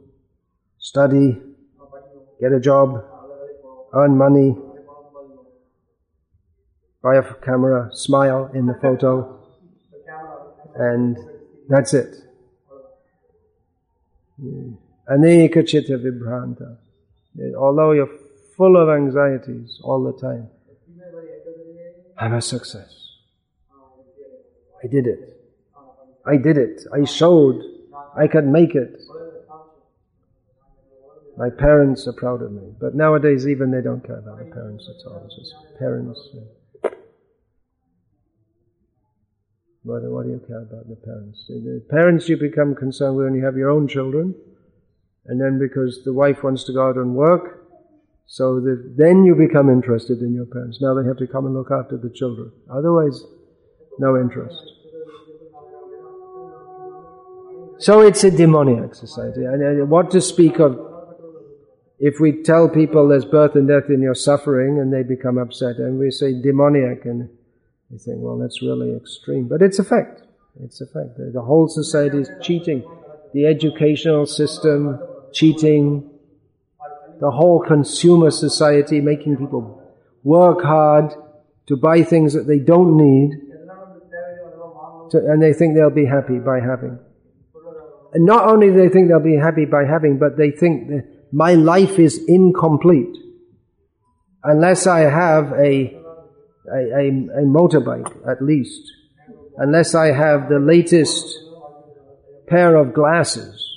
study, 0.80 1.40
get 2.40 2.52
a 2.52 2.60
job, 2.60 3.04
earn 3.94 4.18
money, 4.18 4.56
buy 7.02 7.18
a 7.18 7.34
camera, 7.36 7.90
smile 7.94 8.50
in 8.54 8.66
the 8.66 8.76
photo, 8.76 9.40
and 10.76 11.18
that's 11.68 11.94
it. 11.94 12.16
Aneka 15.10 15.68
chitta 15.68 15.98
vibhranta. 15.98 16.78
Although 17.58 17.92
you're 17.92 18.10
full 18.56 18.78
of 18.78 18.90
anxieties 18.90 19.80
all 19.84 20.04
the 20.04 20.14
time, 20.20 20.48
I'm 22.18 22.34
a 22.34 22.42
success. 22.42 23.18
I 24.84 24.88
did 24.88 25.08
it. 25.08 25.33
I 26.26 26.38
did 26.38 26.58
it. 26.58 26.84
I 26.94 27.06
showed 27.06 27.62
I 28.16 28.28
could 28.28 28.48
make 28.48 28.76
it. 28.76 29.02
My 31.38 31.50
parents 31.50 32.08
are 32.08 32.14
proud 32.14 32.42
of 32.42 32.52
me. 32.52 32.74
But 32.80 32.96
nowadays, 32.96 33.48
even 33.48 33.72
they 33.72 33.82
don't 33.82 34.06
care 34.06 34.20
about 34.20 34.38
the 34.38 34.46
parents 34.46 34.88
at 34.88 35.10
all. 35.10 35.24
It's 35.26 35.36
just 35.36 35.56
parents. 35.80 36.20
What, 39.82 40.04
what 40.04 40.24
do 40.24 40.30
you 40.30 40.42
care 40.48 40.62
about 40.62 40.88
the 40.88 40.96
parents? 40.96 41.46
The 41.48 41.84
parents 41.90 42.30
you 42.30 42.38
become 42.38 42.76
concerned 42.76 43.18
with 43.18 43.26
when 43.26 43.36
you 43.36 43.44
have 43.44 43.58
your 43.58 43.72
own 43.72 43.88
children. 43.88 44.36
And 45.26 45.42
then 45.42 45.58
because 45.58 46.04
the 46.06 46.14
wife 46.14 46.44
wants 46.44 46.66
to 46.66 46.74
go 46.74 46.88
out 46.88 46.98
and 46.98 47.16
work, 47.16 47.62
so 48.26 48.60
that 48.62 48.96
then 48.98 49.24
you 49.24 49.36
become 49.36 49.70
interested 49.70 50.20
in 50.20 50.34
your 50.34 50.46
parents. 50.46 50.80
Now 50.82 50.94
they 50.94 51.06
have 51.08 51.18
to 51.18 51.28
come 51.28 51.46
and 51.46 51.56
look 51.56 51.72
after 51.72 51.98
the 51.98 52.10
children. 52.10 52.52
Otherwise, 52.70 53.24
no 54.00 54.18
interest. 54.18 54.83
So 57.84 58.00
it's 58.00 58.24
a 58.24 58.32
demoniac 58.32 58.96
society. 58.96 59.44
And 59.44 59.90
what 59.90 60.10
to 60.12 60.22
speak 60.22 60.60
of 60.60 60.80
if 62.00 62.18
we 62.18 62.42
tell 62.42 62.70
people 62.70 63.10
there's 63.10 63.26
birth 63.26 63.56
and 63.56 63.68
death 63.68 63.90
in 63.90 64.02
your 64.02 64.16
suffering 64.16 64.80
and 64.80 64.94
they 64.94 65.04
become 65.04 65.38
upset 65.38 65.76
and 65.80 66.00
we 66.00 66.10
say 66.10 66.32
demoniac 66.42 67.04
and 67.04 67.30
they 67.92 67.98
think, 67.98 68.20
well, 68.22 68.38
that's 68.38 68.62
really 68.62 68.96
extreme. 68.96 69.50
But 69.50 69.62
it's 69.62 69.80
a 69.80 69.84
fact. 69.84 70.22
It's 70.64 70.80
a 70.80 70.86
fact. 70.86 71.18
The 71.18 71.42
whole 71.42 71.68
society 71.68 72.20
is 72.20 72.30
cheating. 72.42 72.90
The 73.34 73.48
educational 73.48 74.28
system, 74.28 74.98
cheating, 75.34 76.10
the 77.20 77.32
whole 77.32 77.60
consumer 77.60 78.32
society 78.32 79.02
making 79.02 79.36
people 79.36 79.84
work 80.24 80.62
hard 80.62 81.14
to 81.68 81.76
buy 81.76 82.04
things 82.04 82.32
that 82.34 82.48
they 82.48 82.60
don't 82.60 82.96
need, 82.96 83.32
to, 85.12 85.18
and 85.18 85.44
they 85.44 85.52
think 85.52 85.76
they'll 85.76 85.90
be 85.90 86.06
happy 86.06 86.40
by 86.40 86.62
having. 86.62 86.98
And 88.14 88.26
not 88.26 88.48
only 88.48 88.68
do 88.68 88.76
they 88.76 88.90
think 88.90 89.08
they'll 89.08 89.20
be 89.20 89.36
happy 89.38 89.66
by 89.66 89.86
having, 89.86 90.20
but 90.20 90.38
they 90.38 90.52
think 90.52 90.88
that 90.90 91.08
my 91.32 91.56
life 91.56 91.98
is 91.98 92.24
incomplete 92.28 93.18
unless 94.44 94.86
I 94.86 95.00
have 95.00 95.52
a, 95.54 96.00
a, 96.72 96.78
a, 96.78 97.08
a 97.08 97.44
motorbike 97.44 98.30
at 98.30 98.42
least, 98.42 98.82
unless 99.58 99.96
I 99.96 100.12
have 100.12 100.48
the 100.48 100.60
latest 100.60 101.26
pair 102.48 102.76
of 102.76 102.94
glasses, 102.94 103.68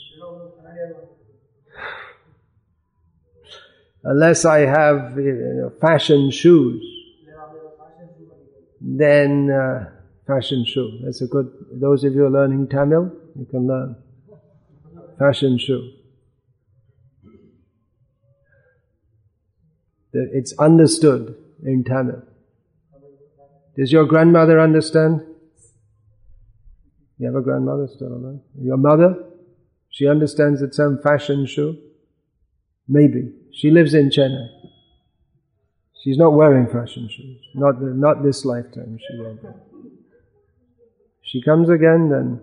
unless 4.05 4.45
I 4.45 4.61
have 4.61 5.17
you 5.17 5.33
know, 5.33 5.73
fashion 5.81 6.31
shoes, 6.31 6.85
then 8.83 9.51
uh, 9.51 9.91
fashion 10.27 10.67
shoe. 10.67 11.01
That's 11.05 11.23
a 11.23 11.27
good. 11.27 11.51
Those 11.73 12.05
of 12.05 12.13
you 12.15 12.29
learning 12.29 12.69
Tamil, 12.69 13.11
you 13.35 13.47
can 13.47 13.67
learn 13.67 13.97
fashion 15.19 15.59
show. 15.59 15.81
It's 20.13 20.55
understood 20.59 21.37
in 21.63 21.85
Tamil. 21.85 22.23
Does 23.77 23.93
your 23.93 24.07
grandmother 24.07 24.59
understand? 24.59 25.21
You 27.19 27.27
have 27.27 27.35
a 27.37 27.43
grandmother 27.43 27.87
still 27.95 28.09
alive? 28.09 28.41
Your 28.61 28.79
mother? 28.79 29.25
She 29.91 30.07
understands 30.07 30.61
the 30.61 30.69
term 30.69 31.01
fashion 31.03 31.47
show? 31.47 31.77
Maybe. 32.89 33.33
She 33.53 33.71
lives 33.71 33.95
in 33.95 34.11
Chennai. 34.11 34.49
She's 36.03 36.17
not 36.17 36.35
wearing 36.35 36.67
fashion 36.67 37.09
shoes. 37.11 37.41
Not, 37.55 37.83
not 37.83 38.23
this 38.23 38.45
lifetime 38.45 38.99
she 38.99 39.19
won't. 39.19 39.41
She 41.23 41.43
comes 41.43 41.69
again, 41.69 42.09
then 42.09 42.41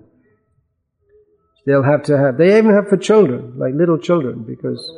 they'll 1.65 1.83
have 1.83 2.03
to 2.03 2.17
have, 2.17 2.37
they 2.37 2.57
even 2.57 2.73
have 2.73 2.89
for 2.89 2.97
children, 2.97 3.57
like 3.57 3.73
little 3.73 3.97
children, 3.97 4.43
because 4.43 4.91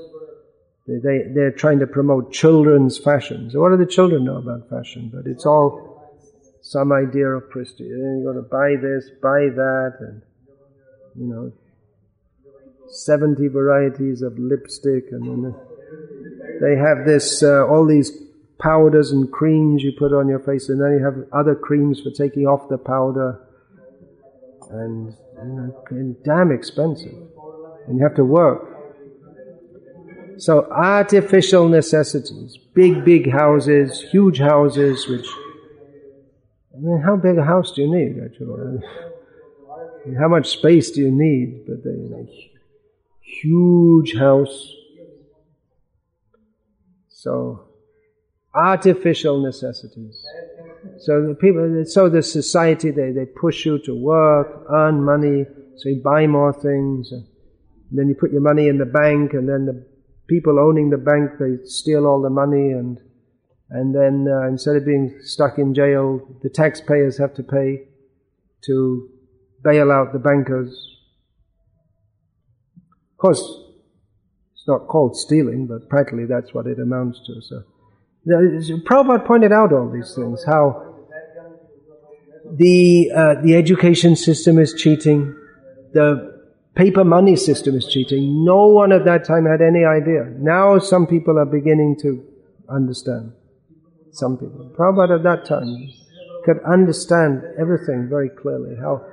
they, 0.88 0.98
they, 0.98 1.20
they're 1.34 1.52
trying 1.52 1.80
to 1.80 1.88
promote 1.88 2.32
children's 2.32 2.98
fashion. 2.98 3.50
So 3.52 3.60
what 3.60 3.70
do 3.70 3.78
the 3.78 3.86
children 3.86 4.26
know 4.26 4.38
about 4.38 4.70
fashion? 4.70 5.12
But 5.14 5.26
it's 5.26 5.46
all 5.46 5.96
some 6.62 6.92
idea 6.92 7.28
of 7.28 7.50
prestige. 7.50 7.88
You've 7.88 8.26
got 8.26 8.34
to 8.34 8.42
buy 8.42 8.76
this, 8.82 9.10
buy 9.22 9.50
that, 9.54 9.94
and, 10.00 10.22
you 11.16 11.26
know, 11.26 11.52
70 12.90 13.48
varieties 13.50 14.22
of 14.22 14.38
lipstick, 14.38 15.06
and 15.12 15.24
then 15.24 15.56
they 16.62 16.76
have 16.76 17.06
this, 17.06 17.44
uh, 17.44 17.66
all 17.66 17.86
these 17.86 18.12
powders 18.60 19.12
and 19.12 19.32
creams 19.32 19.84
you 19.84 19.92
put 19.98 20.14
on 20.14 20.28
your 20.28 20.40
face, 20.40 20.70
and 20.70 20.82
then 20.82 20.98
you 20.98 21.04
have 21.04 21.28
other 21.34 21.56
creams 21.56 22.00
for 22.02 22.12
taking 22.12 22.46
off 22.48 22.70
the 22.70 22.78
powder, 22.78 23.42
and, 24.70 25.16
and 25.38 26.24
damn 26.24 26.52
expensive. 26.52 27.14
And 27.88 27.98
you 27.98 28.04
have 28.04 28.16
to 28.16 28.26
work. 28.26 28.76
So 30.38 30.68
artificial 30.70 31.70
necessities, 31.70 32.58
big, 32.74 33.06
big 33.06 33.32
houses, 33.32 34.02
huge 34.12 34.40
houses, 34.40 35.08
which, 35.08 35.28
I 36.74 36.80
mean, 36.80 37.02
how 37.02 37.16
big 37.16 37.38
a 37.38 37.44
house 37.44 37.72
do 37.72 37.84
you 37.84 37.92
need, 37.96 38.22
actually? 38.24 38.86
how 40.20 40.28
much 40.28 40.50
space 40.50 40.92
do 40.92 41.02
you 41.02 41.12
need? 41.12 41.66
But 41.66 41.84
they, 41.84 41.92
like, 41.92 42.30
huge 43.22 44.16
house. 44.16 44.74
So, 47.08 47.68
artificial 48.54 49.42
necessities. 49.42 50.22
So 51.00 51.28
the 51.28 51.36
people, 51.36 51.84
so 51.86 52.10
the 52.10 52.24
society, 52.24 52.92
they, 52.92 53.12
they 53.12 53.26
push 53.26 53.66
you 53.66 53.80
to 53.80 53.96
work, 53.96 54.66
earn 54.70 55.04
money, 55.04 55.46
so 55.78 55.90
you 55.90 56.02
buy 56.04 56.28
more 56.28 56.54
things. 56.54 57.12
And 57.12 57.26
then 57.92 58.08
you 58.08 58.16
put 58.16 58.32
your 58.32 58.42
money 58.42 58.68
in 58.68 58.78
the 58.78 58.86
bank, 58.86 59.34
and 59.34 59.48
then 59.48 59.66
the 59.66 59.86
people 60.28 60.60
owning 60.60 60.90
the 60.90 60.98
bank, 60.98 61.32
they 61.40 61.66
steal 61.66 62.06
all 62.06 62.22
the 62.22 62.30
money 62.30 62.72
and 62.72 63.00
and 63.70 63.96
then 63.96 64.28
uh, 64.30 64.48
instead 64.48 64.76
of 64.76 64.86
being 64.86 65.20
stuck 65.24 65.58
in 65.58 65.74
jail, 65.74 66.22
the 66.44 66.50
taxpayers 66.50 67.18
have 67.18 67.34
to 67.36 67.44
pay 67.44 67.88
to 68.66 69.10
bail 69.64 69.92
out 69.92 70.14
the 70.14 70.20
bankers. 70.20 70.98
Of 73.14 73.18
course, 73.18 73.42
it's 74.54 74.68
not 74.68 74.88
called 74.88 75.18
stealing, 75.18 75.66
but 75.66 75.90
practically 75.90 76.26
that's 76.26 76.54
what 76.54 76.68
it 76.68 76.80
amounts 76.80 77.20
to. 77.26 77.42
So, 77.42 77.64
Prabhupada 78.28 79.26
pointed 79.26 79.52
out 79.52 79.72
all 79.72 79.92
these 79.92 80.14
things, 80.16 80.44
how 80.46 80.96
the 82.52 83.12
uh, 83.16 83.42
the 83.42 83.56
education 83.56 84.16
system 84.16 84.58
is 84.58 84.74
cheating, 84.74 85.36
the 85.94 86.42
paper 86.76 87.04
money 87.04 87.36
system 87.36 87.76
is 87.76 87.86
cheating. 87.86 88.44
No 88.44 88.68
one 88.68 88.92
at 88.92 89.06
that 89.06 89.26
time 89.26 89.46
had 89.46 89.62
any 89.62 89.86
idea. 89.86 90.26
Now 90.38 90.80
some 90.80 91.06
people 91.06 91.38
are 91.38 91.46
beginning 91.46 91.98
to 92.02 92.24
understand. 92.70 93.34
Some 94.12 94.38
people. 94.38 94.72
Prabhupada 94.78 95.18
at 95.18 95.24
that 95.24 95.46
time 95.46 95.90
could 96.46 96.60
understand 96.64 97.44
everything 97.60 98.08
very 98.10 98.30
clearly. 98.30 98.76
How 98.80 99.06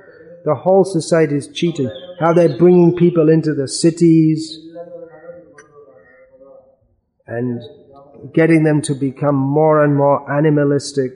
the 0.45 0.55
whole 0.55 0.85
society 0.85 1.35
is 1.35 1.47
cheating. 1.49 1.89
How 2.19 2.33
they're 2.33 2.57
bringing 2.57 2.95
people 2.95 3.29
into 3.29 3.53
the 3.53 3.67
cities 3.67 4.59
and 7.27 7.61
getting 8.31 8.63
them 8.63 8.81
to 8.83 8.93
become 8.93 9.35
more 9.35 9.83
and 9.83 9.95
more 9.95 10.31
animalistic. 10.31 11.11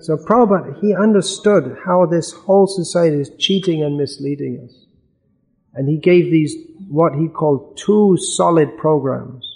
So 0.00 0.16
Prabhupada, 0.16 0.78
he 0.80 0.94
understood 0.94 1.78
how 1.84 2.06
this 2.06 2.32
whole 2.32 2.66
society 2.66 3.20
is 3.20 3.30
cheating 3.38 3.82
and 3.82 3.96
misleading 3.96 4.60
us. 4.64 4.86
And 5.74 5.88
he 5.88 5.98
gave 5.98 6.30
these, 6.30 6.54
what 6.88 7.14
he 7.14 7.28
called 7.28 7.78
two 7.78 8.16
solid 8.16 8.76
programs 8.76 9.48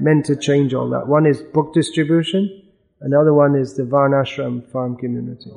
meant 0.00 0.26
to 0.26 0.36
change 0.36 0.74
all 0.74 0.90
that. 0.90 1.08
One 1.08 1.26
is 1.26 1.40
book 1.40 1.72
distribution, 1.72 2.62
another 3.00 3.32
one 3.32 3.54
is 3.56 3.74
the 3.74 3.84
Varnashram 3.84 4.70
farm 4.70 4.96
communities. 4.96 5.52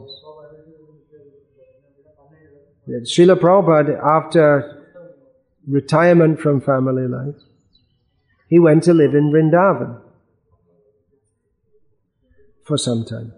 Srila 2.87 3.35
Prabhupada, 3.35 3.99
after 4.01 4.85
retirement 5.67 6.39
from 6.39 6.61
family 6.61 7.07
life, 7.07 7.35
he 8.47 8.59
went 8.59 8.83
to 8.83 8.93
live 8.93 9.13
in 9.13 9.31
Vrindavan 9.31 10.01
for 12.67 12.77
some 12.77 13.05
time. 13.05 13.33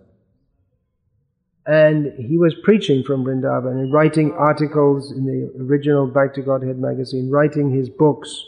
And 1.65 2.13
he 2.17 2.37
was 2.37 2.55
preaching 2.63 3.03
from 3.03 3.23
Vrindavan 3.23 3.79
and 3.79 3.93
writing 3.93 4.31
articles 4.31 5.11
in 5.11 5.25
the 5.25 5.63
original 5.63 6.07
Back 6.07 6.33
to 6.33 6.41
Godhead 6.41 6.79
magazine, 6.79 7.29
writing 7.29 7.71
his 7.71 7.89
books, 7.89 8.43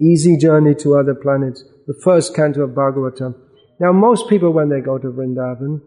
Easy 0.00 0.36
Journey 0.36 0.74
to 0.76 0.96
Other 0.96 1.14
Planets, 1.14 1.62
the 1.86 1.94
first 2.02 2.34
canto 2.34 2.62
of 2.62 2.70
Bhagavatam. 2.70 3.36
Now, 3.78 3.92
most 3.92 4.28
people, 4.28 4.52
when 4.52 4.70
they 4.70 4.80
go 4.80 4.98
to 4.98 5.06
Vrindavan, 5.06 5.82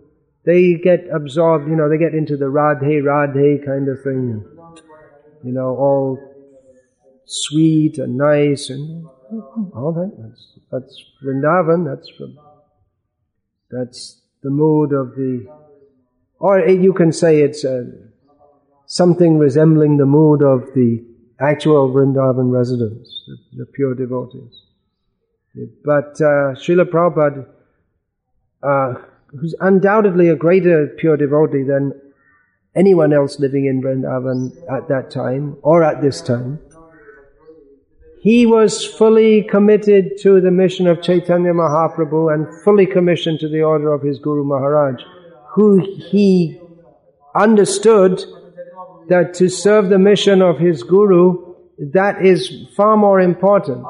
they 0.46 0.76
get 0.76 1.08
absorbed, 1.14 1.68
you 1.68 1.76
know, 1.76 1.90
they 1.90 1.98
get 1.98 2.16
into 2.16 2.38
the 2.38 2.46
Radhe 2.46 3.04
Radhe 3.04 3.66
kind 3.66 3.90
of 3.90 4.02
thing. 4.02 4.46
You 5.44 5.52
know, 5.52 5.76
all 5.76 6.20
sweet 7.26 7.98
and 7.98 8.16
nice 8.16 8.70
and 8.70 9.06
all 9.76 9.92
that. 9.94 10.12
That's, 10.18 10.60
that's 10.72 11.04
Vrindavan, 11.22 11.86
that's, 11.86 12.12
that's 13.70 14.21
the 14.44 14.50
mood 14.50 14.94
of 14.94 15.16
the 15.16 15.48
or 16.40 16.60
you 16.60 16.92
can 16.92 17.12
say 17.12 17.42
it's 17.42 17.64
uh, 17.64 17.84
something 18.88 19.38
resembling 19.38 19.98
the 19.98 20.08
mood 20.08 20.42
of 20.42 20.74
the 20.74 21.04
actual 21.40 21.90
Vrindavan 21.90 22.52
residents, 22.52 23.24
the, 23.28 23.60
the 23.60 23.66
pure 23.68 23.94
devotees. 23.94 24.64
But 25.86 26.20
uh, 26.20 26.56
Srila 26.58 26.86
Prabhupada, 26.86 27.48
uh, 28.64 29.02
who's 29.28 29.54
undoubtedly 29.60 30.30
a 30.30 30.36
greater 30.36 30.88
pure 30.88 31.16
devotee 31.16 31.64
than 31.64 31.94
anyone 32.76 33.14
else 33.14 33.40
living 33.40 33.66
in 33.66 33.82
Vrindavan 33.82 34.52
at 34.72 34.88
that 34.88 35.12
time 35.12 35.58
or 35.62 35.84
at 35.84 36.02
this 36.02 36.22
time, 36.22 36.60
he 38.22 38.46
was 38.46 38.86
fully 38.86 39.44
committed 39.44 40.18
to 40.22 40.40
the 40.42 40.52
mission 40.52 40.88
of 40.88 41.02
Chaitanya 41.02 41.54
Mahaprabhu 41.54 42.34
and 42.34 42.48
fully 42.64 42.86
commissioned 42.86 43.40
to 43.40 43.50
the 43.50 43.62
order 43.62 43.92
of 43.94 44.02
his 44.04 44.20
Guru 44.20 44.44
Maharaj 44.44 45.02
who 45.54 45.80
he 45.80 46.60
understood 47.36 48.24
that 49.10 49.34
to 49.36 49.50
serve 49.50 49.90
the 49.90 50.00
mission 50.00 50.42
of 50.42 50.58
his 50.58 50.84
guru, 50.84 51.56
that 51.78 52.26
is 52.26 52.68
far 52.76 52.96
more 52.96 53.20
important 53.20 53.86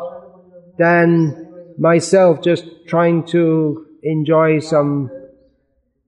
than 0.78 1.48
myself 1.78 2.42
just 2.42 2.66
trying 2.88 3.24
to 3.26 3.86
enjoy 4.02 4.60
some 4.60 5.12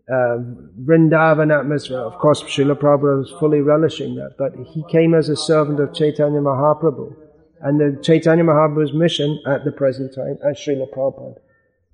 uh, 0.09 0.37
Vrindavan 0.83 1.57
atmosphere. 1.57 1.99
Of 1.99 2.17
course, 2.17 2.41
Srila 2.43 2.75
Prabhupada 2.75 3.19
was 3.19 3.33
fully 3.39 3.61
relishing 3.61 4.15
that, 4.15 4.35
but 4.37 4.53
he 4.73 4.83
came 4.89 5.13
as 5.13 5.29
a 5.29 5.35
servant 5.35 5.79
of 5.79 5.93
Chaitanya 5.93 6.39
Mahaprabhu. 6.39 7.15
And 7.63 7.79
the 7.79 7.97
Chaitanya 8.03 8.43
Mahaprabhu's 8.43 8.93
mission 8.93 9.41
at 9.47 9.63
the 9.63 9.71
present 9.71 10.13
time, 10.13 10.37
as 10.43 10.57
Srila 10.57 10.91
Prabhupada 10.93 11.37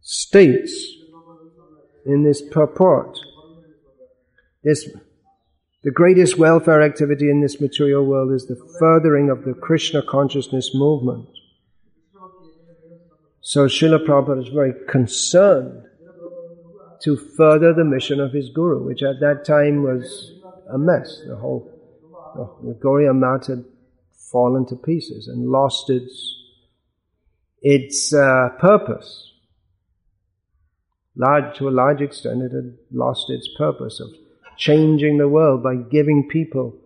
states, 0.01 0.95
in 2.08 2.23
this 2.23 2.41
purport. 2.41 3.19
This, 4.63 4.89
the 5.84 5.91
greatest 5.91 6.39
welfare 6.39 6.82
activity 6.82 7.29
in 7.29 7.41
this 7.41 7.62
material 7.62 8.03
world 8.03 8.34
is 8.34 8.47
the 8.47 8.60
furthering 8.79 9.29
of 9.29 9.43
the 9.43 9.53
Krishna 9.53 10.01
consciousness 10.01 10.71
movement. 10.73 11.29
So 13.41 13.67
Srila 13.67 14.03
Prabhupada 14.08 14.41
is 14.41 14.49
very 14.49 14.73
concerned 14.88 15.84
to 17.03 17.15
further 17.15 17.75
the 17.75 17.86
mission 17.86 18.19
of 18.19 18.34
his 18.34 18.49
guru, 18.49 18.88
which 18.88 19.03
at 19.03 19.19
that 19.19 19.45
time 19.45 19.84
was 19.84 20.34
a 20.73 20.79
mess. 20.79 21.21
The 21.27 21.36
whole 21.36 21.75
the 22.63 22.73
Gaudiya 22.73 23.15
Math 23.15 23.47
had 23.47 23.65
fallen 24.31 24.65
to 24.67 24.75
pieces 24.75 25.27
and 25.27 25.49
lost 25.49 25.89
its 25.89 26.35
its 27.61 28.13
uh, 28.13 28.49
purpose. 28.59 29.25
Large, 31.15 31.57
to 31.57 31.67
a 31.67 31.71
large 31.71 32.01
extent, 32.01 32.41
it 32.43 32.53
had 32.53 32.77
lost 32.91 33.29
its 33.29 33.49
purpose 33.57 33.99
of 33.99 34.09
changing 34.57 35.17
the 35.17 35.27
world 35.27 35.61
by 35.61 35.75
giving 35.75 36.29
people 36.29 36.77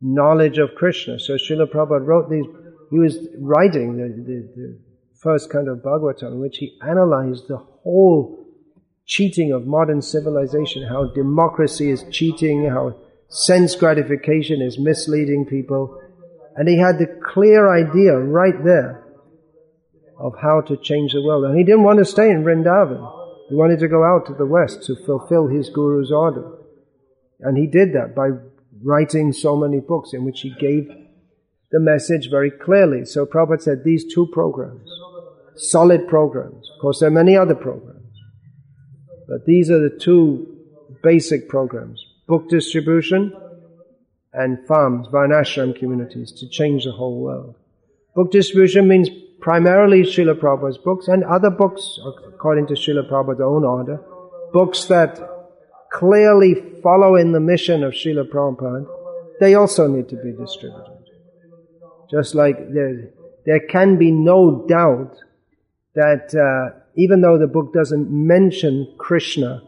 knowledge 0.00 0.58
of 0.58 0.74
Krishna. 0.74 1.18
So 1.18 1.34
Srila 1.34 1.66
Prabhupada 1.66 2.06
wrote 2.06 2.30
these, 2.30 2.46
he 2.90 2.98
was 2.98 3.18
writing 3.38 3.96
the, 3.96 4.08
the, 4.08 4.48
the 4.56 4.78
first 5.14 5.50
canto 5.50 5.72
of 5.72 5.78
Bhagavatam 5.78 6.32
in 6.32 6.40
which 6.40 6.58
he 6.58 6.78
analyzed 6.86 7.48
the 7.48 7.58
whole 7.58 8.46
cheating 9.06 9.52
of 9.52 9.66
modern 9.66 10.02
civilization, 10.02 10.86
how 10.86 11.06
democracy 11.12 11.90
is 11.90 12.04
cheating, 12.10 12.68
how 12.68 12.96
sense 13.28 13.74
gratification 13.74 14.60
is 14.60 14.78
misleading 14.78 15.46
people. 15.46 16.00
And 16.56 16.68
he 16.68 16.78
had 16.78 16.98
the 16.98 17.20
clear 17.22 17.70
idea 17.72 18.18
right 18.18 18.64
there 18.64 19.04
of 20.18 20.32
how 20.40 20.62
to 20.62 20.76
change 20.76 21.12
the 21.12 21.22
world. 21.22 21.44
And 21.44 21.56
he 21.56 21.64
didn't 21.64 21.84
want 21.84 21.98
to 21.98 22.04
stay 22.04 22.30
in 22.30 22.42
Vrindavan. 22.42 23.12
He 23.48 23.54
wanted 23.54 23.78
to 23.80 23.88
go 23.88 24.02
out 24.02 24.26
to 24.26 24.34
the 24.34 24.46
west 24.46 24.82
to 24.84 24.96
fulfill 25.04 25.48
his 25.48 25.68
guru's 25.68 26.10
order. 26.10 26.50
And 27.40 27.58
he 27.58 27.66
did 27.66 27.92
that 27.92 28.14
by 28.16 28.30
writing 28.82 29.32
so 29.32 29.56
many 29.56 29.80
books 29.80 30.14
in 30.14 30.24
which 30.24 30.40
he 30.40 30.54
gave 30.58 30.88
the 31.70 31.80
message 31.80 32.30
very 32.30 32.50
clearly. 32.50 33.04
So 33.04 33.26
Prabhupada 33.26 33.62
said 33.62 33.84
these 33.84 34.12
two 34.12 34.26
programs, 34.32 34.88
solid 35.56 36.08
programs. 36.08 36.68
Of 36.74 36.80
course, 36.80 37.00
there 37.00 37.08
are 37.08 37.12
many 37.12 37.36
other 37.36 37.54
programs. 37.54 37.96
But 39.28 39.44
these 39.44 39.70
are 39.70 39.80
the 39.80 39.98
two 39.98 40.56
basic 41.02 41.48
programs. 41.48 42.02
Book 42.26 42.48
distribution 42.48 43.32
and 44.36 44.64
farms, 44.66 45.08
Varnashram 45.08 45.78
communities 45.78 46.30
to 46.32 46.48
change 46.48 46.84
the 46.84 46.92
whole 46.92 47.18
world. 47.18 47.56
Book 48.14 48.30
distribution 48.30 48.86
means 48.86 49.08
primarily 49.40 50.02
Srila 50.02 50.38
Prabhupada's 50.38 50.78
books 50.78 51.08
and 51.08 51.24
other 51.24 51.50
books 51.50 51.98
according 52.28 52.66
to 52.66 52.74
Srila 52.74 53.08
Prabhupada's 53.10 53.40
own 53.40 53.64
order, 53.64 54.00
books 54.52 54.84
that 54.84 55.18
clearly 55.90 56.54
follow 56.82 57.16
in 57.16 57.32
the 57.32 57.40
mission 57.40 57.82
of 57.82 57.94
Srila 57.94 58.28
Prabhupada, 58.28 58.86
they 59.40 59.54
also 59.54 59.86
need 59.86 60.08
to 60.10 60.16
be 60.16 60.32
distributed. 60.32 60.92
Just 62.10 62.34
like 62.34 62.56
there, 62.72 63.10
there 63.46 63.60
can 63.60 63.96
be 63.96 64.10
no 64.10 64.66
doubt 64.68 65.16
that 65.94 66.34
uh, 66.34 66.78
even 66.94 67.22
though 67.22 67.38
the 67.38 67.46
book 67.46 67.72
doesn't 67.72 68.10
mention 68.10 68.94
Krishna 68.98 69.62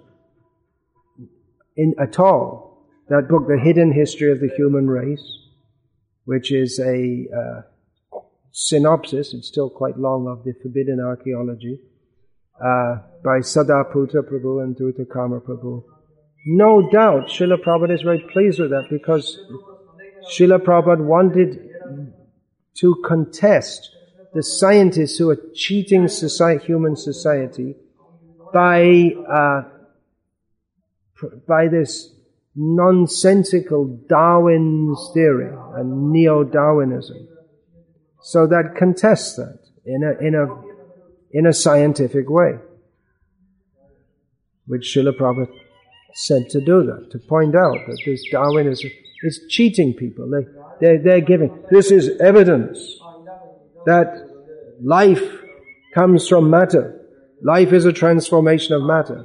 in, 1.77 1.95
at 1.99 2.19
all, 2.19 2.68
that 3.09 3.29
book, 3.29 3.49
The 3.49 3.59
Hidden 3.59 3.93
History 3.93 4.31
of 4.31 4.41
the 4.41 4.51
Human 4.57 4.87
Race, 4.89 5.39
which 6.25 6.53
is 6.53 6.79
a 6.79 7.27
uh, 7.35 8.21
synopsis, 8.53 9.33
it's 9.33 9.49
still 9.49 9.71
quite 9.71 9.99
long, 9.99 10.29
of 10.29 10.45
the 10.45 10.53
forbidden 10.63 11.01
archaeology, 11.01 11.81
uh, 12.61 12.97
by 13.25 13.39
Sadaputa 13.39 14.23
Prabhu 14.23 14.63
and 14.63 14.77
Drutakarma 14.77 15.41
Prabhu. 15.41 15.85
No 16.47 16.91
doubt 16.91 17.29
Srila 17.29 17.63
Prabhupada 17.65 17.95
is 17.95 18.03
very 18.03 18.25
pleased 18.33 18.61
with 18.61 18.71
that 18.71 18.89
because 18.91 19.39
Srila 20.31 20.59
Prabhupada 20.59 21.05
wanted 21.05 21.71
to 22.75 23.03
contest 23.07 23.91
the 24.35 24.43
scientists 24.43 25.17
who 25.17 25.31
are 25.31 25.39
cheating 25.55 26.09
society, 26.09 26.67
human 26.67 26.95
society 26.95 27.75
by, 28.53 29.13
uh, 29.31 29.63
by 31.47 31.69
this 31.69 32.13
nonsensical 32.61 33.87
Darwin's 34.09 34.99
theory 35.15 35.55
and 35.77 36.11
neo-Darwinism. 36.11 37.29
So 38.21 38.49
that 38.49 38.75
contests 38.77 39.37
that 39.37 39.61
in 39.87 40.03
a, 40.03 40.27
in 40.27 40.35
a, 40.35 40.47
in 41.31 41.47
a 41.47 41.53
scientific 41.53 42.29
way. 42.29 42.59
Which 44.67 44.93
Srila 44.95 45.17
Prabhupada 45.17 45.55
said 46.15 46.51
to 46.51 46.61
do 46.61 46.83
that, 46.83 47.11
to 47.13 47.19
point 47.21 47.55
out 47.55 47.79
that 47.87 48.01
this 48.05 48.25
Darwinism 48.33 48.91
is 49.23 49.41
cheating 49.49 49.95
people. 49.95 50.29
They, 50.29 50.47
they're, 50.81 51.03
they're 51.03 51.21
giving, 51.21 51.65
this 51.71 51.93
is 51.93 52.21
evidence 52.21 52.79
that 53.87 54.29
life 54.83 55.23
comes 55.95 56.27
from 56.27 56.51
matter. 56.51 57.07
Life 57.41 57.73
is 57.73 57.85
a 57.85 57.93
transformation 57.93 58.75
of 58.75 58.83
matter. 58.83 59.25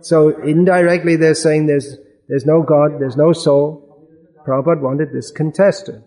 So 0.00 0.28
indirectly 0.42 1.16
they're 1.16 1.34
saying 1.34 1.66
there's, 1.66 1.96
there's 2.28 2.46
no 2.46 2.62
God, 2.62 3.00
there's 3.00 3.16
no 3.16 3.32
soul. 3.32 3.84
Prabhupada 4.46 4.80
wanted 4.80 5.12
this 5.12 5.30
contested. 5.30 6.02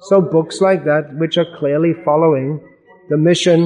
So 0.00 0.20
books 0.20 0.60
like 0.60 0.84
that, 0.84 1.14
which 1.14 1.38
are 1.38 1.56
clearly 1.58 1.92
following 2.04 2.60
the 3.08 3.16
mission 3.16 3.64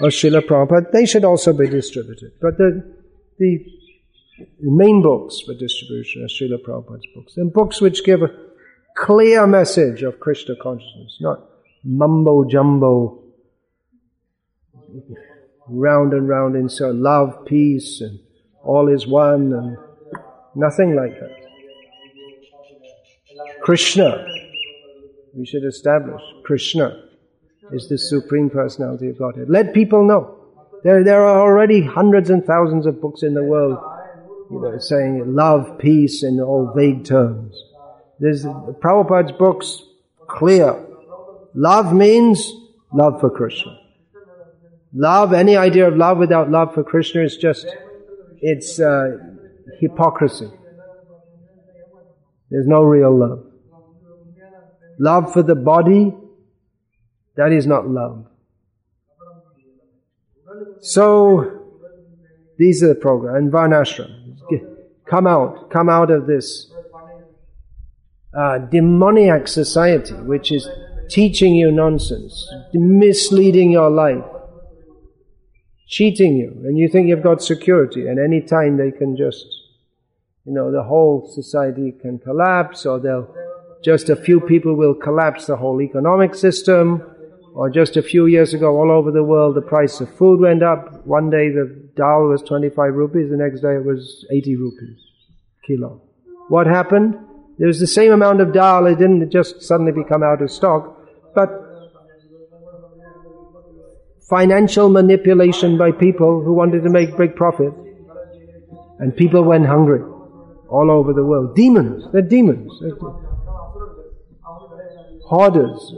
of 0.00 0.10
Srila 0.10 0.42
Prabhupada, 0.42 0.90
they 0.92 1.06
should 1.06 1.24
also 1.24 1.52
be 1.52 1.68
distributed. 1.68 2.32
But 2.40 2.58
the, 2.58 2.96
the 3.38 3.64
main 4.60 5.02
books 5.02 5.40
for 5.40 5.54
distribution 5.54 6.24
are 6.24 6.28
Srila 6.28 6.62
Prabhupada's 6.64 7.06
books. 7.14 7.36
And 7.36 7.52
books 7.52 7.80
which 7.80 8.04
give 8.04 8.22
a 8.22 8.30
clear 8.96 9.46
message 9.46 10.02
of 10.02 10.18
Krishna 10.20 10.54
consciousness, 10.60 11.18
not 11.20 11.44
mumbo 11.84 12.44
jumbo, 12.48 13.22
round 15.68 16.12
and 16.12 16.28
round 16.28 16.56
in 16.56 16.68
so 16.68 16.90
love, 16.90 17.44
peace, 17.46 18.00
and 18.00 18.18
all 18.64 18.88
is 18.88 19.06
one, 19.06 19.52
and 19.52 19.76
nothing 20.54 20.96
like 20.96 21.18
that. 21.20 21.37
Krishna 23.68 24.24
we 25.34 25.44
should 25.44 25.62
establish 25.62 26.22
Krishna 26.42 27.02
is 27.70 27.86
the 27.90 27.98
Supreme 27.98 28.48
Personality 28.48 29.10
of 29.10 29.18
Godhead. 29.18 29.50
Let 29.50 29.74
people 29.74 30.06
know. 30.06 30.38
There, 30.84 31.04
there 31.04 31.20
are 31.20 31.42
already 31.42 31.82
hundreds 31.82 32.30
and 32.30 32.42
thousands 32.46 32.86
of 32.86 32.98
books 33.02 33.22
in 33.22 33.34
the 33.34 33.42
world, 33.44 33.76
you 34.50 34.58
know, 34.58 34.78
saying 34.78 35.34
love, 35.34 35.78
peace 35.78 36.22
in 36.22 36.40
all 36.40 36.72
vague 36.74 37.04
terms. 37.04 37.62
There's 38.18 38.46
Prabhupada's 38.46 39.32
books 39.32 39.82
clear. 40.26 40.86
Love 41.52 41.92
means 41.92 42.50
love 42.90 43.20
for 43.20 43.28
Krishna. 43.28 43.78
Love, 44.94 45.34
any 45.34 45.58
idea 45.58 45.88
of 45.88 45.94
love 45.94 46.16
without 46.16 46.50
love 46.50 46.72
for 46.72 46.84
Krishna 46.84 47.22
is 47.22 47.36
just, 47.36 47.66
it's 48.40 48.80
uh, 48.80 49.10
hypocrisy. 49.78 50.50
There's 52.50 52.66
no 52.66 52.82
real 52.82 53.14
love. 53.14 53.44
Love 54.98 55.32
for 55.32 55.42
the 55.42 55.54
body, 55.54 56.12
that 57.36 57.52
is 57.52 57.66
not 57.66 57.88
love. 57.88 58.26
So, 60.80 61.58
these 62.58 62.82
are 62.82 62.88
the 62.88 62.94
program. 62.94 63.36
And 63.36 63.52
Varnashram. 63.52 64.14
Come 65.08 65.26
out, 65.26 65.70
come 65.70 65.88
out 65.88 66.10
of 66.10 66.26
this 66.26 66.70
uh, 68.36 68.58
demoniac 68.58 69.48
society 69.48 70.12
which 70.12 70.52
is 70.52 70.68
teaching 71.08 71.54
you 71.54 71.72
nonsense, 71.72 72.46
misleading 72.74 73.70
your 73.70 73.88
life, 73.88 74.24
cheating 75.86 76.36
you, 76.36 76.50
and 76.64 76.76
you 76.76 76.88
think 76.88 77.08
you've 77.08 77.22
got 77.22 77.42
security, 77.42 78.06
and 78.06 78.18
any 78.18 78.42
time 78.42 78.76
they 78.76 78.90
can 78.90 79.16
just, 79.16 79.46
you 80.44 80.52
know, 80.52 80.70
the 80.70 80.82
whole 80.82 81.26
society 81.32 81.90
can 81.90 82.18
collapse 82.18 82.84
or 82.84 83.00
they'll 83.00 83.34
just 83.82 84.08
a 84.08 84.16
few 84.16 84.40
people 84.40 84.74
will 84.74 84.94
collapse 84.94 85.46
the 85.46 85.56
whole 85.56 85.80
economic 85.80 86.34
system. 86.34 87.02
Or 87.54 87.70
just 87.70 87.96
a 87.96 88.02
few 88.02 88.26
years 88.26 88.54
ago, 88.54 88.76
all 88.76 88.90
over 88.90 89.10
the 89.10 89.24
world, 89.24 89.56
the 89.56 89.62
price 89.62 90.00
of 90.00 90.14
food 90.16 90.40
went 90.40 90.62
up. 90.62 91.04
One 91.06 91.28
day 91.28 91.48
the 91.48 91.90
dal 91.96 92.28
was 92.28 92.42
25 92.42 92.94
rupees, 92.94 93.30
the 93.30 93.36
next 93.36 93.62
day 93.62 93.74
it 93.74 93.84
was 93.84 94.26
80 94.30 94.56
rupees 94.56 95.08
kilo. 95.66 96.00
What 96.48 96.66
happened? 96.66 97.16
There 97.58 97.66
was 97.66 97.80
the 97.80 97.86
same 97.86 98.12
amount 98.12 98.40
of 98.40 98.52
dal, 98.52 98.86
it 98.86 98.98
didn't 98.98 99.30
just 99.30 99.62
suddenly 99.62 99.92
become 99.92 100.22
out 100.22 100.40
of 100.40 100.50
stock, 100.50 100.96
but 101.34 101.50
financial 104.28 104.88
manipulation 104.88 105.76
by 105.76 105.90
people 105.90 106.42
who 106.42 106.54
wanted 106.54 106.82
to 106.84 106.90
make 106.90 107.16
big 107.16 107.34
profit. 107.34 107.72
And 109.00 109.16
people 109.16 109.42
went 109.44 109.66
hungry 109.66 110.02
all 110.68 110.90
over 110.90 111.12
the 111.12 111.24
world. 111.24 111.54
Demons, 111.54 112.04
they're 112.12 112.22
demons. 112.22 112.72
They're 112.80 112.90
demons 112.90 113.27
hoarders. 115.28 115.94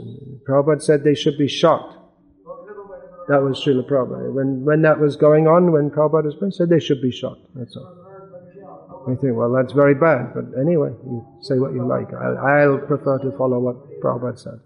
Prabhupada 0.47 0.81
said 0.81 1.03
they 1.03 1.15
should 1.15 1.37
be 1.37 1.47
shot. 1.47 1.97
That 3.29 3.41
was 3.41 3.63
Srila 3.63 3.87
Prabhupada. 3.89 4.33
When, 4.33 4.65
when 4.65 4.81
that 4.81 4.99
was 4.99 5.15
going 5.15 5.47
on, 5.47 5.71
when 5.71 5.89
Prabhupada 5.89 6.25
was 6.25 6.35
he 6.41 6.51
said 6.51 6.69
they 6.69 6.79
should 6.79 7.01
be 7.01 7.11
shot. 7.11 7.37
That's 7.55 7.75
all. 7.77 7.97
We 9.07 9.15
think, 9.15 9.35
well, 9.35 9.51
that's 9.51 9.73
very 9.73 9.95
bad, 9.95 10.33
but 10.35 10.45
anyway, 10.59 10.89
you 11.03 11.25
say 11.41 11.57
what 11.57 11.73
you 11.73 11.87
like. 11.87 12.13
I'll, 12.13 12.37
I'll 12.37 12.77
prefer 12.79 13.17
to 13.19 13.35
follow 13.37 13.59
what 13.59 13.77
Prabhupada 14.01 14.37
said. 14.37 14.59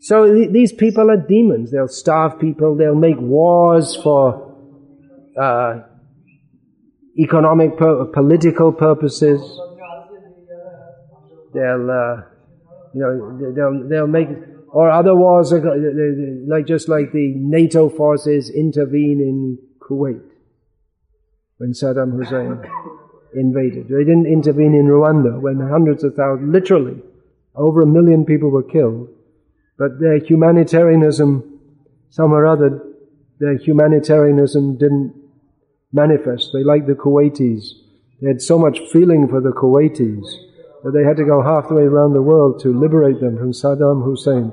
So 0.00 0.32
th- 0.32 0.52
these 0.52 0.72
people 0.72 1.10
are 1.10 1.16
demons. 1.16 1.72
They'll 1.72 1.88
starve 1.88 2.38
people. 2.38 2.76
They'll 2.76 2.94
make 2.94 3.18
wars 3.18 3.96
for 3.96 4.54
uh, 5.40 5.80
economic, 7.18 7.76
pur- 7.76 8.04
political 8.06 8.72
purposes. 8.72 9.40
They'll, 11.54 11.90
uh, 11.90 12.37
you 12.94 13.00
know, 13.00 13.52
they'll 13.54 13.88
they'll 13.88 14.06
make 14.06 14.28
or 14.70 14.90
other 14.90 15.14
wars, 15.14 15.52
like 15.52 16.66
just 16.66 16.88
like 16.88 17.12
the 17.12 17.32
NATO 17.36 17.88
forces 17.88 18.50
intervene 18.50 19.20
in 19.20 19.58
Kuwait 19.80 20.20
when 21.56 21.72
Saddam 21.72 22.12
Hussein 22.12 22.62
invaded. 23.34 23.88
They 23.88 24.04
didn't 24.04 24.26
intervene 24.26 24.74
in 24.74 24.86
Rwanda 24.86 25.40
when 25.40 25.58
hundreds 25.60 26.04
of 26.04 26.14
thousands, 26.14 26.52
literally, 26.52 27.02
over 27.54 27.82
a 27.82 27.86
million 27.86 28.24
people 28.24 28.50
were 28.50 28.62
killed. 28.62 29.08
But 29.78 30.00
their 30.00 30.18
humanitarianism, 30.18 31.60
some 32.10 32.32
or 32.32 32.46
other, 32.46 32.82
their 33.40 33.56
humanitarianism 33.56 34.76
didn't 34.76 35.14
manifest. 35.92 36.50
They 36.52 36.62
liked 36.62 36.86
the 36.86 36.94
Kuwaitis. 36.94 37.72
They 38.20 38.28
had 38.28 38.42
so 38.42 38.58
much 38.58 38.80
feeling 38.92 39.28
for 39.28 39.40
the 39.40 39.50
Kuwaitis 39.50 40.26
that 40.84 40.92
they 40.92 41.04
had 41.04 41.16
to 41.16 41.24
go 41.24 41.42
half 41.42 41.68
the 41.68 41.74
way 41.74 41.82
around 41.82 42.12
the 42.12 42.22
world 42.22 42.60
to 42.62 42.78
liberate 42.78 43.20
them 43.20 43.36
from 43.36 43.52
Saddam 43.52 44.04
Hussein. 44.04 44.52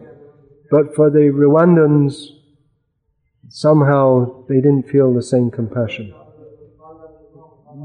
But 0.72 0.96
for 0.96 1.10
the 1.10 1.32
Rwandans, 1.32 2.30
somehow 3.50 4.46
they 4.48 4.56
didn't 4.56 4.90
feel 4.90 5.14
the 5.14 5.22
same 5.22 5.52
compassion. 5.52 6.14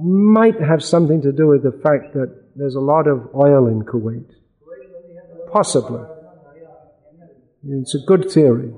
Might 0.02 0.60
have 0.60 0.82
something 0.82 1.20
to 1.22 1.32
do 1.32 1.48
with 1.48 1.62
the 1.62 1.72
fact 1.72 2.14
that 2.14 2.34
there's 2.56 2.74
a 2.74 2.80
lot 2.80 3.06
of 3.06 3.28
oil 3.34 3.66
in 3.66 3.82
Kuwait. 3.82 4.30
Possibly. 5.52 6.02
It's 7.68 7.94
a 7.94 7.98
good 8.06 8.30
theory. 8.30 8.72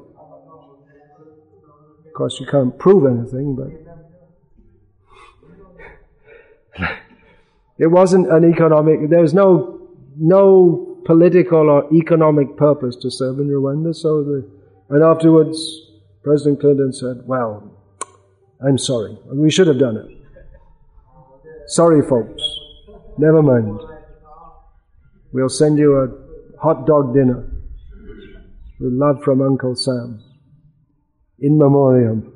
Of 2.06 2.12
course, 2.14 2.40
you 2.40 2.46
can't 2.46 2.76
prove 2.78 3.06
anything, 3.06 3.54
but 3.54 3.70
it 7.82 7.90
wasn't 7.90 8.30
an 8.30 8.48
economic, 8.48 9.10
there 9.10 9.22
was 9.22 9.34
no, 9.34 9.88
no 10.16 11.02
political 11.04 11.68
or 11.68 11.92
economic 11.92 12.56
purpose 12.56 12.94
to 12.94 13.10
serve 13.10 13.40
in 13.40 13.48
Rwanda, 13.48 13.92
so 13.92 14.22
the, 14.22 14.48
and 14.88 15.02
afterwards, 15.02 15.58
President 16.22 16.60
Clinton 16.60 16.92
said, 16.92 17.22
well, 17.26 17.76
I'm 18.64 18.78
sorry. 18.78 19.18
We 19.34 19.50
should 19.50 19.66
have 19.66 19.80
done 19.80 19.96
it. 19.96 20.06
Sorry, 21.66 22.06
folks. 22.08 22.40
Never 23.18 23.42
mind. 23.42 23.80
We'll 25.32 25.48
send 25.48 25.76
you 25.76 25.96
a 25.96 26.60
hot 26.60 26.86
dog 26.86 27.12
dinner 27.14 27.50
with 28.78 28.92
love 28.92 29.24
from 29.24 29.42
Uncle 29.42 29.74
Sam. 29.74 30.22
In 31.40 31.58
memoriam. 31.58 32.32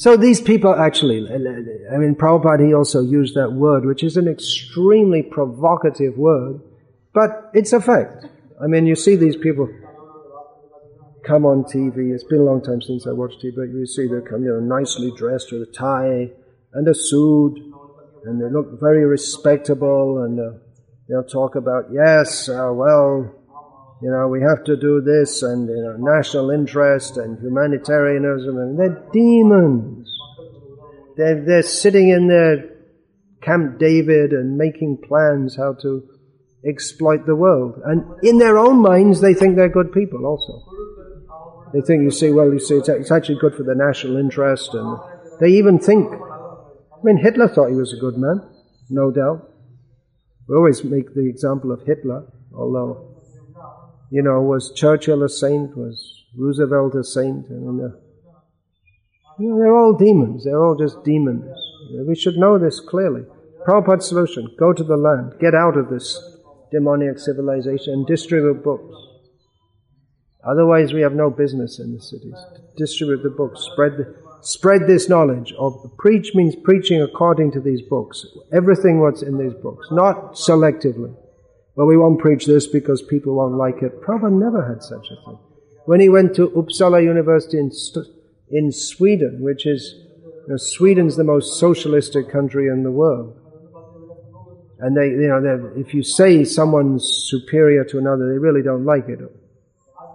So 0.00 0.16
these 0.16 0.40
people 0.40 0.74
actually, 0.74 1.28
I 1.28 1.98
mean, 1.98 2.14
Prabhupada, 2.14 2.66
he 2.66 2.72
also 2.72 3.02
used 3.02 3.34
that 3.34 3.52
word, 3.52 3.84
which 3.84 4.02
is 4.02 4.16
an 4.16 4.28
extremely 4.28 5.22
provocative 5.22 6.16
word, 6.16 6.58
but 7.12 7.50
it's 7.52 7.74
a 7.74 7.82
fact. 7.82 8.24
I 8.64 8.66
mean, 8.66 8.86
you 8.86 8.96
see 8.96 9.14
these 9.14 9.36
people 9.36 9.68
come 11.22 11.44
on 11.44 11.64
TV. 11.64 12.14
It's 12.14 12.24
been 12.24 12.40
a 12.40 12.44
long 12.44 12.62
time 12.62 12.80
since 12.80 13.06
I 13.06 13.12
watched 13.12 13.44
TV, 13.44 13.56
but 13.56 13.64
you 13.64 13.84
see 13.84 14.06
they 14.06 14.22
come, 14.26 14.42
you 14.42 14.54
know, 14.54 14.60
nicely 14.60 15.12
dressed 15.18 15.52
with 15.52 15.68
a 15.68 15.70
tie 15.70 16.30
and 16.72 16.88
a 16.88 16.94
suit, 16.94 17.58
and 18.24 18.40
they 18.40 18.48
look 18.50 18.80
very 18.80 19.04
respectable, 19.04 20.22
and 20.22 20.40
uh, 20.40 20.58
they'll 21.10 21.24
talk 21.24 21.56
about, 21.56 21.92
yes, 21.92 22.48
uh, 22.48 22.70
well, 22.72 23.34
you 24.02 24.10
know, 24.10 24.28
we 24.28 24.40
have 24.40 24.64
to 24.64 24.76
do 24.76 25.02
this 25.02 25.42
and, 25.42 25.68
you 25.68 25.82
know, 25.82 25.96
national 25.98 26.50
interest 26.50 27.18
and 27.18 27.38
humanitarianism 27.38 28.56
and 28.56 28.78
they're 28.78 29.04
demons. 29.12 30.08
They're, 31.16 31.44
they're 31.44 31.62
sitting 31.62 32.08
in 32.08 32.26
their 32.26 32.70
Camp 33.42 33.78
David 33.78 34.32
and 34.32 34.56
making 34.56 35.02
plans 35.06 35.56
how 35.56 35.74
to 35.82 36.08
exploit 36.64 37.26
the 37.26 37.36
world. 37.36 37.80
And 37.84 38.04
in 38.22 38.38
their 38.38 38.58
own 38.58 38.80
minds, 38.80 39.20
they 39.20 39.34
think 39.34 39.56
they're 39.56 39.68
good 39.68 39.92
people 39.92 40.24
also. 40.24 40.62
They 41.74 41.82
think, 41.82 42.02
you 42.02 42.10
see, 42.10 42.30
well, 42.30 42.52
you 42.52 42.58
see, 42.58 42.76
it's, 42.76 43.10
actually 43.10 43.38
good 43.38 43.54
for 43.54 43.64
the 43.64 43.74
national 43.74 44.16
interest 44.16 44.72
and 44.72 44.98
they 45.40 45.48
even 45.48 45.78
think, 45.78 46.10
I 46.10 47.02
mean, 47.02 47.18
Hitler 47.18 47.48
thought 47.48 47.68
he 47.68 47.76
was 47.76 47.92
a 47.92 48.00
good 48.00 48.16
man, 48.16 48.40
no 48.88 49.10
doubt. 49.10 49.46
We 50.48 50.56
always 50.56 50.82
make 50.84 51.14
the 51.14 51.28
example 51.28 51.70
of 51.70 51.82
Hitler, 51.86 52.26
although 52.54 53.09
you 54.10 54.22
know, 54.22 54.40
was 54.40 54.72
Churchill 54.74 55.22
a 55.22 55.28
saint? 55.28 55.76
Was 55.76 56.24
Roosevelt 56.36 56.94
a 56.96 57.04
saint? 57.04 57.46
I 57.48 57.54
mean, 57.54 57.80
uh, 57.84 57.96
you 59.38 59.48
know, 59.48 59.58
they're 59.58 59.76
all 59.76 59.96
demons. 59.96 60.44
They're 60.44 60.62
all 60.62 60.76
just 60.76 61.02
demons. 61.04 61.46
We 62.06 62.14
should 62.14 62.36
know 62.36 62.58
this 62.58 62.80
clearly. 62.80 63.22
Prabhupada's 63.66 64.08
solution, 64.08 64.48
go 64.58 64.72
to 64.72 64.82
the 64.82 64.96
land, 64.96 65.34
get 65.40 65.54
out 65.54 65.76
of 65.76 65.90
this 65.90 66.18
demoniac 66.70 67.18
civilization 67.18 67.92
and 67.92 68.06
distribute 68.06 68.62
books. 68.62 68.94
Otherwise 70.44 70.92
we 70.92 71.02
have 71.02 71.12
no 71.12 71.30
business 71.30 71.78
in 71.78 71.94
the 71.94 72.00
cities. 72.00 72.36
Distribute 72.76 73.22
the 73.22 73.30
books, 73.30 73.60
spread 73.72 73.92
the, 73.98 74.16
spread 74.40 74.86
this 74.86 75.08
knowledge 75.08 75.52
of 75.58 75.74
preach 75.98 76.34
means 76.34 76.56
preaching 76.64 77.02
according 77.02 77.52
to 77.52 77.60
these 77.60 77.82
books. 77.82 78.24
Everything 78.52 79.00
what's 79.00 79.22
in 79.22 79.36
these 79.36 79.54
books, 79.54 79.86
not 79.90 80.34
selectively. 80.34 81.14
Well, 81.76 81.86
we 81.86 81.96
won't 81.96 82.20
preach 82.20 82.46
this 82.46 82.66
because 82.66 83.02
people 83.02 83.34
won't 83.34 83.54
like 83.54 83.82
it. 83.82 84.02
Prabhupada 84.02 84.32
never 84.32 84.66
had 84.66 84.82
such 84.82 85.06
a 85.10 85.24
thing. 85.24 85.38
When 85.86 86.00
he 86.00 86.08
went 86.08 86.34
to 86.36 86.50
Uppsala 86.50 87.02
University 87.02 87.58
in, 87.58 87.70
in 88.50 88.72
Sweden, 88.72 89.38
which 89.40 89.66
is, 89.66 89.94
you 89.96 90.44
know, 90.48 90.56
Sweden's 90.56 91.16
the 91.16 91.24
most 91.24 91.58
socialistic 91.58 92.30
country 92.30 92.68
in 92.68 92.82
the 92.82 92.90
world. 92.90 93.36
And 94.80 94.96
they, 94.96 95.08
you 95.08 95.28
know, 95.28 95.72
if 95.76 95.92
you 95.92 96.02
say 96.02 96.44
someone's 96.44 97.06
superior 97.28 97.84
to 97.84 97.98
another, 97.98 98.32
they 98.32 98.38
really 98.38 98.62
don't 98.62 98.84
like 98.84 99.08
it. 99.08 99.20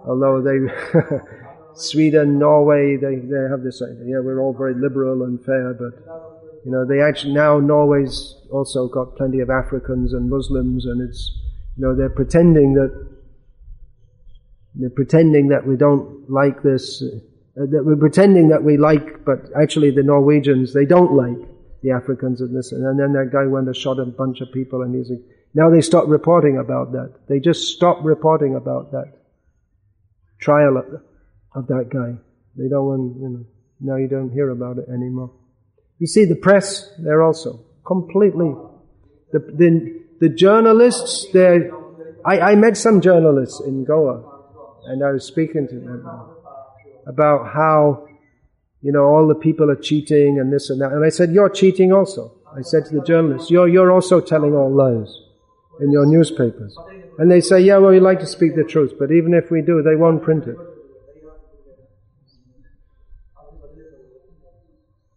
Although 0.06 0.42
they, 0.42 0.58
Sweden, 1.74 2.38
Norway, 2.38 2.96
they, 2.96 3.16
they 3.16 3.48
have 3.50 3.62
this 3.62 3.82
idea, 3.82 4.16
yeah, 4.16 4.20
we're 4.20 4.40
all 4.40 4.52
very 4.52 4.74
liberal 4.74 5.22
and 5.22 5.42
fair, 5.44 5.74
but, 5.74 5.94
you 6.64 6.72
know, 6.72 6.84
they 6.84 7.00
actually, 7.00 7.34
now 7.34 7.60
Norway's 7.60 8.34
also 8.50 8.88
got 8.88 9.16
plenty 9.16 9.40
of 9.40 9.50
Africans 9.50 10.12
and 10.12 10.28
Muslims 10.28 10.84
and 10.86 11.00
it's, 11.08 11.38
you 11.76 11.86
know, 11.86 11.94
they're 11.94 12.08
pretending 12.08 12.74
that 12.74 13.06
they're 14.78 14.90
pretending 14.90 15.48
that 15.48 15.66
we 15.66 15.76
don't 15.76 16.28
like 16.30 16.62
this, 16.62 17.02
uh, 17.02 17.18
that 17.56 17.82
we're 17.84 17.96
pretending 17.96 18.48
that 18.48 18.62
we 18.62 18.76
like, 18.76 19.24
but 19.24 19.38
actually 19.58 19.90
the 19.90 20.02
Norwegians, 20.02 20.74
they 20.74 20.84
don't 20.84 21.12
like 21.14 21.48
the 21.82 21.90
Africans 21.92 22.42
and 22.42 22.54
this. 22.54 22.72
And 22.72 22.98
then 22.98 23.12
that 23.14 23.30
guy 23.32 23.46
went 23.46 23.66
and 23.68 23.76
shot 23.76 23.98
a 23.98 24.04
bunch 24.04 24.42
of 24.42 24.52
people 24.52 24.82
and 24.82 24.94
he's, 24.94 25.08
like, 25.10 25.22
now 25.54 25.70
they 25.70 25.80
stop 25.80 26.08
reporting 26.08 26.58
about 26.58 26.92
that. 26.92 27.14
They 27.28 27.40
just 27.40 27.74
stop 27.74 28.04
reporting 28.04 28.54
about 28.54 28.92
that 28.92 29.14
trial 30.40 30.76
of 31.54 31.66
that 31.68 31.88
guy. 31.90 32.20
They 32.56 32.68
don't 32.68 32.84
want, 32.84 33.16
you 33.16 33.28
know, 33.30 33.44
now 33.80 33.96
you 33.96 34.08
don't 34.08 34.30
hear 34.30 34.50
about 34.50 34.76
it 34.76 34.88
anymore. 34.90 35.32
You 35.98 36.06
see, 36.06 36.26
the 36.26 36.36
press, 36.36 36.90
they're 36.98 37.22
also 37.22 37.64
completely, 37.86 38.54
the, 39.32 39.38
the, 39.38 40.02
the 40.20 40.28
journalists, 40.28 41.26
they 41.32 41.70
I, 42.26 42.40
I 42.40 42.54
met 42.56 42.76
some 42.76 43.00
journalists 43.00 43.60
in 43.60 43.84
Goa, 43.84 44.20
and 44.86 45.04
I 45.04 45.12
was 45.12 45.24
speaking 45.24 45.68
to 45.68 45.74
them 45.74 46.04
about 47.06 47.52
how, 47.54 48.08
you 48.82 48.90
know, 48.90 49.04
all 49.04 49.28
the 49.28 49.36
people 49.36 49.70
are 49.70 49.76
cheating 49.76 50.40
and 50.40 50.52
this 50.52 50.68
and 50.68 50.80
that. 50.80 50.90
And 50.90 51.04
I 51.04 51.08
said, 51.10 51.30
you're 51.30 51.48
cheating 51.48 51.92
also. 51.92 52.32
I 52.52 52.62
said 52.62 52.86
to 52.86 52.96
the 52.96 53.04
journalists, 53.04 53.48
you're, 53.48 53.68
you're 53.68 53.92
also 53.92 54.20
telling 54.20 54.54
all 54.54 54.74
lies 54.74 55.16
in 55.80 55.92
your 55.92 56.04
newspapers. 56.04 56.76
And 57.18 57.30
they 57.30 57.40
say, 57.40 57.60
yeah, 57.60 57.78
well, 57.78 57.92
we 57.92 58.00
like 58.00 58.18
to 58.20 58.26
speak 58.26 58.56
the 58.56 58.64
truth, 58.64 58.94
but 58.98 59.12
even 59.12 59.32
if 59.32 59.52
we 59.52 59.62
do, 59.62 59.82
they 59.82 59.94
won't 59.94 60.22
print 60.22 60.46
it. 60.48 60.56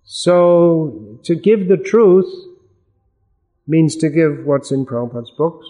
So, 0.04 1.20
to 1.24 1.36
give 1.36 1.68
the 1.68 1.78
truth, 1.78 2.28
means 3.70 3.96
to 3.98 4.10
give 4.10 4.46
what's 4.46 4.72
in 4.72 4.86
Prabhupada's 4.86 5.32
books 5.38 5.66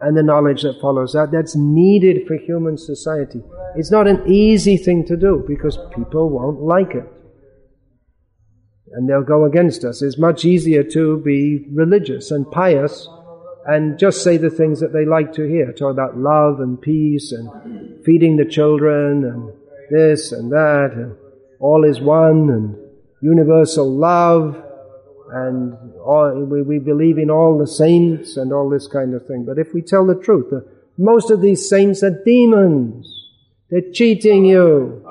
and 0.00 0.16
the 0.16 0.22
knowledge 0.22 0.62
that 0.62 0.80
follows 0.80 1.12
that. 1.12 1.30
That's 1.32 1.56
needed 1.56 2.26
for 2.26 2.36
human 2.36 2.78
society. 2.78 3.42
It's 3.76 3.90
not 3.90 4.06
an 4.06 4.22
easy 4.26 4.76
thing 4.76 5.04
to 5.06 5.16
do 5.16 5.44
because 5.46 5.78
people 5.94 6.30
won't 6.30 6.60
like 6.60 6.94
it. 6.94 7.04
And 8.92 9.08
they'll 9.08 9.22
go 9.22 9.44
against 9.44 9.84
us. 9.84 10.02
It's 10.02 10.18
much 10.18 10.44
easier 10.44 10.84
to 10.84 11.18
be 11.18 11.66
religious 11.72 12.30
and 12.30 12.50
pious 12.50 13.08
and 13.66 13.98
just 13.98 14.22
say 14.22 14.36
the 14.36 14.50
things 14.50 14.80
that 14.80 14.92
they 14.92 15.04
like 15.04 15.32
to 15.34 15.48
hear. 15.48 15.72
Talk 15.72 15.92
about 15.92 16.16
love 16.16 16.60
and 16.60 16.80
peace 16.80 17.32
and 17.32 18.04
feeding 18.04 18.36
the 18.36 18.44
children 18.44 19.24
and 19.24 19.52
this 19.90 20.32
and 20.32 20.50
that 20.52 20.92
and 20.94 21.16
all 21.60 21.84
is 21.84 22.00
one 22.00 22.50
and 22.50 22.76
universal 23.20 23.90
love 23.90 24.62
and 25.32 25.94
all, 26.00 26.44
we, 26.44 26.60
we 26.62 26.78
believe 26.78 27.16
in 27.16 27.30
all 27.30 27.56
the 27.56 27.66
saints 27.66 28.36
and 28.36 28.52
all 28.52 28.68
this 28.68 28.86
kind 28.86 29.14
of 29.14 29.26
thing. 29.26 29.44
But 29.46 29.58
if 29.58 29.72
we 29.72 29.80
tell 29.80 30.06
the 30.06 30.14
truth, 30.14 30.50
the, 30.50 30.66
most 30.98 31.30
of 31.30 31.40
these 31.40 31.68
saints 31.68 32.02
are 32.02 32.22
demons. 32.24 33.08
They're 33.70 33.90
cheating 33.92 34.44
you. 34.44 35.02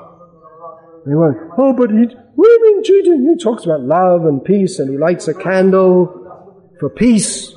They 1.04 1.14
went, 1.16 1.36
oh, 1.58 1.72
but 1.72 1.90
he, 1.90 2.04
what 2.36 2.46
do 2.46 2.52
you 2.52 2.62
mean 2.62 2.84
cheating? 2.84 3.28
He 3.28 3.42
talks 3.42 3.64
about 3.64 3.80
love 3.80 4.24
and 4.24 4.44
peace 4.44 4.78
and 4.78 4.88
he 4.88 4.96
lights 4.96 5.26
a 5.26 5.34
candle 5.34 6.70
for 6.78 6.88
peace. 6.88 7.52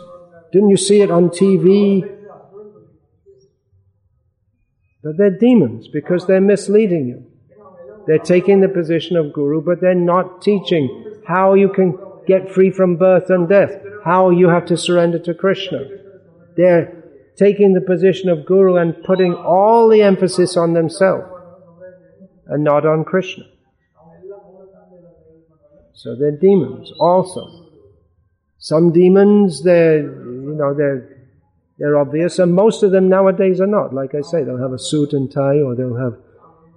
Didn't 0.51 0.69
you 0.69 0.77
see 0.77 1.01
it 1.01 1.11
on 1.11 1.29
TV? 1.29 2.01
But 5.03 5.17
they're 5.17 5.37
demons 5.37 5.87
because 5.87 6.25
they're 6.25 6.41
misleading 6.41 7.07
you. 7.07 7.25
They're 8.07 8.17
taking 8.17 8.61
the 8.61 8.69
position 8.69 9.17
of 9.17 9.33
guru, 9.33 9.61
but 9.61 9.81
they're 9.81 9.93
not 9.93 10.41
teaching 10.41 11.21
how 11.27 11.53
you 11.53 11.69
can 11.69 11.97
get 12.27 12.51
free 12.51 12.71
from 12.71 12.97
birth 12.97 13.29
and 13.29 13.47
death, 13.47 13.71
how 14.03 14.29
you 14.29 14.49
have 14.49 14.65
to 14.67 14.77
surrender 14.77 15.19
to 15.19 15.33
Krishna. 15.33 15.79
They're 16.55 17.03
taking 17.37 17.73
the 17.73 17.81
position 17.81 18.29
of 18.29 18.45
guru 18.45 18.75
and 18.75 19.03
putting 19.03 19.33
all 19.33 19.89
the 19.89 20.01
emphasis 20.01 20.55
on 20.55 20.73
themselves 20.73 21.27
and 22.47 22.63
not 22.63 22.85
on 22.85 23.03
Krishna. 23.03 23.45
So 25.93 26.15
they're 26.15 26.37
demons 26.37 26.91
also. 26.99 27.65
Some 28.57 28.91
demons, 28.91 29.63
they're, 29.63 30.01
you 30.01 30.55
know, 30.57 30.73
they're, 30.73 31.27
they're 31.77 31.97
obvious, 31.97 32.39
and 32.39 32.53
most 32.53 32.83
of 32.83 32.91
them 32.91 33.09
nowadays 33.09 33.59
are 33.59 33.67
not. 33.67 33.93
Like 33.93 34.15
I 34.15 34.21
say, 34.21 34.43
they'll 34.43 34.61
have 34.61 34.71
a 34.71 34.79
suit 34.79 35.13
and 35.13 35.31
tie, 35.31 35.61
or 35.61 35.75
they'll 35.75 35.97
have, 35.97 36.17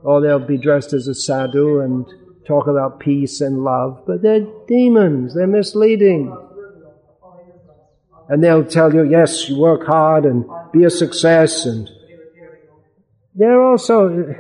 or 0.03 0.21
they'll 0.21 0.39
be 0.39 0.57
dressed 0.57 0.93
as 0.93 1.09
a 1.09 1.15
sadhu 1.15 1.81
and 1.81 2.07
talk 2.49 2.67
about 2.67 2.99
peace 2.99 3.43
and 3.43 3.63
love, 3.63 4.03
but 4.07 4.23
they're 4.23 4.47
demons, 4.67 5.35
they're 5.35 5.47
misleading. 5.47 6.35
And 8.31 8.43
they'll 8.43 8.65
tell 8.65 8.93
you, 8.95 9.05
yes, 9.05 9.49
you 9.49 9.59
work 9.59 9.87
hard 9.87 10.25
and 10.25 10.47
be 10.73 10.85
a 10.85 10.91
success 10.91 11.67
and 11.67 11.89
they're 13.35 13.63
also, 13.63 14.35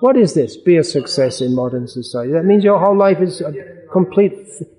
what 0.00 0.16
is 0.18 0.34
this? 0.34 0.56
Be 0.58 0.76
a 0.76 0.84
success 0.84 1.40
in 1.40 1.54
modern 1.54 1.88
society. 1.88 2.32
That 2.32 2.44
means 2.44 2.62
your 2.62 2.78
whole 2.78 2.96
life 2.96 3.20
is 3.20 3.42
complete, 3.90 4.34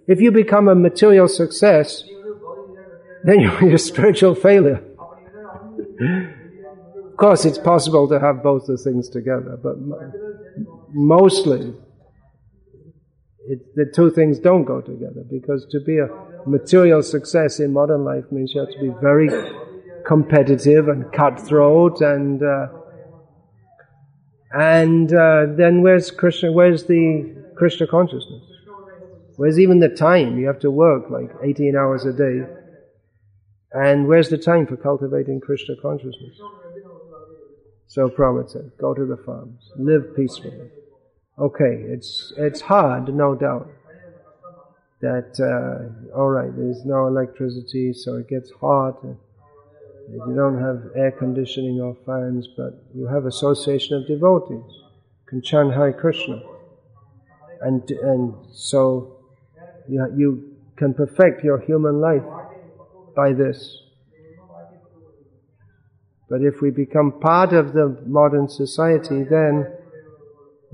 if 0.08 0.22
you 0.22 0.32
become 0.32 0.68
a 0.68 0.76
material 0.76 1.28
success, 1.28 2.04
then 3.24 3.40
you're 3.40 3.74
a 3.74 3.80
spiritual 3.80 4.36
failure. 4.36 4.84
of 7.10 7.18
course, 7.18 7.46
it's 7.46 7.58
possible 7.58 8.08
to 8.10 8.20
have 8.20 8.44
both 8.44 8.68
the 8.68 8.78
things 8.78 9.10
together, 9.10 9.58
but 9.64 9.78
mostly 10.94 11.74
it, 13.48 13.76
the 13.76 13.86
two 13.94 14.12
things 14.12 14.40
don't 14.40 14.66
go 14.66 14.82
together 14.82 15.24
because 15.30 15.66
to 15.72 15.80
be 15.80 16.00
a 16.00 16.08
material 16.48 17.04
success 17.04 17.60
in 17.60 17.74
modern 17.74 18.04
life 18.04 18.24
means 18.32 18.54
you 18.54 18.62
have 18.62 18.72
to 18.72 18.80
be 18.80 18.92
very 19.02 19.30
competitive 20.06 20.88
and 20.88 21.12
cutthroat 21.12 22.02
and 22.02 22.44
uh, 22.44 22.68
and 24.52 25.14
uh, 25.14 25.48
then 25.58 25.82
where's 25.82 26.12
Krishna? 26.12 26.52
Where's 26.52 26.86
the 26.86 27.36
Krishna 27.58 27.88
consciousness? 27.88 28.44
Where's 29.36 29.60
even 29.60 29.80
the 29.80 29.90
time? 29.90 30.40
You 30.40 30.48
have 30.48 30.60
to 30.60 30.72
work 30.72 31.10
like 31.10 31.30
18 31.44 31.76
hours 31.76 32.06
a 32.06 32.14
day. 32.14 32.48
And 33.74 34.08
where's 34.08 34.30
the 34.30 34.38
time 34.38 34.66
for 34.66 34.78
cultivating 34.78 35.42
Krishna 35.42 35.76
consciousness? 35.82 36.40
So 37.88 38.08
Prabhupada 38.08 38.50
said, 38.50 38.72
go 38.80 38.94
to 38.94 39.06
the 39.06 39.18
farms, 39.18 39.72
live 39.78 40.16
peacefully. 40.16 40.70
Okay, 41.38 41.84
it's, 41.88 42.32
it's 42.38 42.62
hard, 42.62 43.14
no 43.14 43.36
doubt. 43.36 43.68
That, 45.02 45.36
uh, 45.40 46.18
alright, 46.18 46.56
there's 46.56 46.86
no 46.86 47.08
electricity, 47.08 47.92
so 47.92 48.16
it 48.16 48.30
gets 48.30 48.52
hot. 48.62 49.04
You 49.04 50.34
don't 50.34 50.60
have 50.62 50.92
air 50.96 51.12
conditioning 51.12 51.82
or 51.82 51.98
fans, 52.06 52.48
but 52.56 52.82
you 52.94 53.08
have 53.08 53.26
association 53.26 53.98
of 53.98 54.08
devotees. 54.08 54.64
Can 55.28 55.42
chant 55.42 55.74
Hare 55.74 55.92
Krishna. 55.92 56.42
And, 57.62 57.90
and 57.90 58.34
so 58.54 59.18
you, 59.90 60.08
you 60.16 60.56
can 60.78 60.94
perfect 60.94 61.44
your 61.44 61.60
human 61.60 62.00
life 62.00 62.24
by 63.16 63.34
this. 63.34 63.82
But 66.30 66.42
if 66.42 66.62
we 66.62 66.70
become 66.70 67.20
part 67.20 67.54
of 67.54 67.74
the 67.74 68.02
modern 68.06 68.48
society, 68.48 69.24
then 69.24 69.68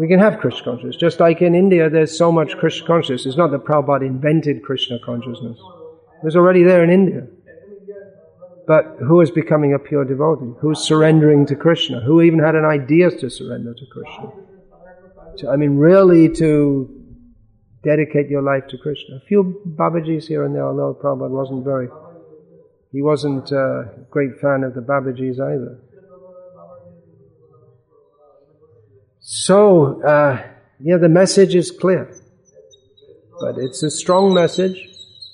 we 0.01 0.07
can 0.07 0.17
have 0.17 0.39
Krishna 0.39 0.63
consciousness. 0.63 0.95
Just 0.95 1.19
like 1.19 1.43
in 1.43 1.53
India, 1.53 1.87
there's 1.87 2.17
so 2.17 2.31
much 2.31 2.57
Krishna 2.57 2.87
consciousness. 2.87 3.27
It's 3.27 3.37
not 3.37 3.51
that 3.51 3.65
Prabhupada 3.65 4.03
invented 4.03 4.63
Krishna 4.63 4.97
consciousness. 5.05 5.59
It 5.59 6.25
was 6.25 6.35
already 6.35 6.63
there 6.63 6.83
in 6.83 6.89
India. 6.89 7.27
But 8.65 8.95
who 8.97 9.21
is 9.21 9.29
becoming 9.29 9.75
a 9.75 9.79
pure 9.79 10.03
devotee? 10.03 10.53
Who's 10.59 10.79
surrendering 10.79 11.45
to 11.45 11.55
Krishna? 11.55 12.01
Who 12.01 12.19
even 12.23 12.39
had 12.39 12.55
an 12.55 12.65
idea 12.65 13.11
to 13.11 13.29
surrender 13.29 13.75
to 13.75 13.85
Krishna? 13.91 14.31
To, 15.37 15.49
I 15.49 15.55
mean, 15.55 15.77
really 15.77 16.29
to 16.29 16.89
dedicate 17.83 18.27
your 18.27 18.41
life 18.41 18.65
to 18.69 18.79
Krishna. 18.79 19.17
A 19.17 19.25
few 19.27 19.61
Babajis 19.67 20.25
here 20.25 20.43
and 20.45 20.55
there, 20.55 20.65
although 20.65 20.97
Prabhupada 20.99 21.29
wasn't 21.29 21.63
very, 21.63 21.89
he 22.91 23.03
wasn't 23.03 23.51
a 23.51 24.07
great 24.09 24.39
fan 24.41 24.63
of 24.63 24.73
the 24.73 24.81
Babajis 24.81 25.39
either. 25.39 25.77
So, 29.23 30.01
uh, 30.01 30.41
yeah, 30.79 30.97
the 30.97 31.07
message 31.07 31.53
is 31.53 31.69
clear. 31.69 32.11
But 33.39 33.59
it's 33.59 33.83
a 33.83 33.91
strong 33.91 34.33
message, 34.33 34.89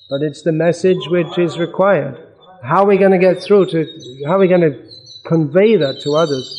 but 0.09 0.21
it's 0.21 0.41
the 0.41 0.51
message 0.51 1.07
which 1.07 1.37
is 1.37 1.57
required. 1.57 2.17
How 2.61 2.83
are 2.83 2.87
we 2.87 2.97
going 2.97 3.13
to 3.13 3.17
get 3.17 3.41
through 3.41 3.67
to, 3.67 3.85
how 4.25 4.33
are 4.33 4.39
we 4.39 4.49
going 4.49 4.61
to 4.61 4.83
convey 5.25 5.77
that 5.77 6.01
to 6.01 6.15
others? 6.15 6.53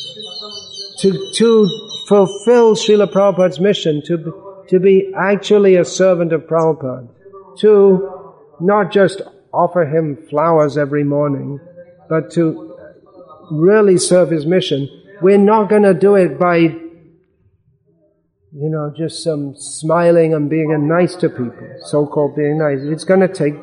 To, 1.01 1.31
to 1.35 1.67
fulfill 2.07 2.75
Srila 2.75 3.11
Prabhupada's 3.11 3.59
mission, 3.59 4.01
to, 4.07 4.65
to 4.69 4.79
be 4.79 5.13
actually 5.15 5.75
a 5.75 5.85
servant 5.85 6.33
of 6.33 6.47
Prabhupada, 6.47 7.09
to 7.59 8.33
not 8.59 8.91
just 8.91 9.21
offer 9.53 9.85
him 9.85 10.17
flowers 10.29 10.79
every 10.79 11.03
morning, 11.03 11.59
but 12.09 12.31
to 12.31 12.75
really 13.51 13.99
serve 13.99 14.31
his 14.31 14.47
mission. 14.47 14.89
We're 15.21 15.37
not 15.37 15.69
going 15.69 15.83
to 15.83 15.93
do 15.93 16.15
it 16.15 16.39
by 16.39 16.88
you 18.51 18.69
know, 18.69 18.91
just 18.95 19.23
some 19.23 19.55
smiling 19.55 20.33
and 20.33 20.49
being 20.49 20.87
nice 20.87 21.15
to 21.15 21.29
people, 21.29 21.53
so-called 21.85 22.35
being 22.35 22.57
nice. 22.57 22.79
It's 22.81 23.03
going 23.03 23.19
to 23.19 23.27
take 23.27 23.53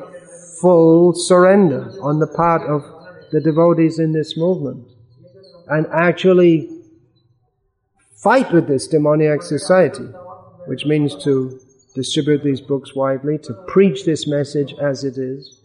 full 0.61 1.13
surrender 1.13 1.91
on 2.01 2.19
the 2.19 2.27
part 2.27 2.61
of 2.63 2.83
the 3.31 3.41
devotees 3.41 3.99
in 3.99 4.13
this 4.13 4.37
movement 4.37 4.87
and 5.67 5.85
actually 5.91 6.69
fight 8.23 8.51
with 8.53 8.67
this 8.67 8.87
demoniac 8.87 9.41
society, 9.41 10.05
which 10.67 10.85
means 10.85 11.21
to 11.23 11.59
distribute 11.93 12.43
these 12.43 12.61
books 12.61 12.95
widely, 12.95 13.37
to 13.39 13.53
preach 13.67 14.05
this 14.05 14.27
message 14.27 14.73
as 14.81 15.03
it 15.03 15.17
is, 15.17 15.61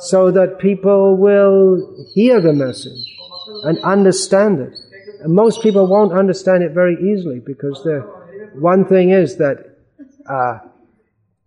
so 0.00 0.30
that 0.30 0.58
people 0.58 1.16
will 1.16 2.06
hear 2.14 2.40
the 2.40 2.52
message 2.52 3.16
and 3.64 3.78
understand 3.80 4.60
it. 4.60 4.78
And 5.20 5.34
most 5.34 5.62
people 5.62 5.86
won't 5.86 6.12
understand 6.12 6.62
it 6.62 6.72
very 6.72 6.94
easily 6.94 7.40
because 7.40 7.82
they're 7.84 8.06
one 8.54 8.84
thing 8.84 9.10
is 9.10 9.36
that 9.36 9.76
uh, 10.28 10.58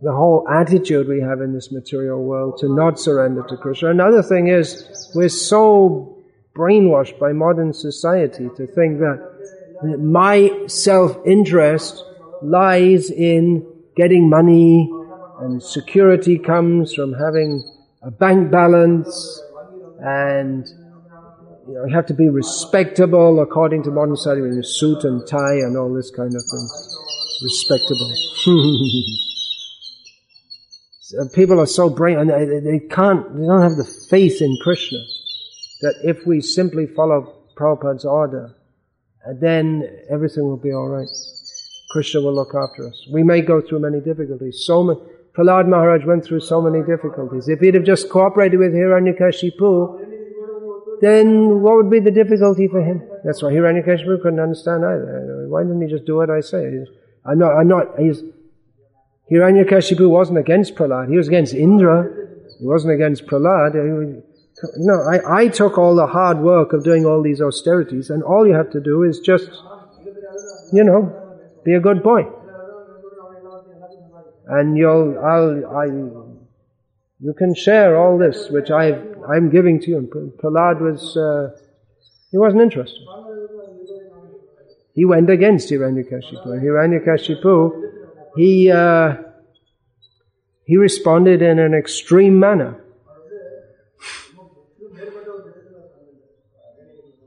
the 0.01 0.11
whole 0.11 0.47
attitude 0.49 1.07
we 1.07 1.21
have 1.21 1.41
in 1.41 1.53
this 1.53 1.71
material 1.71 2.23
world 2.23 2.57
to 2.59 2.73
not 2.73 2.99
surrender 2.99 3.43
to 3.47 3.57
Krishna. 3.57 3.89
Another 3.89 4.23
thing 4.23 4.47
is 4.47 5.11
we're 5.13 5.29
so 5.29 6.17
brainwashed 6.55 7.19
by 7.19 7.31
modern 7.31 7.73
society 7.73 8.49
to 8.57 8.65
think 8.67 8.99
that 8.99 9.19
my 9.99 10.51
self-interest 10.67 12.03
lies 12.41 13.09
in 13.11 13.65
getting 13.95 14.29
money 14.29 14.91
and 15.39 15.61
security 15.61 16.37
comes 16.37 16.93
from 16.93 17.13
having 17.13 17.63
a 18.01 18.11
bank 18.11 18.51
balance 18.51 19.41
and 20.03 20.67
you, 21.71 21.77
know, 21.77 21.85
you 21.85 21.95
have 21.95 22.05
to 22.07 22.13
be 22.13 22.27
respectable 22.27 23.39
according 23.39 23.83
to 23.83 23.91
modern 23.91 24.17
society 24.17 24.41
in 24.41 24.59
a 24.59 24.63
suit 24.63 25.05
and 25.05 25.25
tie 25.25 25.55
and 25.55 25.77
all 25.77 25.93
this 25.93 26.11
kind 26.11 26.33
of 26.35 26.41
thing. 26.41 26.69
Respectable. 27.43 28.13
People 31.33 31.59
are 31.59 31.65
so 31.65 31.89
brain, 31.89 32.27
they 32.27 32.79
can't, 32.89 33.35
they 33.35 33.45
don't 33.45 33.61
have 33.61 33.75
the 33.75 33.89
faith 34.09 34.41
in 34.41 34.57
Krishna 34.61 34.99
that 35.81 35.95
if 36.03 36.25
we 36.25 36.39
simply 36.41 36.87
follow 36.87 37.35
Prabhupada's 37.57 38.05
order, 38.05 38.55
then 39.39 39.83
everything 40.09 40.43
will 40.45 40.57
be 40.57 40.71
alright. 40.71 41.09
Krishna 41.89 42.21
will 42.21 42.33
look 42.33 42.55
after 42.55 42.87
us. 42.87 43.07
We 43.11 43.23
may 43.23 43.41
go 43.41 43.59
through 43.61 43.79
many 43.79 43.99
difficulties. 43.99 44.63
So 44.65 44.83
many, 44.83 44.99
Prahlad 45.37 45.67
Maharaj 45.67 46.05
went 46.05 46.23
through 46.23 46.41
so 46.41 46.61
many 46.61 46.83
difficulties. 46.85 47.49
If 47.49 47.59
he'd 47.59 47.75
have 47.75 47.83
just 47.83 48.09
cooperated 48.09 48.59
with 48.59 48.73
Hiranyakashipu, 48.73 50.10
then 51.01 51.61
what 51.61 51.75
would 51.77 51.89
be 51.89 51.99
the 51.99 52.11
difficulty 52.11 52.67
for 52.67 52.81
him? 52.81 53.01
That's 53.23 53.41
why 53.41 53.51
Hiranyakashipu 53.51 54.21
couldn't 54.21 54.39
understand 54.39 54.85
either. 54.85 55.45
Why 55.49 55.63
didn't 55.63 55.81
he 55.81 55.87
just 55.87 56.05
do 56.05 56.17
what 56.17 56.29
I 56.29 56.41
say? 56.41 56.85
I'm 57.25 57.39
not, 57.39 57.53
I'm 57.53 57.67
not, 57.67 57.99
he's, 57.99 58.21
Hiranyakashipu 59.31 60.07
wasn't 60.07 60.37
against 60.37 60.75
Prahlad. 60.75 61.09
He 61.09 61.17
was 61.17 61.27
against 61.27 61.55
Indra. 61.55 62.07
He 62.59 62.65
wasn't 62.67 62.93
against 62.93 63.25
Prahlad. 63.25 63.73
You 63.73 64.23
know, 64.77 65.01
I, 65.01 65.43
I 65.43 65.47
took 65.47 65.79
all 65.79 65.95
the 65.95 66.05
hard 66.05 66.39
work 66.39 66.71
of 66.73 66.83
doing 66.83 67.05
all 67.05 67.23
these 67.23 67.41
austerities, 67.41 68.11
and 68.11 68.21
all 68.21 68.45
you 68.45 68.53
have 68.53 68.69
to 68.71 68.79
do 68.79 69.01
is 69.01 69.19
just, 69.19 69.49
you 70.71 70.83
know, 70.83 71.39
be 71.65 71.73
a 71.73 71.79
good 71.79 72.03
boy. 72.03 72.23
And 74.47 74.77
you'll, 74.77 75.17
I'll, 75.17 75.77
I, 75.77 75.85
you 77.19 77.33
can 77.33 77.55
share 77.55 77.97
all 77.97 78.19
this, 78.19 78.49
which 78.49 78.69
i 78.69 78.91
I'm 79.29 79.49
giving 79.49 79.79
to 79.81 79.89
you. 79.89 79.97
And 79.97 80.09
Prahlad 80.09 80.81
was, 80.81 81.17
uh, 81.17 81.57
he 82.31 82.37
wasn't 82.37 82.61
interested. 82.61 83.01
He 84.93 85.05
went 85.05 85.29
against 85.29 85.69
Hiranyakashipu. 85.71 86.45
And 86.45 86.61
Hiranyakashipu, 86.61 87.91
he, 88.35 88.71
uh, 88.71 89.15
he 90.65 90.77
responded 90.77 91.41
in 91.41 91.59
an 91.59 91.73
extreme 91.73 92.39
manner. 92.39 92.83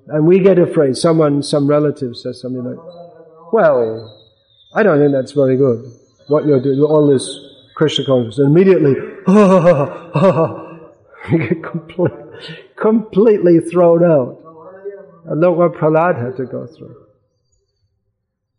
And 0.08 0.26
we 0.26 0.38
get 0.38 0.58
afraid. 0.58 0.96
Someone, 0.96 1.42
some 1.42 1.66
relative 1.66 2.16
says 2.16 2.40
something 2.40 2.62
like, 2.62 3.52
well, 3.52 4.20
I 4.74 4.82
don't 4.82 4.98
think 4.98 5.12
that's 5.12 5.32
very 5.32 5.56
good. 5.56 5.84
What 6.28 6.46
you're 6.46 6.60
doing, 6.60 6.80
all 6.80 7.06
this 7.06 7.38
Krishna 7.74 8.04
consciousness. 8.04 8.38
And 8.38 8.48
immediately, 8.48 8.94
oh, 9.26 10.10
oh, 10.14 10.70
get 10.70 10.73
complete, 11.62 12.12
completely 12.76 13.60
thrown 13.60 14.04
out. 14.04 14.40
And 15.26 15.40
look 15.40 15.56
what 15.56 15.72
Prahlad 15.72 16.22
had 16.22 16.36
to 16.36 16.44
go 16.44 16.66
through. 16.66 16.94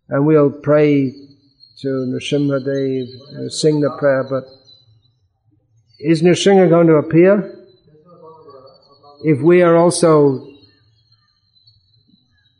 And 0.09 0.25
we'll 0.25 0.51
pray 0.51 1.11
to 1.81 1.87
Nrsimhadev, 1.87 3.51
sing 3.51 3.81
the 3.81 3.95
prayer, 3.99 4.25
but 4.29 4.43
is 5.99 6.21
Nrsimha 6.21 6.69
going 6.69 6.87
to 6.87 6.95
appear? 6.95 7.51
If 9.23 9.41
we 9.41 9.61
are 9.61 9.75
also 9.75 10.55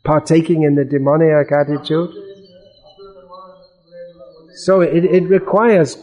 partaking 0.06 0.62
in 0.62 0.76
the 0.76 0.84
demoniac 0.84 1.50
attitude. 1.52 2.10
So 4.54 4.80
it, 4.80 5.04
it 5.04 5.24
requires 5.24 5.98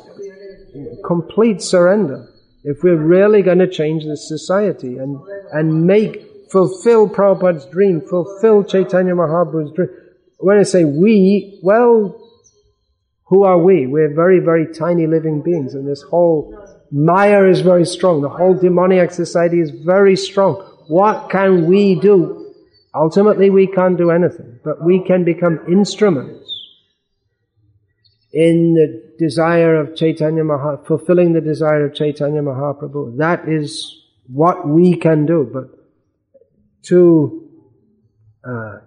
complete 1.05 1.61
surrender. 1.61 2.27
If 2.63 2.83
we're 2.83 3.01
really 3.01 3.41
going 3.41 3.59
to 3.59 3.67
change 3.67 4.05
this 4.05 4.27
society 4.27 4.97
and, 4.97 5.19
and 5.51 5.85
make, 5.85 6.49
fulfill 6.51 7.09
Prabhupada's 7.09 7.65
dream, 7.65 8.01
fulfill 8.01 8.63
Chaitanya 8.63 9.13
Mahaprabhu's 9.13 9.73
dream. 9.73 9.89
When 10.39 10.57
I 10.57 10.63
say 10.63 10.85
we, 10.85 11.59
well, 11.61 12.19
who 13.25 13.43
are 13.43 13.57
we? 13.57 13.87
We're 13.87 14.13
very, 14.13 14.39
very 14.39 14.73
tiny 14.73 15.07
living 15.07 15.41
beings 15.41 15.73
and 15.73 15.87
this 15.87 16.01
whole 16.01 16.59
Maya 16.91 17.49
is 17.49 17.61
very 17.61 17.85
strong. 17.85 18.21
The 18.21 18.29
whole 18.29 18.53
demoniac 18.53 19.11
society 19.11 19.59
is 19.59 19.71
very 19.71 20.15
strong. 20.15 20.55
What 20.87 21.29
can 21.31 21.65
we 21.65 21.95
do 21.95 22.43
Ultimately, 22.95 23.49
we 23.49 23.67
can't 23.67 23.97
do 23.97 24.11
anything, 24.11 24.59
but 24.63 24.83
we 24.83 25.03
can 25.03 25.23
become 25.23 25.59
instruments 25.67 26.42
in 28.33 28.73
the 28.73 29.15
desire 29.19 29.79
of 29.79 29.95
Chaitanya 29.95 30.43
Mahaprabhu, 30.43 30.87
fulfilling 30.87 31.33
the 31.33 31.41
desire 31.41 31.85
of 31.85 31.93
Chaitanya 31.93 32.41
Mahaprabhu. 32.41 33.17
That 33.17 33.47
is 33.47 34.03
what 34.27 34.67
we 34.67 34.95
can 34.95 35.25
do, 35.27 35.49
but 35.53 35.65
to 36.87 37.49
uh, 38.43 38.79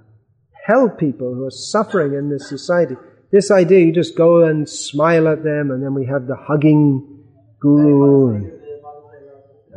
help 0.67 0.99
people 0.99 1.33
who 1.33 1.45
are 1.45 1.51
suffering 1.51 2.15
in 2.15 2.29
this 2.29 2.49
society. 2.49 2.97
This 3.31 3.51
idea, 3.51 3.87
you 3.87 3.93
just 3.93 4.17
go 4.17 4.45
and 4.45 4.69
smile 4.69 5.29
at 5.29 5.45
them, 5.45 5.71
and 5.71 5.83
then 5.83 5.95
we 5.95 6.07
have 6.07 6.27
the 6.27 6.37
hugging 6.37 7.23
guru, 7.61 8.35
and, 8.35 8.53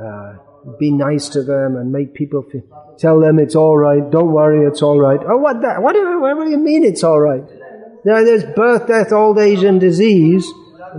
uh, 0.04 0.34
be 0.80 0.92
nice 0.92 1.30
to 1.30 1.44
them, 1.44 1.76
and 1.76 1.92
make 1.92 2.14
people 2.14 2.42
feel 2.42 2.64
Tell 3.00 3.22
them 3.22 3.40
it's 3.40 3.56
all 3.56 3.78
right. 3.78 4.10
Don't 4.12 4.34
worry, 4.34 4.68
it's 4.68 4.82
all 4.82 5.00
right. 5.00 5.20
Oh, 5.26 5.38
what? 5.38 5.62
That, 5.62 5.82
what, 5.82 5.96
what 5.96 6.44
do 6.44 6.52
you 6.52 6.58
mean 6.58 6.84
it's 6.84 7.02
all 7.02 7.20
right? 7.20 7.44
Now, 8.06 8.24
there's 8.24 8.44
birth, 8.56 8.88
death, 8.88 9.12
old 9.12 9.40
age, 9.40 9.64
and 9.64 9.80
disease. 9.80 10.52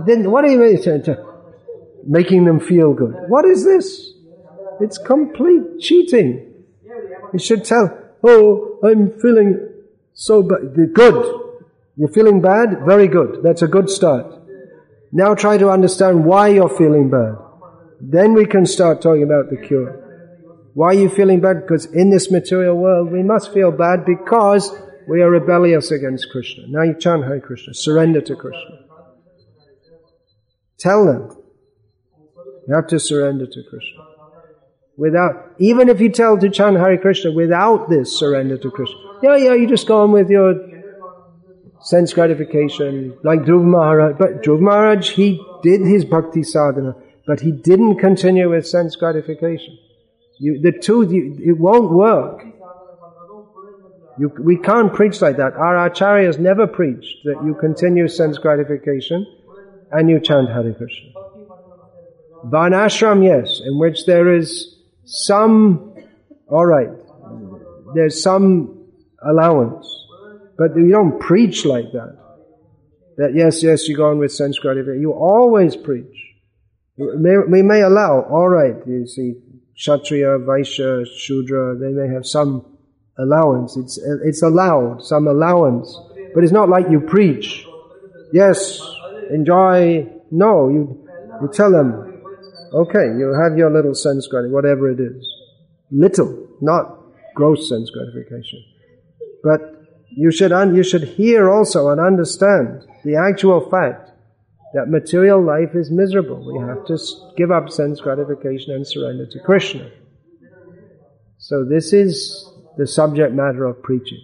Then 0.05 0.29
what 0.31 0.45
do 0.45 0.51
you 0.51 0.59
mean? 0.59 1.17
Making 2.07 2.45
them 2.45 2.59
feel 2.59 2.93
good. 2.93 3.15
What 3.27 3.45
is 3.45 3.63
this? 3.65 4.13
It's 4.79 4.97
complete 4.97 5.79
cheating. 5.79 6.51
You 7.33 7.39
should 7.39 7.63
tell, 7.63 7.97
oh, 8.23 8.79
I'm 8.83 9.19
feeling 9.19 9.69
so 10.13 10.41
bad. 10.43 10.73
Good. 10.93 11.41
You're 11.97 12.11
feeling 12.11 12.41
bad? 12.41 12.83
Very 12.85 13.07
good. 13.07 13.41
That's 13.43 13.61
a 13.61 13.67
good 13.67 13.89
start. 13.89 14.25
Now 15.11 15.35
try 15.35 15.57
to 15.57 15.69
understand 15.69 16.25
why 16.25 16.47
you're 16.49 16.75
feeling 16.77 17.09
bad. 17.09 17.35
Then 17.99 18.33
we 18.33 18.45
can 18.45 18.65
start 18.65 19.01
talking 19.01 19.23
about 19.23 19.49
the 19.49 19.57
cure. 19.57 19.97
Why 20.73 20.87
are 20.87 20.93
you 20.93 21.09
feeling 21.09 21.41
bad? 21.41 21.61
Because 21.61 21.85
in 21.85 22.09
this 22.09 22.31
material 22.31 22.75
world, 22.77 23.11
we 23.11 23.21
must 23.21 23.53
feel 23.53 23.71
bad 23.71 24.05
because 24.05 24.73
we 25.11 25.21
are 25.21 25.29
rebellious 25.29 25.91
against 25.91 26.29
Krishna. 26.31 26.63
Now 26.69 26.83
you 26.83 26.95
chant 26.97 27.25
Hare 27.25 27.41
Krishna. 27.41 27.73
Surrender 27.73 28.21
to 28.21 28.33
Krishna. 28.33 28.79
Tell 30.79 31.05
them. 31.05 31.37
You 32.65 32.75
have 32.75 32.87
to 32.87 32.97
surrender 32.97 33.45
to 33.45 33.63
Krishna. 33.69 34.05
Without, 34.95 35.51
even 35.59 35.89
if 35.89 35.99
you 35.99 36.07
tell 36.07 36.37
to 36.37 36.49
chant 36.49 36.77
Hare 36.77 36.97
Krishna 36.97 37.33
without 37.33 37.89
this 37.89 38.17
surrender 38.17 38.57
to 38.59 38.71
Krishna. 38.71 38.95
Yeah, 39.21 39.35
yeah, 39.35 39.53
you 39.53 39.67
just 39.67 39.85
go 39.85 40.01
on 40.03 40.13
with 40.13 40.29
your 40.29 40.55
sense 41.81 42.13
gratification, 42.13 43.17
like 43.21 43.41
Dhruv 43.41 43.65
Maharaj. 43.65 44.15
But 44.17 44.43
Dhruv 44.43 44.61
Maharaj, 44.61 45.09
he 45.09 45.43
did 45.61 45.81
his 45.81 46.05
bhakti 46.05 46.43
sadhana, 46.43 46.95
but 47.27 47.41
he 47.41 47.51
didn't 47.51 47.97
continue 47.97 48.49
with 48.49 48.65
sense 48.65 48.95
gratification. 48.95 49.77
You, 50.39 50.61
the 50.61 50.71
two, 50.71 51.03
you, 51.03 51.37
it 51.51 51.59
won't 51.59 51.91
work. 51.91 52.45
You, 54.19 54.31
we 54.39 54.57
can't 54.57 54.93
preach 54.93 55.21
like 55.21 55.37
that. 55.37 55.53
Our 55.53 55.89
acharyas 55.89 56.37
never 56.37 56.67
preached 56.67 57.23
that 57.23 57.41
you 57.45 57.55
continue 57.55 58.07
sense 58.07 58.37
gratification 58.37 59.25
and 59.91 60.09
you 60.09 60.19
chant 60.19 60.49
Hare 60.49 60.73
Krishna. 60.73 61.11
Varnashram, 62.45 63.23
yes, 63.23 63.61
in 63.63 63.77
which 63.79 64.05
there 64.05 64.35
is 64.35 64.77
some, 65.05 65.93
alright, 66.49 66.89
there's 67.93 68.21
some 68.21 68.87
allowance. 69.23 69.87
But 70.57 70.75
you 70.75 70.91
don't 70.91 71.19
preach 71.19 71.65
like 71.65 71.91
that. 71.93 72.17
That 73.17 73.33
yes, 73.35 73.63
yes, 73.63 73.87
you 73.87 73.95
go 73.95 74.09
on 74.09 74.19
with 74.19 74.31
sense 74.31 74.59
gratification. 74.59 75.01
You 75.01 75.13
always 75.13 75.75
preach. 75.75 76.17
We 76.97 77.15
may, 77.17 77.37
we 77.49 77.61
may 77.61 77.81
allow, 77.81 78.21
alright, 78.21 78.75
you 78.87 79.07
see, 79.07 79.35
Kshatriya, 79.75 80.39
Vaishya, 80.39 81.05
Shudra, 81.17 81.77
they 81.77 81.89
may 81.89 82.13
have 82.13 82.25
some 82.25 82.65
allowance. 83.17 83.77
It's, 83.77 83.97
it's 84.23 84.41
allowed, 84.41 85.03
some 85.03 85.27
allowance. 85.27 85.97
But 86.33 86.43
it's 86.43 86.53
not 86.53 86.69
like 86.69 86.89
you 86.89 87.01
preach. 87.01 87.65
Yes, 88.33 88.79
enjoy. 89.29 90.07
No, 90.31 90.69
you, 90.69 91.07
you 91.41 91.49
tell 91.53 91.71
them, 91.71 92.21
okay, 92.73 93.05
you 93.17 93.37
have 93.41 93.57
your 93.57 93.69
little 93.69 93.93
sense 93.93 94.27
gratification, 94.27 94.53
whatever 94.53 94.89
it 94.89 94.99
is. 94.99 95.27
Little, 95.91 96.47
not 96.61 96.99
gross 97.35 97.67
sense 97.67 97.89
gratification. 97.89 98.63
But 99.43 99.59
you 100.09 100.31
should, 100.31 100.51
un- 100.51 100.75
you 100.75 100.83
should 100.83 101.03
hear 101.03 101.49
also 101.49 101.89
and 101.89 101.99
understand 101.99 102.83
the 103.03 103.15
actual 103.15 103.69
fact 103.69 104.09
that 104.73 104.87
material 104.87 105.43
life 105.43 105.75
is 105.75 105.91
miserable. 105.91 106.45
We 106.45 106.65
have 106.65 106.85
to 106.85 106.97
give 107.35 107.51
up 107.51 107.69
sense 107.69 107.99
gratification 107.99 108.73
and 108.73 108.87
surrender 108.87 109.25
to 109.25 109.39
Krishna. 109.39 109.91
So 111.37 111.65
this 111.65 111.91
is 111.91 112.50
the 112.77 112.87
subject 112.87 113.33
matter 113.33 113.65
of 113.65 113.81
preaching. 113.83 114.19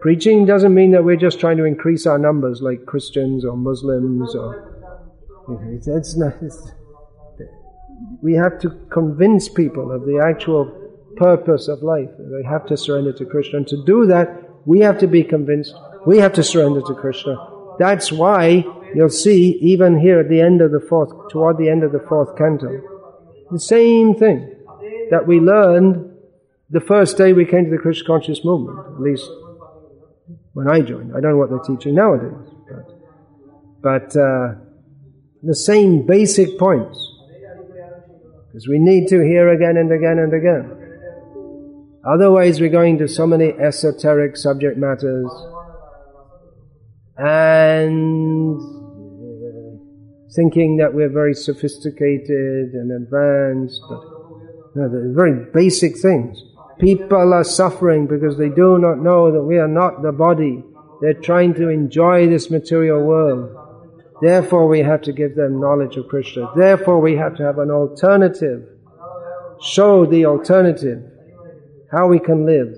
Preaching 0.00 0.44
doesn't 0.44 0.74
mean 0.74 0.90
that 0.92 1.04
we're 1.04 1.16
just 1.16 1.40
trying 1.40 1.56
to 1.56 1.64
increase 1.64 2.06
our 2.06 2.18
numbers 2.18 2.60
like 2.60 2.84
Christians 2.84 3.44
or 3.44 3.56
Muslims 3.56 4.34
or 4.34 4.70
it's 5.48 6.16
not, 6.16 6.34
it's, 6.42 6.72
we 8.22 8.34
have 8.34 8.58
to 8.60 8.70
convince 8.90 9.48
people 9.48 9.92
of 9.92 10.06
the 10.06 10.18
actual 10.18 10.64
purpose 11.16 11.68
of 11.68 11.82
life. 11.82 12.08
They 12.18 12.46
have 12.48 12.66
to 12.66 12.76
surrender 12.76 13.12
to 13.12 13.26
Krishna. 13.26 13.58
And 13.58 13.68
to 13.68 13.84
do 13.84 14.06
that, 14.06 14.28
we 14.66 14.80
have 14.80 14.98
to 14.98 15.06
be 15.06 15.22
convinced. 15.22 15.74
We 16.06 16.18
have 16.18 16.32
to 16.34 16.42
surrender 16.42 16.80
to 16.82 16.94
Krishna. 16.94 17.36
That's 17.78 18.10
why 18.10 18.64
you'll 18.94 19.10
see 19.10 19.58
even 19.60 19.98
here 19.98 20.20
at 20.20 20.28
the 20.28 20.40
end 20.40 20.60
of 20.60 20.70
the 20.70 20.80
fourth, 20.80 21.10
toward 21.30 21.58
the 21.58 21.68
end 21.68 21.84
of 21.84 21.92
the 21.92 22.04
fourth 22.08 22.36
canto, 22.36 22.80
the 23.50 23.60
same 23.60 24.14
thing 24.14 24.54
that 25.10 25.26
we 25.26 25.40
learned 25.40 26.13
the 26.74 26.80
first 26.80 27.16
day 27.16 27.32
we 27.32 27.44
came 27.44 27.64
to 27.64 27.70
the 27.70 27.78
Krishna 27.78 28.04
conscious 28.04 28.44
movement, 28.44 28.80
at 28.96 29.00
least 29.00 29.30
when 30.54 30.68
I 30.68 30.80
joined. 30.80 31.12
I 31.16 31.20
don't 31.20 31.30
know 31.30 31.36
what 31.36 31.48
they're 31.48 31.76
teaching 31.76 31.94
nowadays, 31.94 32.50
but, 33.80 34.10
but 34.10 34.16
uh, 34.20 34.54
the 35.44 35.54
same 35.54 36.04
basic 36.04 36.58
points. 36.58 36.98
Because 38.48 38.66
we 38.66 38.80
need 38.80 39.06
to 39.08 39.22
hear 39.22 39.50
again 39.50 39.76
and 39.76 39.92
again 39.92 40.18
and 40.18 40.34
again. 40.34 40.80
Otherwise, 42.04 42.60
we're 42.60 42.70
going 42.70 42.98
to 42.98 43.06
so 43.06 43.24
many 43.24 43.52
esoteric 43.52 44.36
subject 44.36 44.76
matters 44.76 45.30
and 47.16 48.60
thinking 50.34 50.78
that 50.78 50.92
we're 50.92 51.08
very 51.08 51.34
sophisticated 51.34 52.74
and 52.74 52.90
advanced, 52.90 53.80
but 53.88 54.00
no, 54.74 54.88
they're 54.88 55.14
very 55.14 55.46
basic 55.52 55.96
things. 55.98 56.42
People 56.78 57.32
are 57.32 57.44
suffering 57.44 58.06
because 58.06 58.36
they 58.36 58.48
do 58.48 58.78
not 58.78 58.98
know 58.98 59.30
that 59.32 59.42
we 59.42 59.58
are 59.58 59.68
not 59.68 60.02
the 60.02 60.12
body. 60.12 60.62
They're 61.00 61.14
trying 61.14 61.54
to 61.54 61.68
enjoy 61.68 62.28
this 62.28 62.50
material 62.50 63.02
world. 63.02 63.56
Therefore, 64.20 64.68
we 64.68 64.80
have 64.80 65.02
to 65.02 65.12
give 65.12 65.34
them 65.34 65.60
knowledge 65.60 65.96
of 65.96 66.08
Krishna. 66.08 66.48
Therefore, 66.56 67.00
we 67.00 67.16
have 67.16 67.36
to 67.36 67.42
have 67.42 67.58
an 67.58 67.70
alternative. 67.70 68.68
Show 69.60 70.06
the 70.06 70.26
alternative. 70.26 71.02
How 71.90 72.08
we 72.08 72.18
can 72.18 72.46
live. 72.46 72.74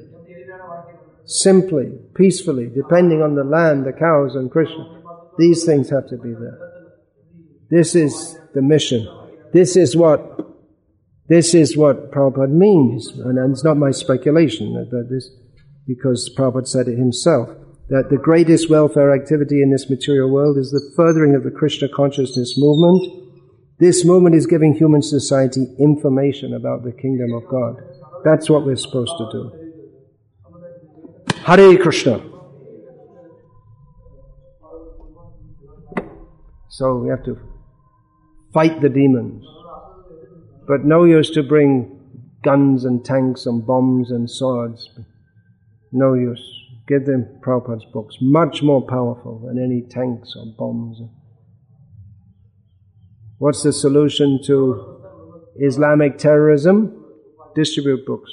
Simply, 1.25 1.93
peacefully, 2.15 2.71
depending 2.75 3.23
on 3.23 3.35
the 3.35 3.45
land, 3.45 3.85
the 3.85 3.93
cows, 3.93 4.35
and 4.35 4.51
Krishna. 4.51 5.03
These 5.39 5.65
things 5.65 5.91
have 5.91 6.09
to 6.09 6.17
be 6.17 6.33
there. 6.33 6.59
This 7.71 7.95
is 7.95 8.39
the 8.55 8.63
mission. 8.63 9.09
This 9.53 9.77
is 9.77 9.97
what 9.97 10.56
this 11.29 11.55
is 11.55 11.77
what 11.77 12.13
Prabhupada 12.13 12.51
means, 12.51 13.09
and 13.19 13.39
it's 13.51 13.65
not 13.65 13.77
my 13.77 13.91
speculation, 13.91 14.89
but 14.91 15.11
this, 15.11 15.31
because 15.87 16.31
Prabhupada 16.37 16.69
said 16.69 16.89
it 16.89 16.97
himself, 16.97 17.49
that 17.89 18.11
the 18.11 18.17
greatest 18.17 18.69
welfare 18.71 19.15
activity 19.15 19.63
in 19.63 19.71
this 19.71 19.89
material 19.91 20.31
world 20.31 20.59
is 20.59 20.71
the 20.71 20.93
furthering 20.97 21.35
of 21.35 21.45
the 21.45 21.51
Krishna 21.51 21.89
consciousness 21.89 22.55
movement. 22.57 23.25
This 23.79 24.05
movement 24.05 24.35
is 24.35 24.47
giving 24.47 24.75
human 24.75 25.03
society 25.03 25.67
information 25.79 26.55
about 26.55 26.83
the 26.83 26.93
kingdom 26.93 27.33
of 27.35 27.47
God. 27.49 27.77
That's 28.25 28.49
what 28.51 28.65
we're 28.65 28.77
supposed 28.77 29.13
to 29.19 29.29
do. 29.33 29.53
Hare 31.45 31.77
Krishna. 31.79 32.21
So 36.69 36.97
we 36.97 37.09
have 37.09 37.25
to 37.25 37.39
fight 38.53 38.81
the 38.81 38.89
demons. 38.89 39.45
But 40.67 40.85
no 40.85 41.05
use 41.05 41.31
to 41.31 41.43
bring 41.43 42.01
guns 42.43 42.85
and 42.85 43.05
tanks 43.05 43.47
and 43.47 43.67
bombs 43.67 44.11
and 44.11 44.29
swords. 44.31 44.91
No 45.93 46.15
use. 46.15 46.43
Give 46.89 47.05
them 47.05 47.41
Prabhupada's 47.41 47.85
books. 47.93 48.17
Much 48.21 48.63
more 48.63 48.83
powerful 48.83 49.43
than 49.45 49.63
any 49.63 49.83
tanks 49.83 50.35
or 50.37 50.47
bombs. 50.57 51.01
What's 53.39 53.63
the 53.63 53.73
solution 53.73 54.41
to 54.45 55.03
Islamic 55.61 56.19
terrorism? 56.19 57.05
Distribute 57.55 58.07
books. 58.07 58.31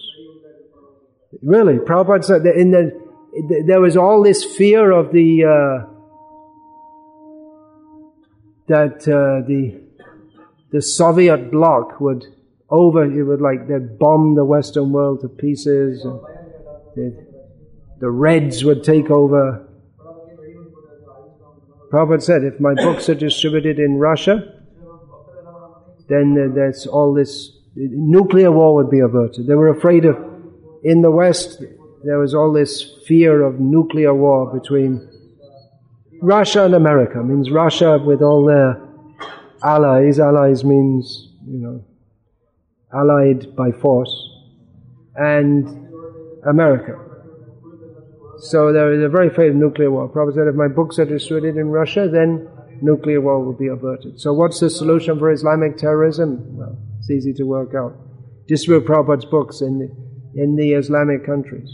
Really, 1.42 1.78
Prabhupada 1.78 2.24
said 2.24 2.44
that 2.44 2.56
in 2.56 2.72
the, 2.72 3.64
there 3.66 3.82
was 3.82 3.98
all 3.98 4.22
this 4.24 4.44
fear 4.46 4.92
of 4.92 5.12
the, 5.12 5.44
uh, 5.44 5.94
that 8.68 9.08
uh, 9.08 9.46
the 9.48 9.83
the 10.74 10.82
Soviet 10.82 11.52
bloc 11.52 12.02
would 12.02 12.26
over, 12.70 13.04
it 13.04 13.24
would 13.24 13.40
like, 13.40 13.68
they'd 13.68 14.00
bomb 14.00 14.34
the 14.34 14.44
Western 14.44 14.92
world 14.92 15.22
to 15.22 15.30
pieces, 15.30 16.04
and 16.04 16.20
the 18.00 18.10
Reds 18.10 18.66
would 18.66 18.84
take 18.84 19.12
over. 19.12 19.68
Prabhupada 21.92 22.24
said, 22.24 22.44
if 22.44 22.60
my 22.60 22.74
books 22.74 23.08
are 23.08 23.16
distributed 23.16 23.78
in 23.78 23.98
Russia, 24.00 24.62
then 26.10 26.34
there's 26.56 26.88
all 26.88 27.14
this, 27.14 27.52
nuclear 27.76 28.52
war 28.52 28.74
would 28.74 28.90
be 28.90 29.00
averted. 29.00 29.46
They 29.46 29.54
were 29.54 29.70
afraid 29.70 30.06
of, 30.06 30.18
in 30.84 31.04
the 31.04 31.12
West, 31.12 31.62
there 32.04 32.18
was 32.18 32.34
all 32.34 32.52
this 32.52 32.98
fear 33.06 33.44
of 33.44 33.60
nuclear 33.60 34.16
war 34.16 34.52
between 34.52 35.08
Russia 36.20 36.66
and 36.66 36.74
America. 36.74 37.20
It 37.20 37.26
means 37.26 37.52
Russia 37.52 38.00
with 38.04 38.24
all 38.24 38.44
their 38.46 38.83
allies. 39.64 40.20
Allies 40.20 40.64
means, 40.64 41.30
you 41.46 41.60
know, 41.60 41.86
allied 42.94 43.56
by 43.56 43.72
force. 43.72 44.30
And 45.16 45.84
America. 46.48 47.00
So 48.40 48.74
they're, 48.74 48.98
they're 48.98 49.10
very 49.10 49.28
afraid 49.28 49.52
of 49.52 49.56
nuclear 49.56 49.92
war. 49.92 50.10
Prabhupada 50.10 50.36
said, 50.36 50.48
if 50.48 50.56
my 50.56 50.68
books 50.68 51.00
are 51.00 51.06
distributed 51.06 51.58
in 51.60 51.68
Russia, 51.68 52.10
then 52.12 52.50
nuclear 52.82 53.22
war 53.22 53.44
will 53.44 53.54
be 53.54 53.68
averted. 53.68 54.20
So 54.20 54.34
what's 54.34 54.60
the 54.60 54.70
solution 54.70 55.18
for 55.20 55.32
Islamic 55.32 55.78
terrorism? 55.78 56.58
Well, 56.58 56.78
it's 57.00 57.10
easy 57.10 57.34
to 57.34 57.44
work 57.44 57.74
out. 57.76 57.96
Distribute 58.48 58.86
Prabhupada's 58.86 59.26
books 59.26 59.62
in 59.62 59.80
the, 59.80 60.42
in 60.42 60.56
the 60.56 60.74
Islamic 60.74 61.26
countries. 61.26 61.70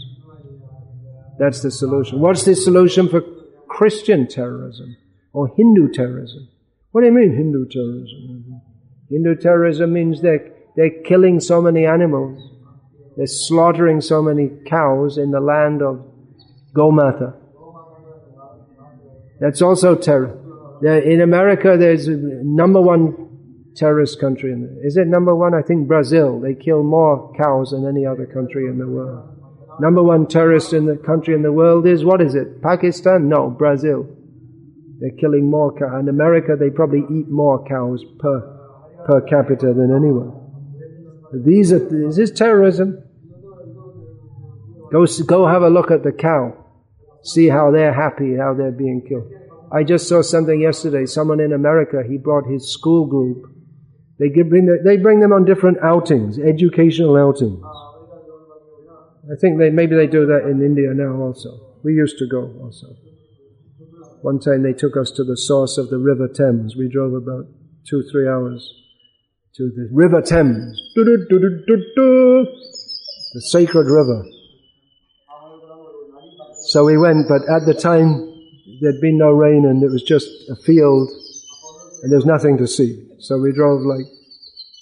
That's 1.38 1.62
the 1.62 1.70
solution. 1.70 2.20
What's 2.20 2.44
the 2.44 2.54
solution 2.54 3.08
for 3.08 3.22
Christian 3.68 4.28
terrorism 4.28 4.96
or 5.32 5.48
Hindu 5.56 5.90
terrorism? 5.90 6.48
What 6.92 7.02
do 7.02 7.06
you 7.06 7.12
mean 7.12 7.36
Hindu 7.36 7.66
terrorism? 7.68 8.60
Hindu 9.08 9.36
terrorism 9.36 9.92
means 9.92 10.20
they're, 10.22 10.50
they're 10.76 11.02
killing 11.04 11.40
so 11.40 11.62
many 11.62 11.86
animals. 11.86 12.42
They're 13.16 13.26
slaughtering 13.26 14.00
so 14.00 14.22
many 14.22 14.50
cows 14.66 15.18
in 15.18 15.30
the 15.30 15.40
land 15.40 15.82
of 15.82 16.04
Gomata. 16.74 17.36
That's 19.40 19.62
also 19.62 19.94
terror. 19.94 20.36
In 20.82 21.20
America, 21.20 21.76
there's 21.78 22.08
number 22.08 22.80
one 22.80 23.28
terrorist 23.76 24.20
country. 24.20 24.52
Is 24.82 24.96
it 24.96 25.06
number 25.06 25.34
one? 25.34 25.54
I 25.54 25.62
think 25.62 25.86
Brazil. 25.86 26.40
They 26.40 26.54
kill 26.54 26.82
more 26.82 27.32
cows 27.36 27.70
than 27.70 27.86
any 27.86 28.06
other 28.06 28.26
country 28.26 28.66
in 28.66 28.78
the 28.78 28.86
world. 28.86 29.36
Number 29.80 30.02
one 30.02 30.26
terrorist 30.26 30.72
in 30.72 30.86
the 30.86 30.96
country 30.96 31.34
in 31.34 31.42
the 31.42 31.52
world 31.52 31.86
is, 31.86 32.04
what 32.04 32.20
is 32.20 32.34
it? 32.34 32.62
Pakistan? 32.62 33.28
No, 33.28 33.48
Brazil. 33.48 34.08
They're 35.00 35.16
killing 35.18 35.50
more 35.50 35.72
cows. 35.72 36.00
In 36.00 36.08
America, 36.08 36.56
they 36.58 36.68
probably 36.68 37.00
eat 37.10 37.28
more 37.28 37.64
cows 37.64 38.04
per, 38.18 38.40
per 39.06 39.22
capita 39.22 39.72
than 39.72 39.90
anyone. 39.96 40.36
These 41.32 41.72
are, 41.72 42.08
is 42.08 42.16
this 42.16 42.30
terrorism? 42.30 43.02
Go, 44.92 45.06
go 45.26 45.46
have 45.46 45.62
a 45.62 45.70
look 45.70 45.90
at 45.90 46.02
the 46.02 46.12
cow. 46.12 46.52
See 47.22 47.48
how 47.48 47.70
they're 47.70 47.94
happy, 47.94 48.36
how 48.36 48.54
they're 48.54 48.72
being 48.72 49.02
killed. 49.08 49.30
I 49.72 49.84
just 49.84 50.08
saw 50.08 50.20
something 50.20 50.60
yesterday. 50.60 51.06
Someone 51.06 51.40
in 51.40 51.52
America, 51.52 52.02
he 52.06 52.18
brought 52.18 52.44
his 52.46 52.70
school 52.72 53.06
group. 53.06 53.44
They 54.18 54.28
bring, 54.28 54.66
the, 54.66 54.80
they 54.84 54.98
bring 54.98 55.20
them 55.20 55.32
on 55.32 55.46
different 55.46 55.78
outings, 55.82 56.38
educational 56.38 57.16
outings. 57.16 57.62
I 59.32 59.36
think 59.40 59.58
they, 59.58 59.70
maybe 59.70 59.96
they 59.96 60.08
do 60.08 60.26
that 60.26 60.42
in 60.50 60.60
India 60.62 60.92
now 60.92 61.22
also. 61.22 61.78
We 61.82 61.94
used 61.94 62.18
to 62.18 62.26
go 62.26 62.52
also. 62.60 62.88
One 64.22 64.38
time 64.38 64.62
they 64.62 64.74
took 64.74 64.96
us 64.96 65.10
to 65.12 65.24
the 65.24 65.36
source 65.36 65.78
of 65.78 65.88
the 65.88 65.98
River 65.98 66.28
Thames. 66.28 66.76
We 66.76 66.88
drove 66.88 67.14
about 67.14 67.46
two, 67.88 68.02
three 68.12 68.28
hours 68.28 68.74
to 69.54 69.70
the 69.70 69.88
River 69.92 70.20
Thames. 70.20 70.80
The 73.32 73.40
sacred 73.40 73.86
river. 73.86 74.24
So 76.68 76.84
we 76.84 76.98
went, 76.98 77.28
but 77.28 77.42
at 77.48 77.64
the 77.64 77.72
time 77.72 78.28
there'd 78.82 79.00
been 79.00 79.16
no 79.16 79.30
rain 79.30 79.64
and 79.64 79.82
it 79.82 79.90
was 79.90 80.02
just 80.02 80.28
a 80.50 80.56
field 80.56 81.08
and 82.02 82.12
there 82.12 82.18
was 82.18 82.26
nothing 82.26 82.58
to 82.58 82.66
see. 82.66 83.02
So 83.20 83.38
we 83.38 83.52
drove 83.52 83.80
like 83.82 84.06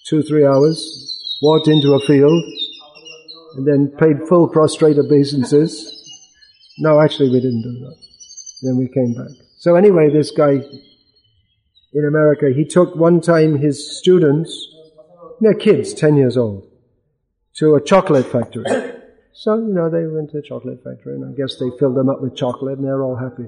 two, 0.09 0.22
three 0.22 0.45
hours, 0.45 1.39
walked 1.43 1.68
into 1.68 1.95
a 1.95 2.01
field, 2.01 2.43
and 3.57 3.66
then 3.66 3.93
paid 3.99 4.26
full 4.28 4.49
prostrate 4.49 4.99
obeisances. 4.99 5.95
No, 6.78 7.01
actually 7.01 7.30
we 7.30 7.41
didn't 7.41 7.62
do 7.62 7.78
that. 7.86 8.07
Then 8.62 8.76
we 8.76 8.88
came 8.88 9.14
back. 9.14 9.30
So 9.59 9.76
anyway, 9.76 10.11
this 10.11 10.30
guy 10.30 10.61
in 11.92 12.04
America, 12.06 12.50
he 12.54 12.64
took 12.64 12.94
one 12.94 13.20
time 13.20 13.59
his 13.59 13.98
students, 13.98 14.50
they're 15.40 15.54
kids, 15.54 15.94
10 15.94 16.16
years 16.16 16.36
old, 16.36 16.70
to 17.56 17.74
a 17.74 17.84
chocolate 17.84 18.26
factory. 18.26 18.64
So, 19.40 19.54
you 19.54 19.72
know, 19.72 19.88
they 19.88 20.04
went 20.04 20.32
to 20.32 20.38
a 20.38 20.42
chocolate 20.42 20.82
factory 20.82 21.14
and 21.14 21.24
I 21.24 21.30
guess 21.30 21.61
they 21.61 21.70
filled 21.78 21.94
them 21.94 22.09
up 22.09 22.20
with 22.20 22.34
chocolate 22.34 22.78
and 22.78 22.84
they're 22.84 23.04
all 23.04 23.14
happy. 23.14 23.46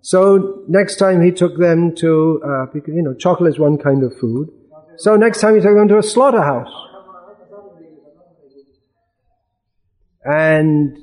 So 0.00 0.64
next 0.66 0.96
time 0.96 1.22
he 1.22 1.30
took 1.30 1.56
them 1.56 1.94
to, 1.96 2.42
uh, 2.44 2.66
you 2.74 3.02
know, 3.02 3.14
chocolate 3.14 3.54
is 3.54 3.60
one 3.60 3.78
kind 3.78 4.02
of 4.02 4.12
food. 4.18 4.48
So 4.96 5.14
next 5.14 5.40
time 5.40 5.54
he 5.54 5.60
took 5.60 5.76
them 5.76 5.86
to 5.86 5.98
a 5.98 6.02
slaughterhouse. 6.02 6.72
And 10.30 10.98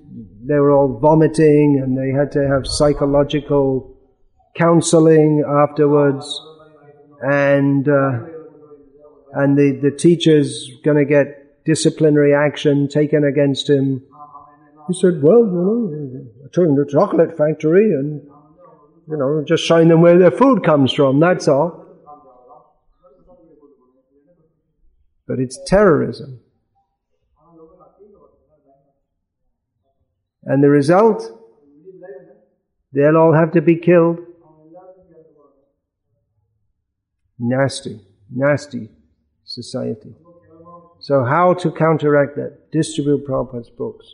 they 0.46 0.54
were 0.54 0.72
all 0.72 1.00
vomiting 1.00 1.82
and 1.84 1.98
they 1.98 2.16
had 2.16 2.32
to 2.34 2.48
have 2.48 2.68
psychological 2.68 3.98
counseling 4.56 5.44
afterwards. 5.48 6.40
And, 7.22 7.88
uh, 7.90 8.20
and 9.34 9.58
the, 9.58 9.80
the 9.82 9.90
teacher's 9.98 10.70
gonna 10.84 11.06
get 11.06 11.66
disciplinary 11.66 12.36
action 12.36 12.88
taken 12.88 13.24
against 13.24 13.68
him. 13.68 14.04
He 14.88 14.94
said, 14.94 15.24
well, 15.24 15.40
you 15.40 15.52
know, 15.52 16.26
I 16.44 16.48
took 16.54 16.68
to 16.68 16.82
a 16.82 16.92
chocolate 16.92 17.36
factory 17.36 17.92
and, 17.94 18.22
you 19.10 19.18
know, 19.18 19.44
just 19.44 19.64
showing 19.66 19.88
them 19.88 20.02
where 20.02 20.20
their 20.20 20.30
food 20.30 20.64
comes 20.64 20.94
from, 20.94 21.20
that's 21.20 21.48
all. 21.48 21.84
But 25.28 25.40
it's 25.40 25.60
terrorism. 25.66 26.42
And 30.46 30.64
the 30.64 30.70
result? 30.70 31.24
They'll 32.94 33.18
all 33.18 33.34
have 33.34 33.52
to 33.54 33.62
be 33.62 33.78
killed. 33.78 34.20
Nasty, 37.38 38.00
nasty 38.34 38.90
society. 39.44 40.16
So 41.00 41.24
how 41.24 41.54
to 41.56 41.72
counteract 41.72 42.36
that? 42.38 42.72
Distribute 42.72 43.28
Prabhupada's 43.28 43.70
books. 43.70 44.06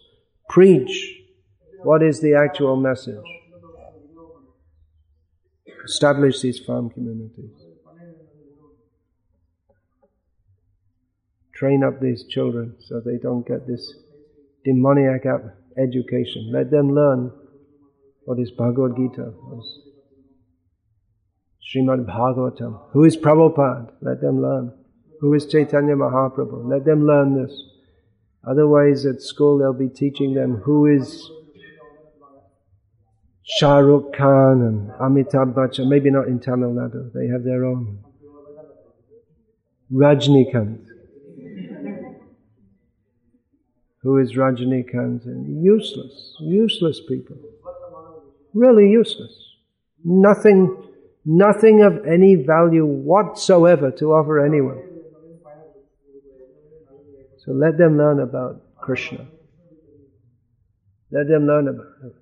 Preach. 0.50 1.20
What 1.84 2.02
is 2.02 2.20
the 2.20 2.34
actual 2.36 2.76
message? 2.76 3.16
Establish 5.86 6.42
these 6.42 6.60
farm 6.60 6.90
communities. 6.90 7.52
Train 11.54 11.84
up 11.84 12.00
these 12.00 12.26
children 12.28 12.76
so 12.80 13.00
they 13.00 13.18
don't 13.18 13.48
get 13.48 13.68
this 13.68 13.94
demoniac 14.66 15.26
education. 15.78 16.52
Let 16.52 16.72
them 16.72 16.94
learn 16.94 17.32
what 18.26 18.40
is 18.40 18.52
Bhagavad 18.52 18.96
Gita, 18.96 19.24
what 19.24 19.60
is 19.60 19.82
Srimad 21.74 22.06
Bhagavatam. 22.06 22.92
Who 22.92 23.04
is 23.06 23.16
Prabhupada? 23.16 23.92
Let 24.02 24.22
them 24.22 24.42
learn. 24.42 24.74
Who 25.22 25.34
is 25.34 25.46
Chaitanya 25.46 25.96
Mahaprabhu? 25.96 26.68
Let 26.68 26.86
them 26.86 27.06
learn 27.06 27.42
this. 27.42 27.54
Otherwise, 28.46 29.06
at 29.06 29.22
school, 29.22 29.60
they'll 29.60 29.74
be 29.74 29.88
teaching 29.88 30.34
them 30.34 30.58
who 30.58 30.88
is 30.88 31.30
Shah 33.44 33.78
Rukh 33.78 34.14
Khan 34.14 34.62
and 34.62 34.92
Amitabh 34.94 35.54
Bachchan. 35.54 35.88
Maybe 35.88 36.10
not 36.10 36.28
in 36.28 36.40
Tamil 36.40 36.72
Nadu. 36.72 37.14
They 37.14 37.28
have 37.28 37.44
their 37.44 37.66
own. 37.66 38.00
Rajnikant. 39.94 40.88
Who 44.04 44.18
is 44.18 44.34
Rajnikant? 44.34 45.26
Useless. 45.64 46.36
Useless 46.40 47.00
people. 47.08 47.38
Really 48.54 48.90
useless. 48.90 49.34
Nothing, 50.04 50.76
nothing 51.24 51.82
of 51.84 52.06
any 52.06 52.36
value 52.36 52.86
whatsoever 52.86 53.92
to 53.92 54.14
offer 54.14 54.44
anyone. 54.44 54.82
So 57.46 57.52
let 57.52 57.78
them 57.78 57.98
learn 57.98 58.20
about 58.20 58.62
Krishna. 58.78 59.28
Let 61.12 61.28
them 61.28 61.46
learn 61.46 61.68
about 61.68 62.14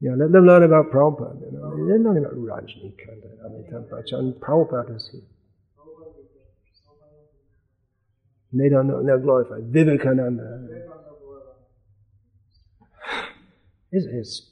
yeah, 0.00 0.12
let 0.14 0.30
them 0.30 0.46
learn 0.46 0.62
about 0.62 0.90
Prabhupada. 0.90 1.40
You 1.40 1.58
know. 1.58 1.86
They're 1.86 1.98
learning 1.98 2.26
about 2.26 2.36
Rajnikant 2.36 3.24
and 3.24 3.40
Amitabh 3.44 3.88
Bachchan. 3.88 4.34
Prabhupada 4.38 4.96
is 4.96 5.08
here. 5.10 5.22
And 8.52 8.60
they 8.60 8.68
don't 8.68 8.86
know, 8.86 9.04
they're 9.04 9.18
glorified. 9.18 9.64
Vivekananda. 9.64 10.60
This 13.92 14.04
is 14.04 14.50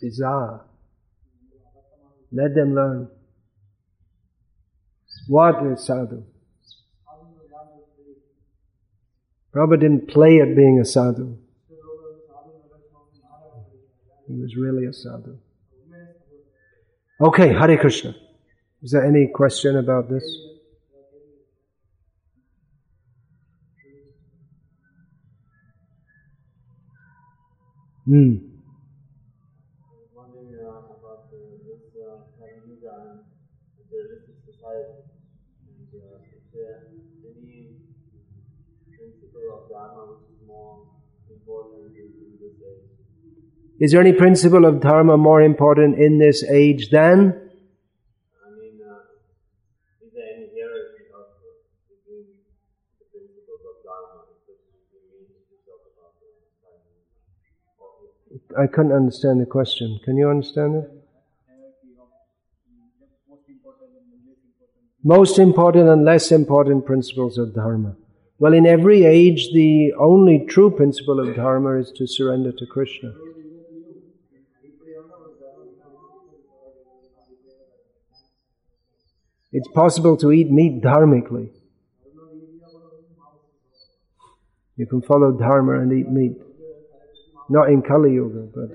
bizarre. 0.00 0.64
Let 2.32 2.54
them 2.54 2.74
learn. 2.74 3.08
What 5.28 5.64
is 5.66 5.84
sadhu? 5.84 6.24
Prabhupada 9.54 9.80
didn't 9.80 10.08
play 10.08 10.40
at 10.40 10.54
being 10.54 10.78
a 10.80 10.84
sadhu. 10.84 11.36
He 14.28 14.34
was 14.40 14.56
really 14.56 14.86
a 14.86 14.92
sadhu. 14.92 15.38
Okay, 17.20 17.52
Hare 17.52 17.76
Krishna. 17.76 18.14
Is 18.82 18.92
there 18.92 19.04
any 19.04 19.28
question 19.34 19.76
about 19.76 20.08
this? 20.08 20.24
Hmm. 28.10 28.34
Is 43.78 43.92
there 43.92 44.00
any 44.00 44.12
principle 44.12 44.64
of 44.66 44.80
dharma 44.80 45.16
more 45.16 45.40
important 45.40 45.96
in 46.00 46.18
this 46.18 46.42
age 46.42 46.90
than? 46.90 47.32
I 48.44 48.50
mean, 48.58 48.82
uh, 48.82 49.06
is 50.04 50.12
there 50.12 50.34
any 50.34 50.50
hierarchy 50.50 51.06
of 51.14 51.30
between 51.88 52.26
the 52.98 53.06
principles 53.06 53.62
of 53.70 53.76
dharma, 53.86 54.26
I 58.58 58.66
couldn't 58.66 58.92
understand 58.92 59.40
the 59.40 59.46
question. 59.46 60.00
Can 60.04 60.16
you 60.16 60.28
understand 60.28 60.76
it? 60.76 60.90
Most 65.02 65.38
important 65.38 65.88
and 65.88 66.04
less 66.04 66.30
important 66.30 66.84
principles 66.84 67.38
of 67.38 67.54
dharma. 67.54 67.96
Well, 68.38 68.52
in 68.52 68.66
every 68.66 69.04
age, 69.04 69.48
the 69.52 69.92
only 69.98 70.46
true 70.46 70.70
principle 70.70 71.20
of 71.20 71.36
dharma 71.36 71.78
is 71.78 71.90
to 71.96 72.06
surrender 72.06 72.52
to 72.52 72.66
Krishna. 72.66 73.12
It's 79.52 79.68
possible 79.68 80.16
to 80.18 80.32
eat 80.32 80.50
meat 80.50 80.82
dharmically. 80.82 81.50
You 84.76 84.86
can 84.86 85.02
follow 85.02 85.32
dharma 85.32 85.80
and 85.80 85.92
eat 85.92 86.08
meat. 86.08 86.36
Not 87.50 87.68
in 87.68 87.82
Kali 87.82 88.12
Yuga, 88.12 88.48
but 88.54 88.70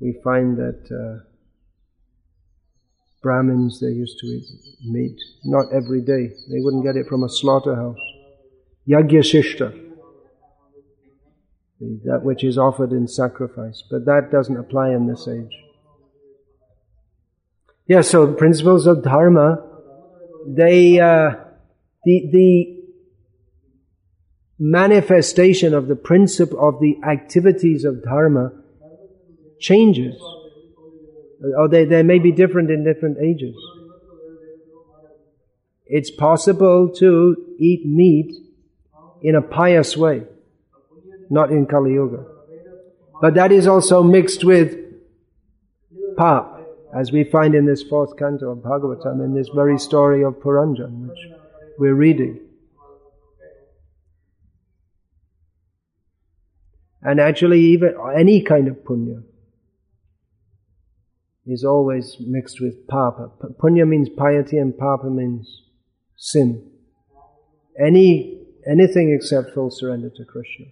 we 0.00 0.18
find 0.24 0.56
that 0.56 0.82
uh, 0.90 1.24
Brahmins, 3.22 3.78
they 3.78 3.92
used 3.92 4.18
to 4.18 4.26
eat 4.26 4.44
meat. 4.84 5.16
Not 5.44 5.66
every 5.72 6.00
day. 6.00 6.34
They 6.50 6.58
wouldn't 6.58 6.84
get 6.84 6.96
it 6.96 7.06
from 7.06 7.22
a 7.22 7.28
slaughterhouse. 7.28 8.00
Yagya 8.88 9.20
Shishta. 9.20 9.86
That 12.04 12.22
which 12.24 12.42
is 12.42 12.58
offered 12.58 12.90
in 12.90 13.06
sacrifice. 13.06 13.84
But 13.88 14.06
that 14.06 14.30
doesn't 14.32 14.56
apply 14.56 14.90
in 14.90 15.06
this 15.06 15.28
age. 15.28 15.56
Yeah, 17.86 18.00
so 18.00 18.32
principles 18.34 18.88
of 18.88 19.04
dharma, 19.04 19.58
they, 20.44 20.98
uh, 20.98 21.34
the, 22.04 22.30
the 22.32 22.79
manifestation 24.60 25.72
of 25.72 25.88
the 25.88 25.96
principle 25.96 26.60
of 26.60 26.78
the 26.80 26.98
activities 27.02 27.84
of 27.84 28.04
dharma 28.04 28.52
changes. 29.58 30.20
Or 31.56 31.66
they, 31.66 31.86
they 31.86 32.02
may 32.02 32.18
be 32.18 32.30
different 32.30 32.70
in 32.70 32.84
different 32.84 33.16
ages. 33.18 33.56
It's 35.86 36.10
possible 36.10 36.90
to 36.96 37.36
eat 37.58 37.86
meat 37.86 38.32
in 39.22 39.34
a 39.34 39.42
pious 39.42 39.96
way, 39.96 40.24
not 41.30 41.50
in 41.50 41.64
Kali 41.66 41.94
Yuga. 41.94 42.26
But 43.22 43.34
that 43.34 43.52
is 43.52 43.66
also 43.66 44.02
mixed 44.02 44.44
with 44.44 44.76
pap 46.18 46.60
as 46.94 47.10
we 47.10 47.24
find 47.24 47.54
in 47.54 47.64
this 47.64 47.82
fourth 47.82 48.16
canto 48.18 48.50
of 48.50 48.58
Bhagavatam, 48.58 49.24
in 49.24 49.34
this 49.34 49.48
very 49.54 49.78
story 49.78 50.22
of 50.22 50.34
Puranjan, 50.34 51.08
which 51.08 51.18
we're 51.78 51.94
reading. 51.94 52.40
And 57.02 57.20
actually, 57.20 57.60
even 57.60 57.94
any 58.16 58.42
kind 58.42 58.68
of 58.68 58.76
punya 58.84 59.22
is 61.46 61.64
always 61.64 62.16
mixed 62.20 62.60
with 62.60 62.86
papa. 62.86 63.30
Punya 63.58 63.88
means 63.88 64.08
piety, 64.08 64.58
and 64.58 64.76
papa 64.76 65.06
means 65.06 65.62
sin. 66.16 66.70
Any 67.78 68.40
anything 68.66 69.12
except 69.12 69.54
full 69.54 69.70
surrender 69.70 70.10
to 70.10 70.24
Krishna 70.24 70.66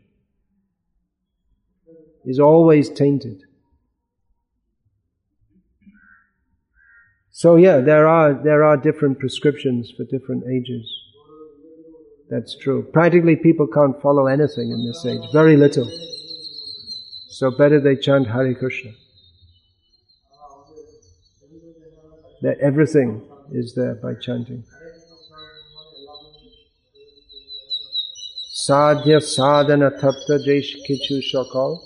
is 2.25 2.39
always 2.39 2.91
tainted. 2.91 3.43
So 7.31 7.55
yeah, 7.57 7.79
there 7.79 8.09
are, 8.09 8.35
there 8.35 8.65
are 8.65 8.77
different 8.77 9.21
prescriptions 9.21 9.93
for 9.97 10.05
different 10.05 10.43
ages. 10.53 10.93
That's 12.29 12.57
true. 12.59 12.83
Practically 12.93 13.37
people 13.37 13.69
can't 13.69 14.01
follow 14.03 14.27
anything 14.27 14.73
in 14.73 14.85
this 14.85 15.07
age. 15.07 15.23
Very 15.33 15.57
little. 15.57 15.89
So 17.31 17.51
better 17.51 17.81
they 17.81 17.97
chant 17.97 18.29
Hare 18.29 18.55
Krishna. 18.55 18.93
That 22.43 22.59
everything 22.61 23.23
is 23.53 23.75
there 23.75 23.95
by 23.95 24.15
chanting. 24.21 24.65
Sadhya 28.69 29.23
sadhana 29.23 29.91
tattva 29.91 30.39
jesh 30.47 30.75
kichu 30.89 31.21
shakal. 31.23 31.79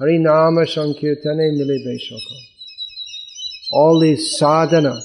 Harinama 0.00 0.64
sankirtane 0.66 1.52
milibe 1.58 1.98
shakal 2.00 2.48
all 3.70 4.00
these 4.00 4.38
sadhana 4.38 4.98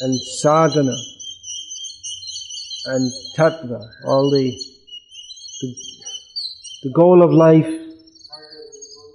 and 0.00 0.20
sadhana 0.40 0.94
and 2.86 3.12
tattva, 3.36 3.80
all 4.04 4.30
the, 4.30 4.56
the, 5.60 5.74
the 6.84 6.90
goal 6.90 7.24
of 7.24 7.32
life, 7.32 7.66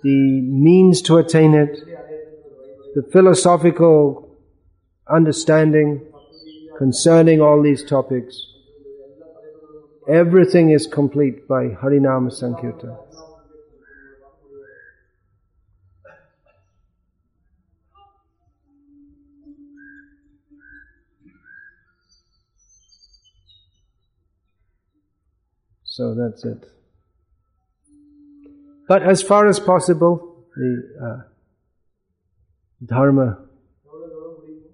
the 0.04 0.42
means 0.42 1.02
to 1.04 1.18
attain 1.18 1.54
it, 1.54 1.80
the 2.96 3.04
philosophical 3.12 4.38
understanding 5.10 6.06
concerning 6.78 7.42
all 7.42 7.62
these 7.62 7.84
topics, 7.84 8.46
everything 10.08 10.70
is 10.72 10.86
complete 10.88 11.48
by 11.48 11.70
Harinam 11.70 12.32
Sankirtan. 12.32 12.98
So 25.86 26.16
that's 26.16 26.44
it. 26.44 26.83
But 28.88 29.04
as 29.04 29.22
far 29.22 29.48
as 29.48 29.60
possible, 29.60 30.46
the 30.56 30.84
uh, 31.02 31.22
dharma 32.86 33.40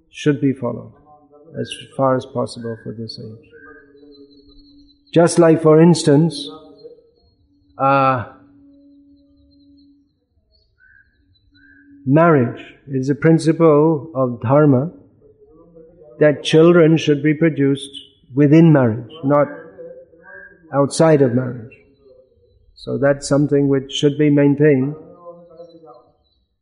should 0.10 0.42
be 0.42 0.54
followed 0.54 0.94
as 1.60 1.72
far 1.96 2.16
as 2.16 2.26
possible 2.26 2.78
for 2.84 2.94
this 2.94 3.20
age. 3.20 3.50
Just 5.14 5.40
like, 5.40 5.62
for 5.62 5.82
instance, 5.82 6.48
uh, 7.78 8.34
marriage 12.06 12.76
is 12.88 13.10
a 13.10 13.16
principle 13.16 14.12
of 14.16 14.42
dharma 14.42 14.92
that 16.20 16.44
children 16.44 16.98
should 16.98 17.24
be 17.24 17.34
produced 17.34 17.90
within 18.36 18.74
marriage, 18.74 19.12
not 19.24 19.48
outside 20.74 21.22
of 21.22 21.34
marriage. 21.34 21.79
So 22.80 22.98
that's 22.98 23.28
something 23.28 23.68
which 23.68 23.92
should 23.92 24.18
be 24.18 24.30
maintained 24.30 24.96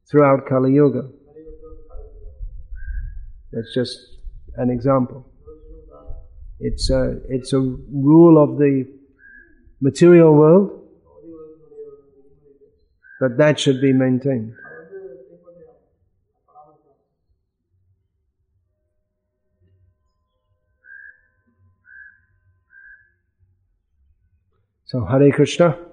throughout 0.10 0.48
Kali 0.50 0.74
Yuga. 0.74 1.08
That's 3.54 3.72
just 3.76 4.00
an 4.56 4.72
example. 4.72 5.32
It's 6.60 6.90
a, 6.90 7.20
it's 7.30 7.54
a 7.54 7.60
rule 7.60 8.44
of 8.44 8.58
the 8.58 8.92
material 9.80 10.34
world, 10.34 10.90
but 13.20 13.38
that 13.38 13.60
should 13.60 13.80
be 13.80 13.94
maintained. 13.94 14.56
So 24.86 25.06
Hare 25.06 25.32
Krishna. 25.32 25.87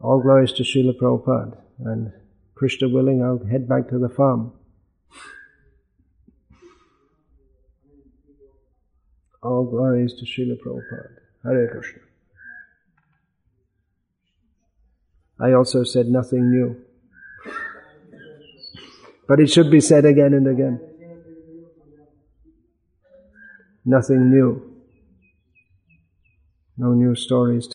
All 0.00 0.20
glories 0.20 0.52
to 0.54 0.62
Srila 0.62 0.96
Prabhupada. 0.96 1.58
And 1.80 2.12
Krishna 2.54 2.88
willing, 2.88 3.22
I'll 3.22 3.44
head 3.44 3.68
back 3.68 3.88
to 3.88 3.98
the 3.98 4.08
farm. 4.08 4.52
All 9.42 9.64
glories 9.64 10.14
to 10.14 10.24
Srila 10.24 10.56
Prabhupada. 10.60 11.18
Hare 11.44 11.68
Krishna. 11.68 12.00
I 15.40 15.52
also 15.52 15.84
said 15.84 16.06
nothing 16.06 16.50
new. 16.50 16.76
But 19.28 19.40
it 19.40 19.48
should 19.48 19.70
be 19.70 19.80
said 19.80 20.04
again 20.04 20.32
and 20.32 20.48
again. 20.48 20.80
Nothing 23.84 24.30
new. 24.30 24.62
No 26.76 26.92
new 26.92 27.14
stories. 27.14 27.66